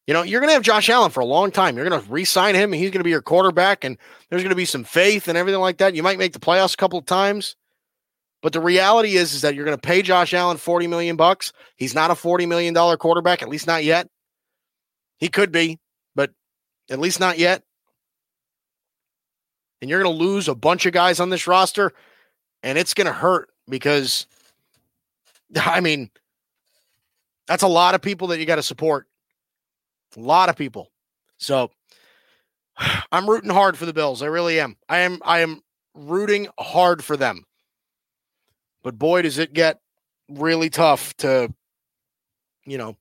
You 0.08 0.14
know, 0.14 0.24
you're 0.24 0.42
going 0.42 0.50
to 0.50 0.56
have 0.56 0.64
Josh 0.64 0.90
Allen 0.90 1.12
for 1.12 1.20
a 1.20 1.26
long 1.26 1.52
time. 1.52 1.78
You're 1.78 1.88
going 1.88 2.02
to 2.02 2.12
re 2.12 2.26
sign 2.26 2.56
him, 2.56 2.74
and 2.74 2.82
he's 2.82 2.90
going 2.90 3.02
to 3.02 3.04
be 3.04 3.12
your 3.12 3.22
quarterback, 3.22 3.84
and 3.84 3.98
there's 4.30 4.42
going 4.42 4.50
to 4.50 4.56
be 4.56 4.66
some 4.66 4.84
faith 4.84 5.28
and 5.28 5.38
everything 5.38 5.62
like 5.62 5.78
that. 5.78 5.94
You 5.94 6.02
might 6.02 6.18
make 6.18 6.34
the 6.34 6.40
playoffs 6.40 6.74
a 6.74 6.78
couple 6.78 6.98
of 6.98 7.06
times. 7.06 7.56
But 8.42 8.54
the 8.54 8.62
reality 8.62 9.18
is, 9.18 9.34
is 9.34 9.42
that 9.42 9.54
you're 9.54 9.66
going 9.66 9.78
to 9.78 9.88
pay 9.88 10.02
Josh 10.02 10.34
Allen 10.34 10.58
40 10.58 10.88
million 10.88 11.16
bucks. 11.16 11.52
He's 11.76 11.94
not 11.94 12.10
a 12.10 12.16
40 12.16 12.46
million 12.46 12.74
dollar 12.74 12.98
quarterback, 12.98 13.44
at 13.44 13.50
least 13.50 13.68
not 13.68 13.84
yet. 13.84 14.08
He 15.18 15.28
could 15.28 15.52
be, 15.52 15.78
but 16.16 16.32
at 16.90 17.00
least 17.00 17.20
not 17.20 17.38
yet. 17.38 17.62
And 19.82 19.90
you're 19.90 20.02
going 20.02 20.18
to 20.18 20.24
lose 20.24 20.48
a 20.48 20.56
bunch 20.56 20.86
of 20.86 20.94
guys 20.94 21.20
on 21.20 21.30
this 21.30 21.48
roster, 21.48 21.94
and 22.64 22.78
it's 22.78 22.94
going 22.94 23.08
to 23.08 23.14
hurt 23.14 23.50
because, 23.68 24.28
I 25.56 25.80
mean, 25.80 26.10
that's 27.48 27.64
a 27.64 27.68
lot 27.68 27.96
of 27.96 28.02
people 28.02 28.28
that 28.28 28.40
you 28.40 28.46
got 28.46 28.58
to 28.58 28.64
support. 28.64 29.08
A 30.18 30.20
lot 30.20 30.50
of 30.50 30.56
people. 30.56 30.92
So 31.38 31.72
I'm 33.12 33.30
rooting 33.30 33.52
hard 33.52 33.78
for 33.78 33.86
the 33.86 33.94
Bills. 33.94 34.22
I 34.22 34.28
really 34.28 34.60
am. 34.60 34.76
I 34.88 35.00
am. 35.00 35.20
I 35.24 35.40
am 35.40 35.62
rooting 35.94 36.48
hard 36.60 37.04
for 37.04 37.18
them. 37.18 37.46
But 38.84 38.98
boy, 38.98 39.24
does 39.24 39.38
it 39.38 39.54
get 39.54 39.80
really 40.30 40.70
tough 40.70 41.16
to, 41.18 41.54
you 42.66 42.78
know, 42.78 42.96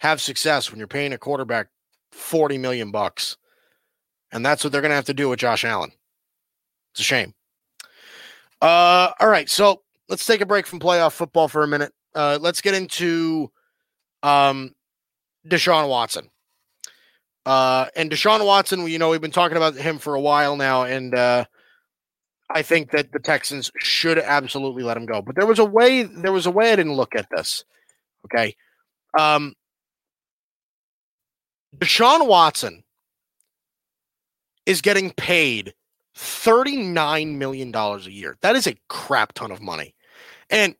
have 0.00 0.20
success 0.20 0.70
when 0.70 0.78
you're 0.78 0.88
paying 0.88 1.12
a 1.12 1.18
quarterback 1.18 1.68
40 2.12 2.58
million 2.58 2.90
bucks. 2.90 3.36
And 4.30 4.44
that's 4.44 4.62
what 4.62 4.72
they're 4.72 4.82
going 4.82 4.90
to 4.90 4.96
have 4.96 5.06
to 5.06 5.14
do 5.14 5.28
with 5.28 5.38
Josh 5.38 5.64
Allen. 5.64 5.92
It's 6.98 7.04
a 7.04 7.04
shame. 7.04 7.32
Uh, 8.60 9.12
all 9.20 9.28
right. 9.28 9.48
So 9.48 9.82
let's 10.08 10.26
take 10.26 10.40
a 10.40 10.46
break 10.46 10.66
from 10.66 10.80
playoff 10.80 11.12
football 11.12 11.46
for 11.46 11.62
a 11.62 11.68
minute. 11.68 11.92
Uh, 12.12 12.40
let's 12.40 12.60
get 12.60 12.74
into 12.74 13.52
um, 14.24 14.74
Deshaun 15.48 15.88
Watson. 15.88 16.28
Uh, 17.46 17.86
and 17.94 18.10
Deshaun 18.10 18.44
Watson, 18.44 18.88
you 18.88 18.98
know, 18.98 19.10
we've 19.10 19.20
been 19.20 19.30
talking 19.30 19.56
about 19.56 19.76
him 19.76 19.98
for 19.98 20.16
a 20.16 20.20
while 20.20 20.56
now. 20.56 20.82
And, 20.82 21.14
uh, 21.14 21.44
I 22.50 22.62
think 22.62 22.90
that 22.90 23.12
the 23.12 23.20
Texans 23.20 23.70
should 23.78 24.18
absolutely 24.18 24.82
let 24.82 24.96
him 24.96 25.06
go. 25.06 25.22
But 25.22 25.36
there 25.36 25.46
was 25.46 25.60
a 25.60 25.64
way 25.64 26.02
there 26.02 26.32
was 26.32 26.46
a 26.46 26.50
way 26.50 26.72
I 26.72 26.76
didn't 26.76 26.94
look 26.94 27.14
at 27.14 27.28
this. 27.30 27.62
Okay. 28.24 28.56
Um 29.18 29.54
Deshaun 31.76 32.26
Watson 32.26 32.82
is 34.64 34.80
getting 34.80 35.12
paid 35.12 35.74
$39 36.18 37.36
million 37.36 37.74
a 37.74 37.98
year. 38.00 38.36
That 38.40 38.56
is 38.56 38.66
a 38.66 38.76
crap 38.88 39.34
ton 39.34 39.52
of 39.52 39.62
money. 39.62 39.94
And, 40.50 40.74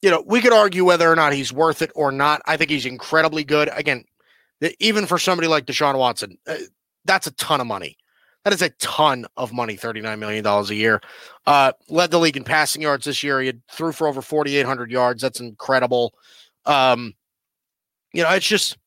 you 0.00 0.10
know, 0.10 0.24
we 0.26 0.40
could 0.40 0.52
argue 0.52 0.84
whether 0.84 1.10
or 1.10 1.16
not 1.16 1.34
he's 1.34 1.52
worth 1.52 1.82
it 1.82 1.92
or 1.94 2.10
not. 2.10 2.40
I 2.46 2.56
think 2.56 2.70
he's 2.70 2.86
incredibly 2.86 3.44
good. 3.44 3.68
Again, 3.74 4.04
even 4.80 5.06
for 5.06 5.18
somebody 5.18 5.46
like 5.46 5.66
Deshaun 5.66 5.98
Watson, 5.98 6.38
uh, 6.46 6.56
that's 7.04 7.26
a 7.26 7.32
ton 7.32 7.60
of 7.60 7.66
money. 7.66 7.98
That 8.44 8.54
is 8.54 8.62
a 8.62 8.70
ton 8.70 9.26
of 9.36 9.52
money, 9.52 9.76
$39 9.76 10.18
million 10.18 10.44
a 10.44 10.62
year. 10.72 11.00
Uh, 11.46 11.72
led 11.88 12.10
the 12.10 12.18
league 12.18 12.36
in 12.36 12.44
passing 12.44 12.82
yards 12.82 13.04
this 13.04 13.22
year. 13.22 13.40
He 13.40 13.52
threw 13.70 13.92
for 13.92 14.08
over 14.08 14.22
4,800 14.22 14.90
yards. 14.90 15.22
That's 15.22 15.40
incredible. 15.40 16.14
Um, 16.64 17.14
you 18.14 18.22
know, 18.22 18.30
it's 18.30 18.46
just, 18.46 18.78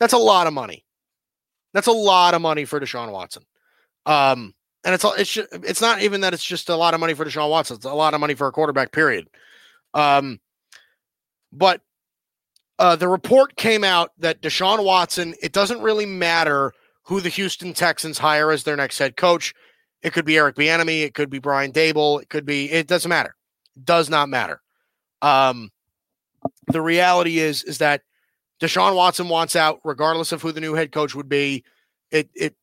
that's 0.00 0.12
a 0.12 0.18
lot 0.18 0.46
of 0.46 0.52
money. 0.52 0.84
That's 1.72 1.86
a 1.86 1.92
lot 1.92 2.34
of 2.34 2.42
money 2.42 2.64
for 2.64 2.80
Deshaun 2.80 3.12
Watson. 3.12 3.44
Um, 4.04 4.54
and 4.84 4.94
it's 4.94 5.04
it's 5.04 5.36
it's 5.52 5.80
not 5.80 6.02
even 6.02 6.20
that 6.20 6.34
it's 6.34 6.44
just 6.44 6.68
a 6.68 6.76
lot 6.76 6.94
of 6.94 7.00
money 7.00 7.14
for 7.14 7.24
Deshaun 7.24 7.50
Watson. 7.50 7.76
It's 7.76 7.84
a 7.84 7.92
lot 7.92 8.14
of 8.14 8.20
money 8.20 8.34
for 8.34 8.46
a 8.46 8.52
quarterback. 8.52 8.92
Period. 8.92 9.28
Um, 9.94 10.40
but 11.52 11.80
uh, 12.78 12.96
the 12.96 13.08
report 13.08 13.56
came 13.56 13.82
out 13.82 14.12
that 14.18 14.40
Deshaun 14.40 14.84
Watson. 14.84 15.34
It 15.42 15.52
doesn't 15.52 15.82
really 15.82 16.06
matter 16.06 16.72
who 17.02 17.20
the 17.20 17.28
Houston 17.28 17.72
Texans 17.72 18.18
hire 18.18 18.50
as 18.50 18.64
their 18.64 18.76
next 18.76 18.98
head 18.98 19.16
coach. 19.16 19.54
It 20.02 20.12
could 20.12 20.24
be 20.24 20.36
Eric 20.36 20.56
Bieniemy. 20.56 21.02
It 21.02 21.14
could 21.14 21.30
be 21.30 21.38
Brian 21.38 21.72
Daboll. 21.72 22.22
It 22.22 22.28
could 22.28 22.46
be. 22.46 22.70
It 22.70 22.86
doesn't 22.86 23.08
matter. 23.08 23.34
It 23.76 23.84
does 23.84 24.08
not 24.08 24.28
matter. 24.28 24.60
Um, 25.22 25.70
the 26.68 26.80
reality 26.80 27.38
is 27.38 27.64
is 27.64 27.78
that 27.78 28.02
Deshaun 28.60 28.94
Watson 28.94 29.28
wants 29.28 29.56
out, 29.56 29.80
regardless 29.84 30.30
of 30.30 30.42
who 30.42 30.52
the 30.52 30.60
new 30.60 30.74
head 30.74 30.92
coach 30.92 31.14
would 31.14 31.28
be. 31.28 31.64
It 32.10 32.30
it 32.34 32.54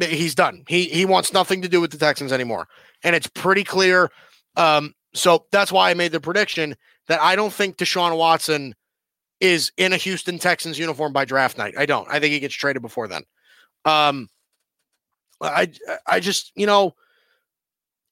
he's 0.00 0.34
done. 0.34 0.64
He 0.68 0.84
he 0.84 1.04
wants 1.04 1.32
nothing 1.32 1.62
to 1.62 1.68
do 1.68 1.80
with 1.80 1.90
the 1.90 1.98
Texans 1.98 2.32
anymore, 2.32 2.68
and 3.02 3.14
it's 3.14 3.26
pretty 3.26 3.64
clear. 3.64 4.10
Um, 4.56 4.94
so 5.14 5.46
that's 5.52 5.72
why 5.72 5.90
I 5.90 5.94
made 5.94 6.12
the 6.12 6.20
prediction 6.20 6.76
that 7.08 7.20
I 7.20 7.36
don't 7.36 7.52
think 7.52 7.76
Deshaun 7.76 8.16
Watson 8.16 8.74
is 9.40 9.72
in 9.76 9.92
a 9.92 9.96
Houston 9.96 10.38
Texans 10.38 10.78
uniform 10.78 11.12
by 11.12 11.24
draft 11.24 11.58
night. 11.58 11.74
I 11.78 11.86
don't. 11.86 12.08
I 12.10 12.20
think 12.20 12.32
he 12.32 12.40
gets 12.40 12.54
traded 12.54 12.82
before 12.82 13.08
then. 13.08 13.22
Um, 13.84 14.28
I 15.40 15.70
I 16.06 16.20
just 16.20 16.52
you 16.56 16.66
know, 16.66 16.94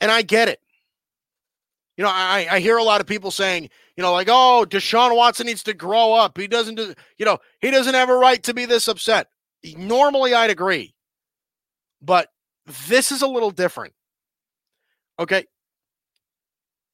and 0.01 0.11
I 0.11 0.23
get 0.23 0.49
it. 0.49 0.61
You 1.97 2.05
know, 2.05 2.11
I 2.13 2.47
I 2.51 2.61
hear 2.61 2.77
a 2.77 2.85
lot 2.85 3.01
of 3.01 3.07
people 3.07 3.31
saying, 3.31 3.71
you 3.97 4.03
know, 4.03 4.13
like, 4.13 4.29
oh, 4.31 4.67
Deshaun 4.69 5.17
Watson 5.17 5.47
needs 5.47 5.63
to 5.65 5.75
grow 5.75 6.13
up. 6.13 6.37
He 6.39 6.47
doesn't 6.47 6.75
do, 6.75 6.95
you 7.19 7.25
know, 7.25 7.39
he 7.61 7.71
doesn't 7.71 7.95
have 7.95 8.11
a 8.11 8.15
right 8.15 8.43
to 8.45 8.55
be 8.55 8.67
this 8.67 8.89
upset. 8.89 9.29
Normally, 9.77 10.35
I'd 10.35 10.51
agree, 10.51 10.95
but 12.07 12.29
this 12.89 13.13
is 13.13 13.23
a 13.23 13.27
little 13.27 13.51
different. 13.51 13.93
Okay, 15.19 15.45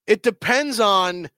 it 0.06 0.22
depends 0.22 0.80
on 0.80 1.28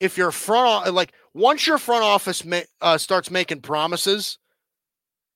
if 0.00 0.18
your 0.18 0.30
front 0.30 0.92
like 0.92 1.12
once 1.34 1.66
your 1.66 1.78
front 1.78 2.04
office 2.04 2.44
ma- 2.44 2.60
uh, 2.80 2.98
starts 2.98 3.30
making 3.30 3.60
promises 3.60 4.38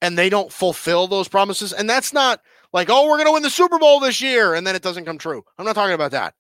and 0.03 0.18
they 0.18 0.28
don't 0.28 0.53
fulfill 0.53 1.07
those 1.07 1.28
promises, 1.28 1.72
and 1.72 1.88
that's 1.88 2.12
not 2.12 2.40
like, 2.72 2.88
oh, 2.90 3.07
we're 3.07 3.16
going 3.16 3.26
to 3.26 3.32
win 3.32 3.42
the 3.42 3.51
Super 3.51 3.78
Bowl 3.78 4.01
this 4.01 4.20
year, 4.20 4.55
and 4.55 4.66
then 4.66 4.76
it 4.76 4.82
doesn't 4.82 5.07
come 5.07 5.16
true. 5.16 5.42
I'm 5.59 5.64
not 5.64 5.74
talking 5.74 5.94
about 5.94 6.11
that. 6.11 6.34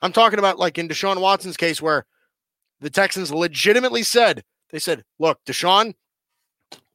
I'm 0.00 0.12
talking 0.12 0.38
about 0.38 0.58
like 0.58 0.78
in 0.78 0.88
Deshaun 0.88 1.20
Watson's 1.20 1.56
case, 1.56 1.82
where 1.82 2.06
the 2.80 2.90
Texans 2.90 3.32
legitimately 3.32 4.02
said, 4.02 4.42
they 4.70 4.78
said, 4.78 5.04
look, 5.18 5.38
Deshaun, 5.44 5.94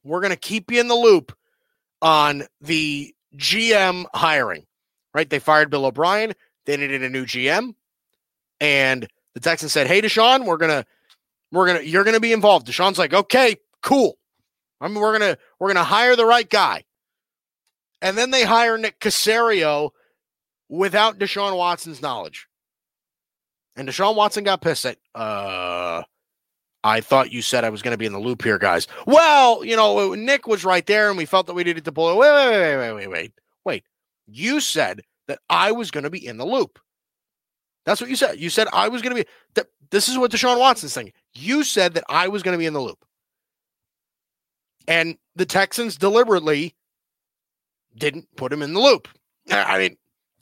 we're 0.02 0.20
going 0.20 0.32
to 0.32 0.36
keep 0.36 0.70
you 0.70 0.80
in 0.80 0.88
the 0.88 0.94
loop 0.94 1.32
on 2.02 2.44
the 2.60 3.14
GM 3.36 4.06
hiring, 4.14 4.66
right? 5.14 5.28
They 5.28 5.38
fired 5.38 5.70
Bill 5.70 5.86
O'Brien. 5.86 6.34
They 6.66 6.76
needed 6.76 7.02
a 7.02 7.08
new 7.08 7.24
GM. 7.24 7.74
And 8.60 9.08
the 9.34 9.40
Texans 9.40 9.72
said, 9.72 9.86
hey, 9.86 10.00
Deshaun, 10.02 10.46
we're 10.46 10.58
to, 10.58 10.86
we're 11.52 11.78
to, 11.78 11.86
you're 11.86 12.04
to 12.04 12.20
be 12.20 12.32
involved. 12.32 12.66
Deshaun's 12.66 12.98
like, 12.98 13.14
okay, 13.14 13.56
cool. 13.82 14.18
I 14.80 14.88
mean, 14.88 15.00
we're 15.00 15.18
gonna 15.18 15.36
we're 15.58 15.68
gonna 15.68 15.84
hire 15.84 16.16
the 16.16 16.24
right 16.24 16.48
guy. 16.48 16.84
And 18.00 18.16
then 18.16 18.30
they 18.30 18.44
hire 18.44 18.78
Nick 18.78 19.00
Caserio 19.00 19.90
without 20.68 21.18
Deshaun 21.18 21.56
Watson's 21.56 22.00
knowledge. 22.00 22.46
And 23.74 23.88
Deshaun 23.88 24.14
Watson 24.14 24.44
got 24.44 24.60
pissed 24.60 24.86
at 24.86 24.98
uh 25.14 26.02
I 26.84 27.00
thought 27.00 27.32
you 27.32 27.42
said 27.42 27.64
I 27.64 27.70
was 27.70 27.82
going 27.82 27.92
to 27.92 27.98
be 27.98 28.06
in 28.06 28.12
the 28.12 28.20
loop 28.20 28.42
here, 28.42 28.58
guys. 28.58 28.86
Well, 29.06 29.64
you 29.64 29.76
know, 29.76 30.14
Nick 30.14 30.46
was 30.46 30.64
right 30.64 30.86
there, 30.86 31.08
and 31.08 31.18
we 31.18 31.24
felt 31.24 31.46
that 31.46 31.54
we 31.54 31.64
needed 31.64 31.84
to 31.84 31.92
pull 31.92 32.10
it. 32.10 32.16
Wait, 32.16 32.32
wait, 32.32 32.50
wait, 32.50 32.76
wait, 32.76 32.92
wait, 32.92 33.08
wait, 33.08 33.32
wait. 33.64 33.84
You 34.26 34.60
said 34.60 35.02
that 35.26 35.40
I 35.50 35.72
was 35.72 35.90
going 35.90 36.04
to 36.04 36.10
be 36.10 36.24
in 36.24 36.36
the 36.36 36.46
loop. 36.46 36.78
That's 37.84 38.00
what 38.00 38.10
you 38.10 38.16
said. 38.16 38.38
You 38.38 38.50
said 38.50 38.68
I 38.72 38.88
was 38.88 39.02
going 39.02 39.16
to 39.16 39.22
be. 39.22 39.28
Th- 39.54 39.66
this 39.90 40.08
is 40.08 40.18
what 40.18 40.30
Deshaun 40.30 40.58
Watson's 40.58 40.92
saying. 40.92 41.12
You 41.34 41.64
said 41.64 41.94
that 41.94 42.04
I 42.08 42.28
was 42.28 42.42
going 42.42 42.52
to 42.52 42.58
be 42.58 42.66
in 42.66 42.74
the 42.74 42.80
loop. 42.80 43.04
And 44.86 45.16
the 45.36 45.46
Texans 45.46 45.96
deliberately 45.96 46.74
didn't 47.96 48.28
put 48.36 48.52
him 48.52 48.62
in 48.62 48.72
the 48.72 48.80
loop. 48.80 49.08
I 49.50 49.78
mean, 49.78 49.96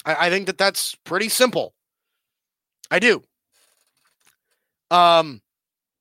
I, 0.05 0.27
I 0.27 0.31
think 0.31 0.47
that 0.47 0.59
that's 0.59 0.95
pretty 1.05 1.29
simple. 1.29 1.75
I 2.91 2.99
do. 2.99 3.23
Um, 4.91 5.41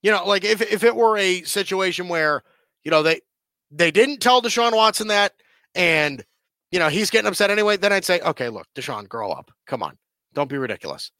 you 0.05 0.11
know, 0.11 0.23
like 0.23 0.45
if 0.45 0.61
if 0.61 0.83
it 0.83 0.95
were 0.95 1.17
a 1.17 1.41
situation 1.41 2.09
where 2.09 2.43
you 2.83 2.91
know 2.91 3.01
they 3.01 3.21
they 3.71 3.89
didn't 3.89 4.19
tell 4.19 4.39
Deshaun 4.39 4.75
Watson 4.75 5.07
that, 5.07 5.33
and 5.73 6.23
you 6.69 6.77
know 6.77 6.89
he's 6.89 7.09
getting 7.09 7.27
upset 7.27 7.49
anyway, 7.49 7.75
then 7.75 7.91
I'd 7.91 8.05
say, 8.05 8.21
okay, 8.21 8.49
look, 8.49 8.67
Deshaun, 8.75 9.09
grow 9.09 9.31
up. 9.31 9.49
Come 9.65 9.81
on, 9.81 9.97
don't 10.35 10.47
be 10.47 10.59
ridiculous. 10.59 11.11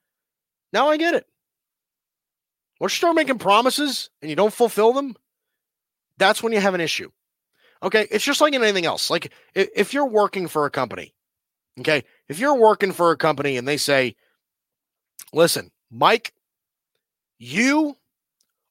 Now 0.72 0.88
I 0.90 0.98
get 0.98 1.16
it. 1.16 1.26
Once 2.80 2.94
you 2.94 2.98
start 2.98 3.16
making 3.16 3.40
promises 3.40 4.12
and 4.22 4.30
you 4.30 4.36
don't 4.36 4.54
fulfill 4.54 4.94
them, 4.94 5.16
that's 6.20 6.44
when 6.44 6.54
you 6.54 6.60
have 6.60 6.76
an 6.76 6.82
issue. 6.82 7.10
Okay. 7.82 8.06
It's 8.12 8.24
just 8.24 8.40
like 8.40 8.54
in 8.54 8.62
anything 8.62 8.86
else. 8.86 9.10
Like 9.10 9.34
if 9.56 9.96
you're 9.96 10.08
working 10.08 10.48
for 10.48 10.68
a 10.68 10.70
company, 10.70 11.16
okay, 11.80 12.04
if 12.30 12.38
you're 12.38 12.60
working 12.60 12.92
for 12.92 13.10
a 13.10 13.18
company 13.18 13.58
and 13.58 13.68
they 13.68 13.78
say, 13.78 14.16
listen, 15.34 15.72
Mike, 15.90 16.34
you 17.40 17.98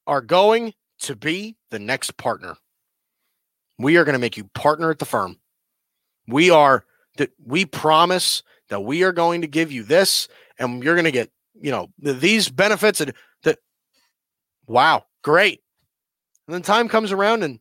are 0.07 0.21
going 0.21 0.75
to 1.01 1.17
be 1.17 1.57
the 1.71 1.79
next 1.79 2.17
partner. 2.17 2.57
We 3.79 3.97
are 3.97 4.05
going 4.05 4.15
to 4.15 4.21
make 4.21 4.37
you 4.37 4.45
partner 4.55 4.91
at 4.91 4.99
the 4.99 5.05
firm. 5.05 5.39
We 6.29 6.51
are 6.51 6.85
that 7.17 7.31
we 7.45 7.65
promise 7.65 8.43
that 8.69 8.81
we 8.81 9.03
are 9.03 9.13
going 9.13 9.41
to 9.43 9.47
give 9.47 9.71
you 9.71 9.83
this 9.83 10.29
and 10.59 10.83
you're 10.83 10.95
going 10.95 11.05
to 11.05 11.11
get, 11.11 11.31
you 11.61 11.71
know, 11.71 11.89
these 11.99 12.49
benefits 12.49 13.01
and 13.01 13.13
that 13.43 13.59
wow, 14.67 15.05
great. 15.23 15.63
And 16.47 16.55
then 16.55 16.63
time 16.63 16.89
comes 16.89 17.13
around 17.13 17.43
and 17.43 17.61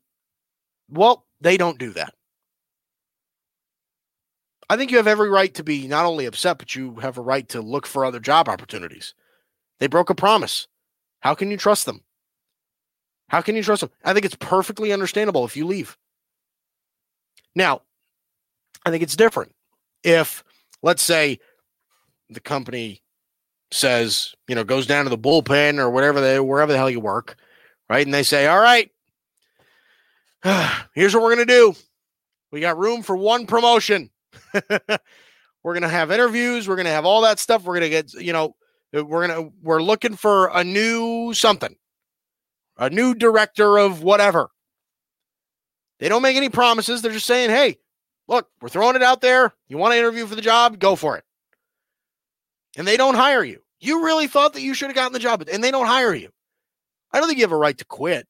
well, 0.90 1.26
they 1.42 1.58
don't 1.58 1.80
do 1.80 1.92
that. 1.92 2.14
I 4.70 4.78
think 4.78 4.92
you 4.92 4.98
have 4.98 5.08
every 5.08 5.30
right 5.30 5.54
to 5.56 5.64
be 5.64 5.88
not 5.88 6.06
only 6.06 6.26
upset, 6.26 6.58
but 6.58 6.76
you 6.76 6.96
have 6.96 7.18
a 7.18 7.22
right 7.22 7.48
to 7.50 7.62
look 7.62 7.86
for 7.86 8.06
other 8.06 8.20
job 8.20 8.48
opportunities. 8.48 9.14
They 9.80 9.88
broke 9.88 10.10
a 10.10 10.16
promise. 10.16 10.68
How 11.20 11.36
can 11.36 11.52
you 11.52 11.58
trust 11.58 11.86
them? 11.86 12.02
How 13.34 13.42
can 13.42 13.56
you 13.56 13.64
trust 13.64 13.82
them? 13.82 13.90
I 14.06 14.14
think 14.14 14.26
it's 14.26 14.36
perfectly 14.36 14.94
understandable 14.94 15.44
if 15.44 15.58
you 15.58 15.66
leave. 15.66 15.98
Now, 17.56 17.82
I 18.86 18.92
think 18.92 19.02
it's 19.02 19.16
different. 19.16 19.56
If, 20.04 20.44
let's 20.84 21.02
say, 21.02 21.40
the 22.30 22.40
company 22.40 23.02
says, 23.72 24.36
you 24.48 24.54
know, 24.54 24.64
goes 24.64 24.86
down 24.86 25.06
to 25.06 25.10
the 25.10 25.18
bullpen 25.18 25.80
or 25.80 25.90
whatever 25.90 26.22
they 26.22 26.40
wherever 26.40 26.72
the 26.72 26.78
hell 26.78 26.92
you 26.92 27.00
work, 27.00 27.36
right? 27.90 28.06
And 28.06 28.14
they 28.14 28.22
say, 28.22 28.46
All 28.46 28.60
right, 28.60 28.92
here's 30.94 31.16
what 31.16 31.24
we're 31.24 31.36
going 31.36 31.48
to 31.48 31.54
do 31.54 31.74
we 32.52 32.60
got 32.60 32.78
room 32.78 33.02
for 33.02 33.18
one 33.18 33.48
promotion. 33.48 34.12
we're 34.54 35.74
going 35.74 35.82
to 35.82 35.90
have 35.90 36.12
interviews. 36.12 36.68
We're 36.68 36.76
going 36.76 36.86
to 36.86 36.92
have 36.92 37.06
all 37.06 37.22
that 37.24 37.40
stuff. 37.40 37.64
We're 37.64 37.80
going 37.80 37.82
to 37.82 37.90
get, 37.90 38.14
you 38.14 38.32
know, 38.32 38.56
we're 38.94 39.28
going 39.28 39.46
to, 39.46 39.54
we're 39.64 39.82
looking 39.82 40.16
for 40.16 40.52
a 40.54 40.64
new 40.64 41.34
something, 41.34 41.76
a 42.84 42.90
new 42.90 43.16
director 43.16 43.78
of 43.78 44.04
whatever. 44.04 44.50
They 46.00 46.10
don't 46.10 46.22
make 46.22 46.36
any 46.36 46.50
promises. 46.50 47.02
They're 47.02 47.14
just 47.14 47.26
saying, 47.26 47.50
hey, 47.50 47.78
look, 48.28 48.50
we're 48.62 48.68
throwing 48.68 48.98
it 48.98 49.04
out 49.04 49.22
there. 49.22 49.54
You 49.70 49.78
want 49.78 49.94
to 49.94 49.98
interview 49.98 50.26
for 50.26 50.36
the 50.36 50.42
job? 50.42 50.80
Go 50.80 50.98
for 50.98 51.18
it. 51.18 51.24
And 52.76 52.86
they 52.86 52.98
don't 52.98 53.16
hire 53.16 53.44
you. 53.44 53.62
You 53.80 54.04
really 54.04 54.28
thought 54.28 54.54
that 54.54 54.62
you 54.62 54.74
should 54.74 54.90
have 54.90 54.96
gotten 54.96 55.14
the 55.14 55.20
job, 55.20 55.46
and 55.52 55.64
they 55.64 55.72
don't 55.72 55.88
hire 55.88 56.14
you. 56.14 56.30
I 57.12 57.20
don't 57.20 57.28
think 57.28 57.38
you 57.38 57.46
have 57.46 57.52
a 57.52 57.58
right 57.58 57.78
to 57.78 57.86
quit. 57.86 58.28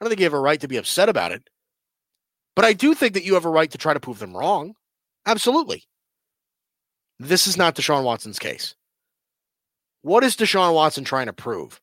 I 0.00 0.04
don't 0.04 0.10
think 0.10 0.20
you 0.20 0.26
have 0.26 0.32
a 0.32 0.40
right 0.40 0.60
to 0.60 0.68
be 0.68 0.76
upset 0.76 1.08
about 1.08 1.32
it. 1.32 1.42
But 2.56 2.64
I 2.64 2.72
do 2.72 2.94
think 2.94 3.14
that 3.14 3.24
you 3.24 3.34
have 3.34 3.44
a 3.44 3.50
right 3.50 3.70
to 3.70 3.78
try 3.78 3.92
to 3.92 4.00
prove 4.00 4.18
them 4.18 4.36
wrong. 4.36 4.74
Absolutely. 5.26 5.84
This 7.18 7.46
is 7.46 7.58
not 7.58 7.74
Deshaun 7.74 8.04
Watson's 8.04 8.38
case. 8.38 8.74
What 10.02 10.24
is 10.24 10.36
Deshaun 10.36 10.74
Watson 10.74 11.04
trying 11.04 11.26
to 11.26 11.34
prove? 11.34 11.80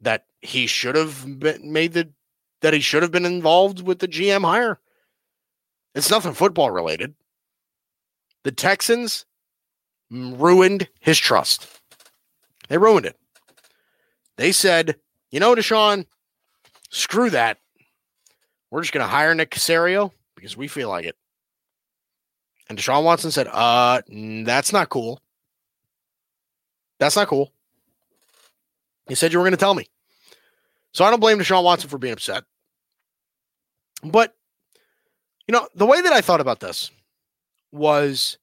That 0.00 0.24
he 0.40 0.66
should 0.66 0.96
have 0.96 1.26
made 1.26 1.92
the 1.92 2.10
that 2.62 2.74
he 2.74 2.80
should 2.80 3.02
have 3.02 3.12
been 3.12 3.26
involved 3.26 3.82
with 3.82 3.98
the 3.98 4.08
GM 4.08 4.44
hire. 4.44 4.78
It's 5.94 6.10
nothing 6.10 6.34
football 6.34 6.70
related. 6.70 7.14
The 8.44 8.52
Texans 8.52 9.26
ruined 10.10 10.88
his 11.00 11.18
trust. 11.18 11.66
They 12.68 12.78
ruined 12.78 13.06
it. 13.06 13.16
They 14.36 14.52
said, 14.52 14.96
you 15.30 15.40
know, 15.40 15.54
Deshaun, 15.54 16.06
screw 16.90 17.30
that. 17.30 17.58
We're 18.70 18.82
just 18.82 18.92
going 18.92 19.04
to 19.04 19.10
hire 19.10 19.34
Nick 19.34 19.50
Caserio 19.50 20.12
because 20.36 20.56
we 20.56 20.68
feel 20.68 20.88
like 20.88 21.04
it. 21.04 21.16
And 22.68 22.78
Deshaun 22.78 23.02
Watson 23.02 23.32
said, 23.32 23.48
uh, 23.48 24.02
that's 24.08 24.72
not 24.72 24.88
cool. 24.88 25.20
That's 27.00 27.16
not 27.16 27.28
cool. 27.28 27.52
He 29.10 29.16
said 29.16 29.32
you 29.32 29.40
were 29.40 29.44
going 29.44 29.50
to 29.50 29.58
tell 29.58 29.74
me. 29.74 29.86
So 30.94 31.04
I 31.04 31.10
don't 31.10 31.18
blame 31.18 31.38
Deshaun 31.40 31.64
Watson 31.64 31.90
for 31.90 31.98
being 31.98 32.12
upset. 32.12 32.44
But, 34.04 34.34
you 35.48 35.52
know, 35.52 35.66
the 35.74 35.84
way 35.84 36.00
that 36.00 36.12
I 36.12 36.20
thought 36.20 36.40
about 36.40 36.60
this 36.60 36.92
was 37.72 38.38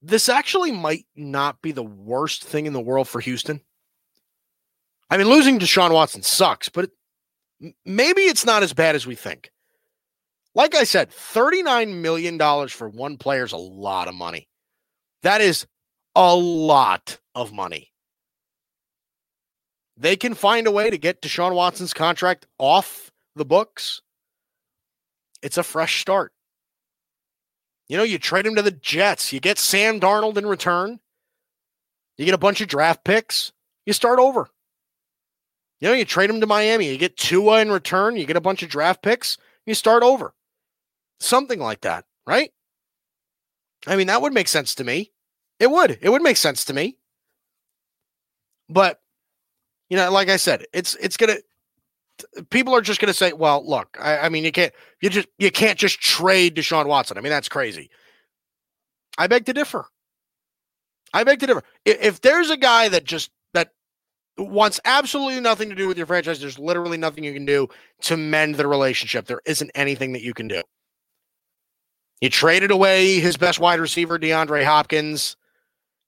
this 0.00 0.30
actually 0.30 0.72
might 0.72 1.04
not 1.14 1.60
be 1.60 1.72
the 1.72 1.82
worst 1.82 2.44
thing 2.44 2.64
in 2.64 2.72
the 2.72 2.80
world 2.80 3.08
for 3.08 3.20
Houston. 3.20 3.60
I 5.10 5.18
mean, 5.18 5.28
losing 5.28 5.58
Deshaun 5.58 5.92
Watson 5.92 6.22
sucks, 6.22 6.70
but 6.70 6.84
it, 7.60 7.74
maybe 7.84 8.22
it's 8.22 8.46
not 8.46 8.62
as 8.62 8.72
bad 8.72 8.94
as 8.94 9.06
we 9.06 9.14
think. 9.14 9.50
Like 10.54 10.74
I 10.74 10.84
said, 10.84 11.10
$39 11.10 12.00
million 12.00 12.68
for 12.68 12.88
one 12.88 13.18
player 13.18 13.44
is 13.44 13.52
a 13.52 13.58
lot 13.58 14.08
of 14.08 14.14
money. 14.14 14.48
That 15.22 15.42
is 15.42 15.66
a 16.14 16.34
lot 16.34 17.18
of 17.34 17.52
money. 17.52 17.92
They 19.98 20.16
can 20.16 20.34
find 20.34 20.68
a 20.68 20.70
way 20.70 20.90
to 20.90 20.96
get 20.96 21.20
Deshaun 21.20 21.54
Watson's 21.54 21.92
contract 21.92 22.46
off 22.56 23.10
the 23.34 23.44
books. 23.44 24.00
It's 25.42 25.58
a 25.58 25.64
fresh 25.64 26.00
start. 26.00 26.32
You 27.88 27.96
know, 27.96 28.04
you 28.04 28.18
trade 28.18 28.46
him 28.46 28.54
to 28.54 28.62
the 28.62 28.70
Jets, 28.70 29.32
you 29.32 29.40
get 29.40 29.58
Sam 29.58 29.98
Darnold 29.98 30.36
in 30.36 30.46
return, 30.46 31.00
you 32.16 32.24
get 32.26 32.34
a 32.34 32.38
bunch 32.38 32.60
of 32.60 32.68
draft 32.68 33.02
picks, 33.02 33.52
you 33.86 33.92
start 33.92 34.18
over. 34.18 34.48
You 35.80 35.88
know, 35.88 35.94
you 35.94 36.04
trade 36.04 36.30
him 36.30 36.40
to 36.40 36.46
Miami, 36.46 36.90
you 36.90 36.98
get 36.98 37.16
Tua 37.16 37.60
in 37.60 37.72
return, 37.72 38.16
you 38.16 38.26
get 38.26 38.36
a 38.36 38.42
bunch 38.42 38.62
of 38.62 38.68
draft 38.68 39.02
picks, 39.02 39.38
you 39.66 39.74
start 39.74 40.02
over. 40.02 40.34
Something 41.18 41.58
like 41.58 41.80
that, 41.80 42.04
right? 42.26 42.52
I 43.86 43.96
mean, 43.96 44.08
that 44.08 44.22
would 44.22 44.34
make 44.34 44.48
sense 44.48 44.74
to 44.76 44.84
me. 44.84 45.12
It 45.58 45.70
would. 45.70 45.98
It 46.02 46.10
would 46.10 46.22
make 46.22 46.36
sense 46.36 46.64
to 46.66 46.74
me. 46.74 46.98
But 48.68 49.00
you 49.88 49.96
know, 49.96 50.10
like 50.10 50.28
I 50.28 50.36
said, 50.36 50.66
it's 50.72 50.94
it's 50.96 51.16
gonna 51.16 51.36
people 52.50 52.74
are 52.74 52.80
just 52.80 53.00
to 53.00 53.12
say, 53.12 53.32
"Well, 53.32 53.68
look, 53.68 53.96
I, 54.00 54.18
I, 54.18 54.28
mean, 54.28 54.44
you 54.44 54.52
can't, 54.52 54.72
you 55.00 55.10
just, 55.10 55.28
you 55.38 55.50
can't 55.50 55.78
just 55.78 56.00
trade 56.00 56.56
Deshaun 56.56 56.86
Watson." 56.86 57.18
I 57.18 57.20
mean, 57.20 57.30
that's 57.30 57.48
crazy. 57.48 57.90
I 59.16 59.26
beg 59.26 59.46
to 59.46 59.52
differ. 59.52 59.86
I 61.12 61.24
beg 61.24 61.40
to 61.40 61.46
differ. 61.46 61.62
If, 61.84 62.02
if 62.02 62.20
there's 62.20 62.50
a 62.50 62.56
guy 62.56 62.88
that 62.88 63.04
just 63.04 63.30
that 63.54 63.72
wants 64.36 64.80
absolutely 64.84 65.40
nothing 65.40 65.68
to 65.70 65.74
do 65.74 65.88
with 65.88 65.96
your 65.96 66.06
franchise, 66.06 66.40
there's 66.40 66.58
literally 66.58 66.98
nothing 66.98 67.24
you 67.24 67.32
can 67.32 67.46
do 67.46 67.68
to 68.02 68.16
mend 68.16 68.56
the 68.56 68.66
relationship. 68.66 69.26
There 69.26 69.42
isn't 69.46 69.70
anything 69.74 70.12
that 70.12 70.22
you 70.22 70.34
can 70.34 70.48
do. 70.48 70.62
You 72.20 72.30
traded 72.30 72.70
away 72.70 73.20
his 73.20 73.36
best 73.36 73.60
wide 73.60 73.80
receiver, 73.80 74.18
DeAndre 74.18 74.64
Hopkins. 74.64 75.36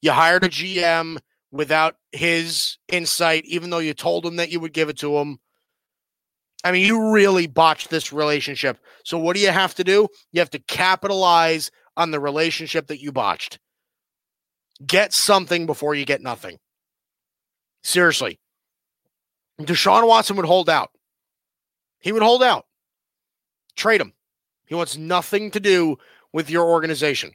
You 0.02 0.12
hired 0.12 0.44
a 0.44 0.48
GM 0.48 1.18
without 1.52 1.96
his 2.12 2.78
insight, 2.88 3.44
even 3.44 3.70
though 3.70 3.78
you 3.78 3.94
told 3.94 4.24
him 4.24 4.36
that 4.36 4.50
you 4.50 4.60
would 4.60 4.72
give 4.72 4.88
it 4.88 4.98
to 4.98 5.16
him. 5.18 5.38
I 6.62 6.72
mean, 6.72 6.86
you 6.86 7.12
really 7.12 7.46
botched 7.46 7.90
this 7.90 8.12
relationship. 8.12 8.78
So, 9.04 9.18
what 9.18 9.34
do 9.34 9.40
you 9.40 9.50
have 9.50 9.74
to 9.76 9.84
do? 9.84 10.08
You 10.32 10.40
have 10.40 10.50
to 10.50 10.58
capitalize 10.58 11.70
on 11.96 12.10
the 12.10 12.20
relationship 12.20 12.86
that 12.88 13.00
you 13.00 13.12
botched. 13.12 13.58
Get 14.86 15.12
something 15.12 15.66
before 15.66 15.94
you 15.94 16.04
get 16.04 16.22
nothing. 16.22 16.58
Seriously. 17.82 18.38
Deshaun 19.60 20.06
Watson 20.06 20.36
would 20.36 20.46
hold 20.46 20.70
out. 20.70 20.90
He 22.00 22.12
would 22.12 22.22
hold 22.22 22.42
out. 22.42 22.66
Trade 23.76 24.00
him. 24.00 24.12
He 24.66 24.74
wants 24.74 24.96
nothing 24.96 25.50
to 25.50 25.60
do 25.60 25.96
with 26.32 26.48
your 26.48 26.64
organization. 26.64 27.32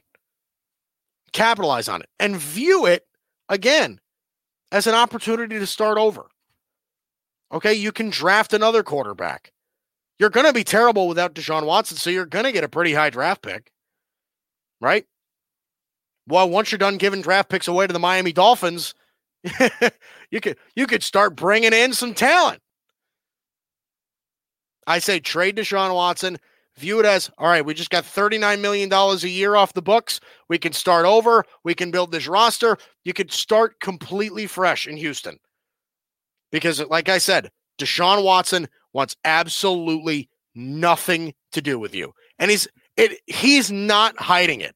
Capitalize 1.32 1.88
on 1.88 2.00
it 2.00 2.08
and 2.18 2.36
view 2.36 2.86
it 2.86 3.06
again 3.48 4.00
as 4.76 4.86
an 4.86 4.94
opportunity 4.94 5.58
to 5.58 5.66
start 5.66 5.96
over. 5.96 6.26
Okay, 7.50 7.72
you 7.72 7.92
can 7.92 8.10
draft 8.10 8.52
another 8.52 8.82
quarterback. 8.82 9.52
You're 10.18 10.30
going 10.30 10.46
to 10.46 10.52
be 10.52 10.64
terrible 10.64 11.08
without 11.08 11.34
Deshaun 11.34 11.64
Watson, 11.64 11.96
so 11.96 12.10
you're 12.10 12.26
going 12.26 12.44
to 12.44 12.52
get 12.52 12.64
a 12.64 12.68
pretty 12.68 12.92
high 12.92 13.08
draft 13.08 13.40
pick, 13.40 13.72
right? 14.80 15.06
Well, 16.28 16.50
once 16.50 16.70
you're 16.70 16.78
done 16.78 16.98
giving 16.98 17.22
draft 17.22 17.48
picks 17.48 17.68
away 17.68 17.86
to 17.86 17.92
the 17.92 17.98
Miami 17.98 18.32
Dolphins, 18.32 18.94
you 20.30 20.40
could 20.40 20.58
you 20.74 20.86
could 20.86 21.02
start 21.02 21.36
bringing 21.36 21.72
in 21.72 21.94
some 21.94 22.12
talent. 22.12 22.60
I 24.86 24.98
say 24.98 25.20
trade 25.20 25.56
Deshaun 25.56 25.94
Watson. 25.94 26.36
View 26.78 27.00
it 27.00 27.06
as 27.06 27.30
all 27.38 27.48
right. 27.48 27.64
We 27.64 27.72
just 27.72 27.90
got 27.90 28.04
$39 28.04 28.60
million 28.60 28.92
a 28.92 29.16
year 29.26 29.56
off 29.56 29.72
the 29.72 29.82
books. 29.82 30.20
We 30.48 30.58
can 30.58 30.72
start 30.72 31.06
over. 31.06 31.44
We 31.64 31.74
can 31.74 31.90
build 31.90 32.12
this 32.12 32.28
roster. 32.28 32.76
You 33.04 33.14
could 33.14 33.32
start 33.32 33.80
completely 33.80 34.46
fresh 34.46 34.86
in 34.86 34.96
Houston. 34.96 35.38
Because, 36.52 36.80
like 36.80 37.08
I 37.08 37.18
said, 37.18 37.50
Deshaun 37.78 38.22
Watson 38.22 38.68
wants 38.92 39.16
absolutely 39.24 40.28
nothing 40.54 41.34
to 41.52 41.62
do 41.62 41.78
with 41.78 41.94
you. 41.94 42.12
And 42.38 42.50
he's 42.50 42.68
it 42.96 43.20
he's 43.26 43.70
not 43.70 44.18
hiding 44.18 44.60
it. 44.60 44.74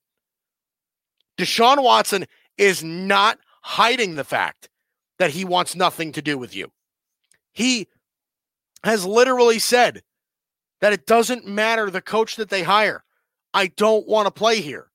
Deshaun 1.38 1.82
Watson 1.82 2.26
is 2.58 2.82
not 2.82 3.38
hiding 3.62 4.14
the 4.14 4.24
fact 4.24 4.68
that 5.18 5.30
he 5.30 5.44
wants 5.44 5.74
nothing 5.74 6.12
to 6.12 6.22
do 6.22 6.38
with 6.38 6.54
you. 6.54 6.70
He 7.52 7.88
has 8.84 9.04
literally 9.04 9.58
said 9.58 10.02
that 10.80 10.92
it 10.92 11.06
doesn't 11.06 11.46
matter 11.46 11.90
the 11.90 12.00
coach 12.00 12.36
that 12.36 12.50
they 12.50 12.62
hire. 12.62 13.04
I 13.52 13.68
don't 13.68 14.06
want 14.06 14.26
to 14.26 14.30
play 14.30 14.60
here. 14.60 14.90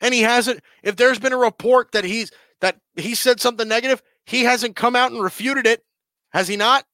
And 0.00 0.14
he 0.14 0.22
hasn't 0.22 0.60
if 0.82 0.96
there's 0.96 1.18
been 1.18 1.32
a 1.32 1.38
report 1.38 1.92
that 1.92 2.04
he's 2.04 2.30
that 2.60 2.76
he 2.96 3.14
said 3.14 3.40
something 3.40 3.68
negative, 3.68 4.02
he 4.24 4.44
hasn't 4.44 4.76
come 4.76 4.96
out 4.96 5.12
and 5.12 5.22
refuted 5.22 5.66
it, 5.66 5.84
has 6.30 6.48
he 6.48 6.56
not? 6.56 6.84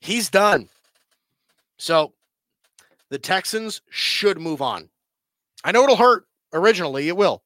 He's 0.00 0.30
done. 0.30 0.68
So 1.78 2.12
the 3.10 3.18
Texans 3.18 3.80
should 3.90 4.38
move 4.40 4.60
on. 4.60 4.90
I 5.64 5.72
know 5.72 5.84
it'll 5.84 5.96
hurt 5.96 6.26
originally, 6.52 7.08
it 7.08 7.16
will. 7.16 7.42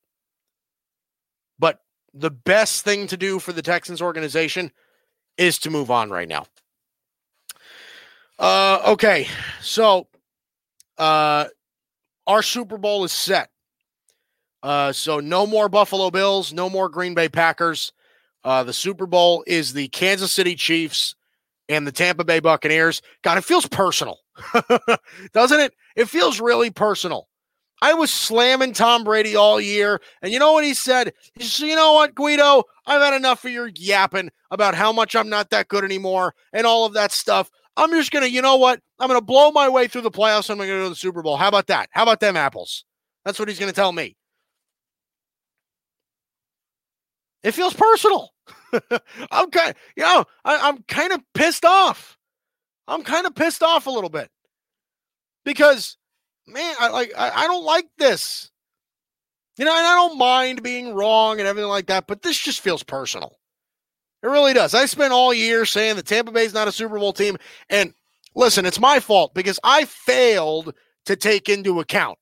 But 1.59 1.81
the 2.13 2.31
best 2.31 2.85
thing 2.85 3.07
to 3.09 3.17
do 3.17 3.39
for 3.39 3.53
the 3.53 3.63
Texans 3.63 4.03
organization 4.03 4.73
is 5.37 5.59
to 5.59 5.71
move 5.71 5.91
on 5.91 6.11
right 6.11 6.29
now. 6.29 6.47
Uh, 8.41 8.81
okay, 8.87 9.29
so 9.61 10.09
uh, 10.97 11.45
our 12.27 12.43
Super 12.43 12.79
Bowl 12.79 13.05
is 13.05 13.13
set. 13.13 13.51
Uh, 14.63 14.93
so 14.93 15.21
no 15.21 15.47
more 15.47 15.69
Buffalo 15.69 16.11
Bills, 16.11 16.51
no 16.51 16.71
more 16.71 16.89
Green 16.89 17.13
Bay 17.13 17.29
Packers. 17.29 17.93
Uh, 18.43 18.65
the 18.65 18.73
Super 18.73 19.07
Bowl 19.07 19.45
is 19.47 19.75
the 19.75 19.89
Kansas 19.89 20.33
City 20.33 20.55
Chiefs 20.55 21.15
and 21.69 21.87
the 21.87 21.93
Tampa 21.93 22.25
Bay 22.25 22.41
Buccaneers. 22.41 23.03
God, 23.23 23.37
it 23.37 23.45
feels 23.45 23.69
personal, 23.69 24.19
doesn't 25.35 25.61
it? 25.61 25.75
It 25.95 26.09
feels 26.09 26.41
really 26.41 26.71
personal. 26.71 27.29
I 27.83 27.95
was 27.95 28.11
slamming 28.11 28.73
Tom 28.73 29.05
Brady 29.05 29.37
all 29.37 29.61
year, 29.61 30.01
and 30.23 30.33
you 30.33 30.39
know 30.39 30.53
what 30.53 30.65
he 30.65 30.75
said? 30.75 31.13
He 31.35 31.45
said, 31.45 31.67
"You 31.67 31.77
know 31.77 31.93
what, 31.95 32.15
Guido? 32.15 32.65
I've 32.87 33.01
had 33.03 33.15
enough 33.15 33.45
of 33.45 33.51
your 33.51 33.71
yapping 33.75 34.31
about 34.51 34.75
how 34.75 34.93
much 34.93 35.15
I'm 35.15 35.29
not 35.29 35.51
that 35.51 35.69
good 35.69 35.85
anymore 35.85 36.35
and 36.53 36.67
all 36.67 36.85
of 36.85 36.95
that 36.95 37.13
stuff. 37.13 37.51
I'm 37.77 37.91
just 37.91 38.11
gonna, 38.11 38.27
you 38.27 38.43
know 38.43 38.57
what? 38.57 38.81
I'm 38.99 39.09
gonna 39.09 39.21
blow 39.21 39.51
my 39.53 39.69
way 39.69 39.87
through 39.89 40.03
the 40.03 40.11
playoffs. 40.11 40.51
I'm 40.51 40.59
gonna 40.59 40.69
go 40.69 40.85
to 40.85 40.89
the 40.91 40.95
Super 40.95 41.23
Bowl. 41.23 41.37
How 41.37 41.49
about 41.49 41.69
that? 41.69 41.89
How 41.93 42.03
about 42.03 42.21
them 42.21 42.37
apples? 42.37 42.85
That's 43.25 43.39
what 43.39 43.49
he's 43.49 43.59
gonna 43.59 43.73
tell 43.73 43.93
me. 43.93 44.17
It 47.43 47.53
feels 47.53 47.75
personal. 47.75 48.31
I'm 49.31 49.51
kind, 49.51 49.75
you 49.97 50.03
know, 50.03 50.25
I, 50.45 50.69
am 50.69 50.85
kind 50.89 51.13
of 51.13 51.21
pissed 51.35 51.65
off. 51.65 52.19
I'm 52.87 53.03
kind 53.03 53.27
of 53.27 53.35
pissed 53.35 53.63
off 53.63 53.87
a 53.87 53.91
little 53.91 54.11
bit 54.11 54.31
because, 55.45 55.97
man, 56.47 56.75
I 56.79 56.89
like, 56.89 57.13
I, 57.17 57.31
I 57.31 57.47
don't 57.47 57.65
like 57.65 57.87
this. 57.99 58.51
You 59.57 59.65
know, 59.65 59.77
and 59.77 59.87
I 59.87 59.95
don't 59.95 60.19
mind 60.19 60.63
being 60.63 60.95
wrong 60.95 61.39
and 61.39 61.49
everything 61.49 61.69
like 61.69 61.87
that, 61.87 62.07
but 62.07 62.23
this 62.23 62.39
just 62.39 62.61
feels 62.61 62.83
personal. 62.83 63.40
It 64.23 64.27
really 64.27 64.53
does. 64.53 64.75
I 64.75 64.87
spent 64.87 65.13
all 65.13 65.33
year 65.33 65.65
saying 65.65 65.97
that 65.97 66.07
Tampa 66.07 66.33
Bay's 66.33 66.55
not 66.55 66.69
a 66.69 66.73
Super 66.73 66.99
Bowl 66.99 67.13
team, 67.13 67.39
and 67.69 67.95
listen, 68.35 68.67
it's 68.67 68.81
my 68.81 69.01
fault 69.01 69.35
because 69.35 69.59
I 69.65 69.85
failed 69.87 70.75
to 71.07 71.17
take 71.17 71.49
into 71.49 71.81
account. 71.81 72.19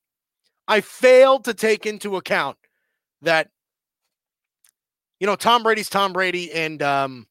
I 0.69 0.81
failed 0.81 1.45
to 1.47 1.55
take 1.55 1.87
into 1.87 2.17
account 2.17 2.57
that 3.23 3.51
you 5.19 5.27
know, 5.27 5.35
Tom 5.35 5.65
Brady's 5.65 5.89
Tom 5.89 6.13
Brady, 6.13 6.53
and 6.53 6.81
um, 6.83 7.27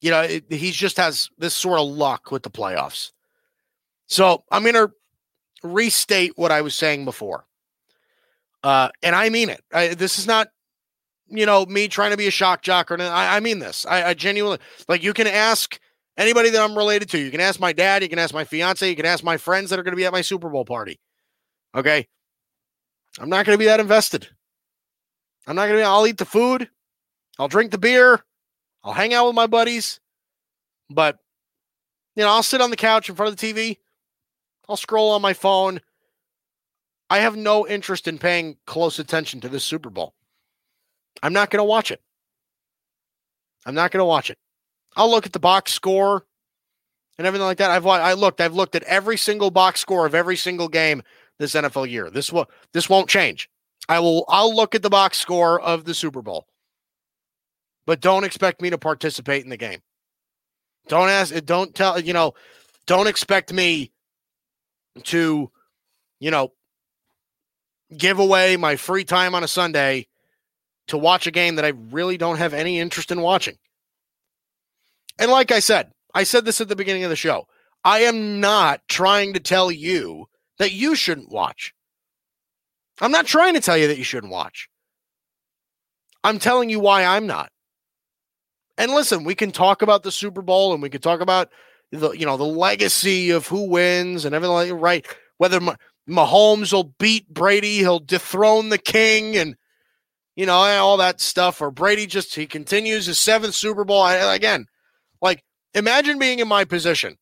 You 0.00 0.10
know, 0.10 0.22
it, 0.22 0.50
he 0.50 0.70
just 0.70 0.96
has 0.96 1.28
this 1.36 1.54
sort 1.54 1.80
of 1.80 1.88
luck 1.88 2.30
with 2.30 2.42
the 2.42 2.50
playoffs. 2.50 3.12
So 4.06 4.44
I'm 4.50 4.62
going 4.62 4.74
to 4.74 4.90
restate 5.62 6.32
what 6.36 6.52
I 6.52 6.62
was 6.62 6.74
saying 6.74 7.04
before. 7.04 7.44
Uh, 8.62 8.88
and 9.02 9.14
I 9.16 9.28
mean 9.30 9.48
it. 9.48 9.62
I, 9.72 9.88
this 9.94 10.18
is 10.18 10.26
not, 10.26 10.48
you 11.28 11.46
know, 11.46 11.66
me 11.66 11.88
trying 11.88 12.12
to 12.12 12.16
be 12.16 12.26
a 12.26 12.30
shock 12.30 12.62
jock 12.62 12.90
or 12.90 13.00
I, 13.00 13.36
I 13.36 13.40
mean 13.40 13.58
this. 13.58 13.86
I, 13.86 14.10
I 14.10 14.14
genuinely 14.14 14.58
like. 14.88 15.02
You 15.02 15.12
can 15.12 15.26
ask 15.26 15.78
anybody 16.16 16.50
that 16.50 16.62
I'm 16.62 16.76
related 16.76 17.08
to. 17.10 17.18
You 17.18 17.30
can 17.30 17.40
ask 17.40 17.58
my 17.60 17.72
dad. 17.72 18.02
You 18.02 18.08
can 18.08 18.18
ask 18.18 18.32
my 18.32 18.44
fiance. 18.44 18.88
You 18.88 18.96
can 18.96 19.06
ask 19.06 19.24
my 19.24 19.36
friends 19.36 19.70
that 19.70 19.78
are 19.78 19.82
going 19.82 19.92
to 19.92 19.96
be 19.96 20.06
at 20.06 20.12
my 20.12 20.20
Super 20.20 20.48
Bowl 20.48 20.64
party. 20.64 21.00
Okay, 21.74 22.06
I'm 23.18 23.28
not 23.28 23.46
going 23.46 23.56
to 23.56 23.58
be 23.58 23.66
that 23.66 23.80
invested. 23.80 24.28
I'm 25.46 25.56
not 25.56 25.66
going 25.66 25.78
to 25.78 25.82
be. 25.82 25.84
I'll 25.84 26.06
eat 26.06 26.18
the 26.18 26.24
food. 26.24 26.68
I'll 27.38 27.48
drink 27.48 27.70
the 27.70 27.78
beer. 27.78 28.24
I'll 28.82 28.92
hang 28.92 29.14
out 29.14 29.26
with 29.26 29.34
my 29.34 29.46
buddies. 29.46 30.00
But 30.90 31.18
you 32.14 32.22
know, 32.22 32.30
I'll 32.30 32.42
sit 32.42 32.60
on 32.60 32.70
the 32.70 32.76
couch 32.76 33.08
in 33.08 33.16
front 33.16 33.32
of 33.32 33.38
the 33.38 33.52
TV. 33.52 33.78
I'll 34.68 34.76
scroll 34.76 35.10
on 35.10 35.22
my 35.22 35.32
phone. 35.32 35.80
I 37.08 37.18
have 37.18 37.36
no 37.36 37.66
interest 37.66 38.08
in 38.08 38.18
paying 38.18 38.56
close 38.66 38.98
attention 38.98 39.40
to 39.42 39.48
this 39.48 39.64
Super 39.64 39.90
Bowl. 39.90 40.14
I'm 41.22 41.32
not 41.32 41.50
going 41.50 41.60
to 41.60 41.64
watch 41.64 41.90
it. 41.90 42.00
I'm 43.64 43.74
not 43.74 43.90
going 43.90 44.00
to 44.00 44.06
watch 44.06 44.30
it. 44.30 44.38
I'll 44.96 45.10
look 45.10 45.26
at 45.26 45.32
the 45.32 45.38
box 45.38 45.72
score 45.72 46.24
and 47.18 47.26
everything 47.26 47.46
like 47.46 47.58
that. 47.58 47.70
I've 47.70 47.86
I 47.86 48.12
looked. 48.12 48.40
I've 48.40 48.54
looked 48.54 48.74
at 48.74 48.82
every 48.84 49.16
single 49.16 49.50
box 49.50 49.80
score 49.80 50.06
of 50.06 50.14
every 50.14 50.36
single 50.36 50.68
game 50.68 51.02
this 51.38 51.54
NFL 51.54 51.90
year. 51.90 52.10
This 52.10 52.32
will 52.32 52.48
this 52.72 52.88
won't 52.88 53.08
change. 53.08 53.48
I 53.88 54.00
will. 54.00 54.24
I'll 54.28 54.54
look 54.54 54.74
at 54.74 54.82
the 54.82 54.90
box 54.90 55.18
score 55.18 55.60
of 55.60 55.84
the 55.84 55.94
Super 55.94 56.22
Bowl, 56.22 56.46
but 57.86 58.00
don't 58.00 58.24
expect 58.24 58.62
me 58.62 58.70
to 58.70 58.78
participate 58.78 59.44
in 59.44 59.50
the 59.50 59.56
game. 59.56 59.80
Don't 60.88 61.08
ask. 61.08 61.34
Don't 61.44 61.74
tell. 61.74 62.00
You 62.00 62.12
know. 62.12 62.34
Don't 62.86 63.08
expect 63.08 63.52
me 63.52 63.90
to, 65.04 65.50
you 66.20 66.30
know, 66.30 66.52
give 67.96 68.18
away 68.18 68.56
my 68.56 68.76
free 68.76 69.04
time 69.04 69.34
on 69.34 69.42
a 69.42 69.48
Sunday 69.48 70.06
to 70.88 70.98
watch 70.98 71.26
a 71.26 71.30
game 71.30 71.56
that 71.56 71.64
I 71.64 71.72
really 71.90 72.16
don't 72.16 72.38
have 72.38 72.54
any 72.54 72.78
interest 72.78 73.10
in 73.10 73.20
watching. 73.20 73.56
And 75.18 75.30
like 75.30 75.50
I 75.50 75.60
said, 75.60 75.90
I 76.14 76.22
said 76.22 76.44
this 76.44 76.60
at 76.60 76.68
the 76.68 76.76
beginning 76.76 77.04
of 77.04 77.10
the 77.10 77.16
show. 77.16 77.46
I 77.84 78.00
am 78.00 78.40
not 78.40 78.82
trying 78.88 79.34
to 79.34 79.40
tell 79.40 79.70
you 79.70 80.26
that 80.58 80.72
you 80.72 80.94
shouldn't 80.94 81.30
watch. 81.30 81.72
I'm 83.00 83.12
not 83.12 83.26
trying 83.26 83.54
to 83.54 83.60
tell 83.60 83.76
you 83.76 83.88
that 83.88 83.98
you 83.98 84.04
shouldn't 84.04 84.32
watch. 84.32 84.68
I'm 86.24 86.38
telling 86.38 86.70
you 86.70 86.80
why 86.80 87.04
I'm 87.04 87.26
not. 87.26 87.50
And 88.78 88.92
listen, 88.92 89.24
we 89.24 89.34
can 89.34 89.52
talk 89.52 89.82
about 89.82 90.02
the 90.02 90.10
Super 90.10 90.42
Bowl 90.42 90.72
and 90.72 90.82
we 90.82 90.90
can 90.90 91.00
talk 91.00 91.20
about 91.20 91.50
the 91.92 92.10
you 92.10 92.26
know 92.26 92.36
the 92.36 92.44
legacy 92.44 93.30
of 93.30 93.46
who 93.46 93.68
wins 93.68 94.24
and 94.24 94.34
everything 94.34 94.54
like 94.54 94.72
right. 94.72 95.06
Whether 95.38 95.60
Mahomes 96.08 96.72
will 96.72 96.94
beat 96.98 97.32
Brady, 97.32 97.78
he'll 97.78 98.00
dethrone 98.00 98.70
the 98.70 98.78
king, 98.78 99.36
and 99.36 99.56
you 100.36 100.46
know 100.46 100.54
all 100.54 100.98
that 100.98 101.20
stuff. 101.20 101.60
Or 101.60 101.70
Brady 101.70 102.06
just 102.06 102.34
he 102.34 102.46
continues 102.46 103.06
his 103.06 103.18
seventh 103.18 103.54
Super 103.54 103.84
Bowl. 103.84 104.02
I, 104.02 104.34
again, 104.34 104.66
like 105.20 105.42
imagine 105.74 106.18
being 106.18 106.38
in 106.38 106.48
my 106.48 106.64
position, 106.64 107.16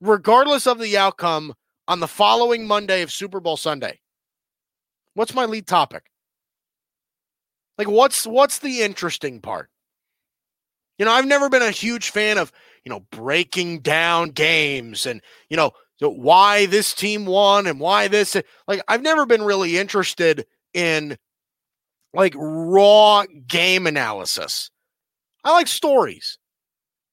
regardless 0.00 0.66
of 0.66 0.78
the 0.78 0.96
outcome 0.96 1.54
on 1.86 2.00
the 2.00 2.08
following 2.08 2.66
Monday 2.66 3.02
of 3.02 3.12
Super 3.12 3.40
Bowl 3.40 3.56
Sunday. 3.56 4.00
What's 5.14 5.34
my 5.34 5.44
lead 5.44 5.66
topic? 5.66 6.10
Like 7.78 7.88
what's 7.88 8.26
what's 8.26 8.58
the 8.58 8.82
interesting 8.82 9.40
part? 9.40 9.70
You 10.98 11.06
know, 11.06 11.12
I've 11.12 11.26
never 11.26 11.48
been 11.48 11.62
a 11.62 11.70
huge 11.70 12.10
fan 12.10 12.36
of, 12.36 12.52
you 12.84 12.90
know, 12.90 13.00
breaking 13.10 13.80
down 13.80 14.30
games 14.30 15.06
and, 15.06 15.22
you 15.48 15.56
know, 15.56 15.72
why 15.98 16.66
this 16.66 16.92
team 16.92 17.24
won 17.24 17.66
and 17.66 17.80
why 17.80 18.08
this 18.08 18.36
like 18.68 18.82
I've 18.86 19.02
never 19.02 19.26
been 19.26 19.42
really 19.42 19.78
interested 19.78 20.46
in 20.74 21.16
like 22.12 22.34
raw 22.36 23.24
game 23.46 23.86
analysis. 23.86 24.70
I 25.44 25.52
like 25.52 25.68
stories. 25.68 26.38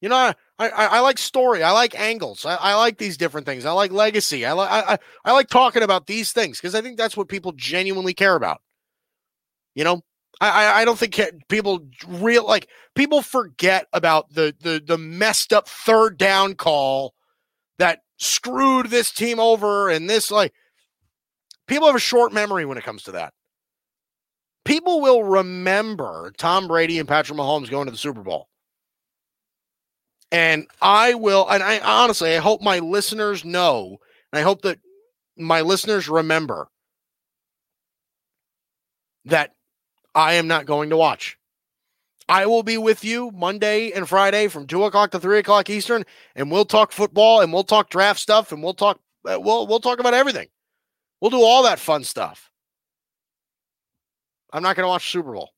You 0.02 0.10
know, 0.10 0.16
I, 0.16 0.34
I, 0.60 0.70
I 0.70 1.00
like 1.00 1.18
story. 1.18 1.64
I 1.64 1.72
like 1.72 2.00
angles. 2.00 2.46
I, 2.46 2.56
I, 2.56 2.76
like 2.76 2.98
these 2.98 3.18
different 3.18 3.48
things. 3.48 3.66
I 3.66 3.72
like 3.72 3.92
legacy. 3.92 4.46
I 4.46 4.52
like 4.52 4.70
I, 4.70 5.00
I 5.26 5.32
like 5.32 5.48
talking 5.48 5.82
about 5.82 6.06
these 6.06 6.32
things 6.32 6.60
because 6.60 6.76
I 6.76 6.82
think 6.82 6.98
that's 6.98 7.18
what 7.18 7.30
people 7.30 7.52
genuinely 7.54 8.14
care 8.14 8.36
about. 8.36 8.62
You 9.74 9.84
know, 9.84 10.04
I, 10.40 10.82
I 10.82 10.86
don't 10.86 11.00
think 11.00 11.20
people 11.48 11.88
real 12.08 12.46
like 12.46 12.68
people 12.96 13.22
forget 13.22 13.88
about 13.92 14.34
the 14.34 14.56
the 14.62 14.82
the 14.86 14.98
messed 14.98 15.52
up 15.52 15.68
third 15.68 16.18
down 16.18 16.54
call 16.54 17.16
that 17.80 18.02
screwed 18.18 18.88
this 18.88 19.12
team 19.12 19.40
over 19.40 19.90
and 19.90 20.10
this 20.10 20.30
like 20.30 20.54
people 21.68 21.88
have 21.88 21.96
a 21.96 22.00
short 22.00 22.34
memory 22.34 22.66
when 22.66 22.78
it 22.78 22.84
comes 22.84 23.04
to 23.04 23.12
that. 23.14 23.34
People 24.68 25.00
will 25.00 25.24
remember 25.24 26.34
Tom 26.38 26.68
Brady 26.68 27.00
and 27.00 27.08
Patrick 27.08 27.40
Mahomes 27.40 27.70
going 27.70 27.86
to 27.86 27.92
the 27.92 27.98
Super 27.98 28.22
Bowl. 28.22 28.50
And 30.30 30.68
I 30.82 31.14
will, 31.14 31.48
and 31.48 31.64
I 31.64 31.80
honestly, 31.80 32.36
I 32.36 32.40
hope 32.40 32.62
my 32.62 32.80
listeners 32.80 33.46
know, 33.46 33.98
and 34.34 34.40
I 34.40 34.44
hope 34.44 34.64
that 34.64 34.80
my 35.38 35.62
listeners 35.62 36.10
remember 36.10 36.68
that 39.24 39.54
I 40.14 40.34
am 40.34 40.48
not 40.48 40.66
going 40.66 40.90
to 40.90 40.98
watch. 40.98 41.38
I 42.28 42.46
will 42.46 42.64
be 42.64 42.78
with 42.78 43.06
you 43.06 43.32
Monday 43.32 43.94
and 43.94 44.10
Friday 44.10 44.50
from 44.50 44.68
two 44.68 44.84
o'clock 44.84 45.12
to 45.12 45.20
three 45.22 45.40
o'clock 45.40 45.70
Eastern, 45.70 46.04
and 46.36 46.52
we'll 46.52 46.66
talk 46.66 46.92
football 46.92 47.40
and 47.40 47.54
we'll 47.54 47.64
talk 47.64 47.90
draft 47.90 48.20
stuff 48.20 48.52
and 48.52 48.62
we'll 48.62 48.74
talk 48.74 49.00
uh, 49.26 49.40
we'll 49.40 49.66
we'll 49.66 49.80
talk 49.80 50.02
about 50.02 50.14
everything. 50.14 50.50
We'll 51.22 51.32
do 51.32 51.42
all 51.42 51.64
that 51.64 51.80
fun 51.80 52.04
stuff. 52.04 52.52
I'm 54.52 54.64
not 54.64 54.76
going 54.76 54.86
to 54.86 54.90
watch 54.90 55.12
Super 55.12 55.34
Bowl. 55.34 55.52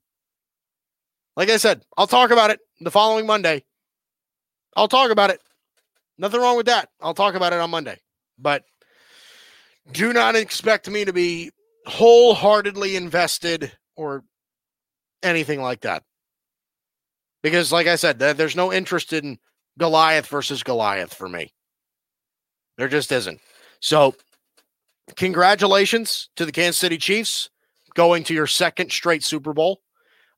Like 1.35 1.49
I 1.49 1.57
said, 1.57 1.83
I'll 1.97 2.07
talk 2.07 2.31
about 2.31 2.49
it 2.49 2.59
the 2.81 2.91
following 2.91 3.25
Monday. 3.25 3.63
I'll 4.75 4.87
talk 4.87 5.11
about 5.11 5.29
it. 5.29 5.41
Nothing 6.17 6.41
wrong 6.41 6.57
with 6.57 6.65
that. 6.65 6.89
I'll 7.01 7.13
talk 7.13 7.35
about 7.35 7.53
it 7.53 7.59
on 7.59 7.69
Monday. 7.69 7.97
But 8.37 8.63
do 9.91 10.13
not 10.13 10.35
expect 10.35 10.89
me 10.89 11.05
to 11.05 11.13
be 11.13 11.51
wholeheartedly 11.85 12.95
invested 12.95 13.71
or 13.95 14.23
anything 15.23 15.61
like 15.61 15.81
that. 15.81 16.03
Because, 17.41 17.71
like 17.71 17.87
I 17.87 17.95
said, 17.95 18.19
there's 18.19 18.55
no 18.55 18.73
interest 18.73 19.13
in 19.13 19.39
Goliath 19.77 20.27
versus 20.27 20.61
Goliath 20.61 21.13
for 21.13 21.29
me. 21.29 21.53
There 22.77 22.89
just 22.89 23.11
isn't. 23.11 23.39
So, 23.79 24.15
congratulations 25.15 26.29
to 26.35 26.45
the 26.45 26.51
Kansas 26.51 26.77
City 26.77 26.97
Chiefs 26.97 27.49
going 27.99 28.23
to 28.23 28.33
your 28.33 28.47
second 28.47 28.93
straight 28.93 29.25
Super 29.25 29.51
Bowl. 29.51 29.81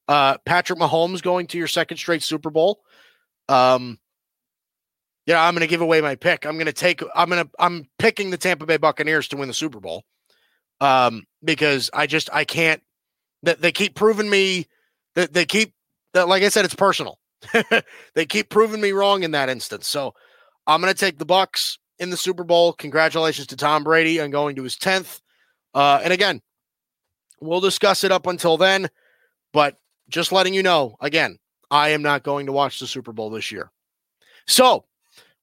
Uh, 0.07 0.36
Patrick 0.47 0.80
Mahomes 0.80 1.22
going 1.22 1.45
to 1.45 1.59
your 1.59 1.68
second 1.68 1.97
straight 1.97 2.24
Super 2.24 2.49
Bowl. 2.49 2.80
Um, 3.47 3.99
yeah, 5.28 5.45
I'm 5.45 5.53
going 5.53 5.62
to 5.62 5.68
give 5.68 5.82
away 5.82 6.01
my 6.01 6.16
pick. 6.16 6.47
I'm 6.47 6.55
going 6.55 6.66
to 6.66 6.74
take. 6.74 7.03
I'm 7.14 7.30
going 7.30 7.45
to. 7.45 7.51
I'm 7.59 7.88
picking 7.99 8.32
the 8.32 8.38
Tampa 8.39 8.66
Bay 8.66 8.78
Buccaneers 8.78 9.28
to 9.28 9.38
win 9.38 9.47
the 9.47 9.53
Super 9.53 9.80
Bowl. 9.80 10.03
Um, 10.80 11.26
because 11.43 11.91
I 11.93 12.07
just 12.07 12.32
I 12.34 12.45
can't. 12.45 12.82
That 13.43 13.62
they 13.62 13.72
keep 13.72 13.93
proving 13.93 14.28
me 14.28 14.66
That 15.14 15.32
they 15.34 15.45
keep 15.45 15.76
that, 16.16 16.28
like 16.28 16.41
I 16.41 16.49
said, 16.49 16.66
it's 16.66 16.74
personal. 16.74 17.20
they 18.16 18.26
keep 18.26 18.49
proving 18.49 18.82
me 18.82 18.91
wrong 18.91 19.22
in 19.22 19.32
that 19.32 19.49
instance. 19.49 19.88
So 19.88 20.16
I'm 20.66 20.82
going 20.82 20.91
to 20.91 20.99
take 20.99 21.20
the 21.20 21.26
Bucks 21.26 21.78
in 21.99 22.09
the 22.09 22.18
Super 22.18 22.43
Bowl. 22.43 22.74
Congratulations 22.74 23.47
to 23.47 23.55
Tom 23.55 23.84
Brady 23.84 24.20
on 24.20 24.32
going 24.32 24.55
to 24.55 24.64
his 24.64 24.78
10th. 24.78 25.22
Uh, 25.76 26.01
and 26.03 26.12
again, 26.12 26.41
we'll 27.42 27.60
discuss 27.60 28.04
it 28.04 28.12
up 28.12 28.28
until 28.28 28.58
then. 28.58 28.89
But 29.54 29.78
just 30.10 30.32
letting 30.32 30.54
you 30.54 30.64
know, 30.64 30.96
again, 31.02 31.38
I 31.70 31.89
am 31.89 32.02
not 32.02 32.24
going 32.24 32.46
to 32.46 32.52
watch 32.52 32.80
the 32.80 32.88
Super 32.88 33.12
Bowl 33.12 33.30
this 33.30 33.52
year. 33.52 33.72
So, 34.48 34.86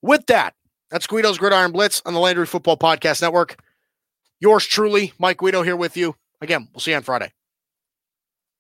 with 0.02 0.26
that, 0.26 0.54
that's 0.90 1.06
Guido's 1.06 1.38
Gridiron 1.38 1.72
Blitz 1.72 2.02
on 2.06 2.14
the 2.14 2.20
Landry 2.20 2.46
Football 2.46 2.76
Podcast 2.76 3.20
Network. 3.20 3.58
Yours 4.40 4.64
truly, 4.64 5.12
Mike 5.18 5.38
Guido, 5.38 5.62
here 5.62 5.76
with 5.76 5.96
you. 5.96 6.14
Again, 6.40 6.68
we'll 6.72 6.80
see 6.80 6.92
you 6.92 6.96
on 6.96 7.02
Friday. 7.02 7.32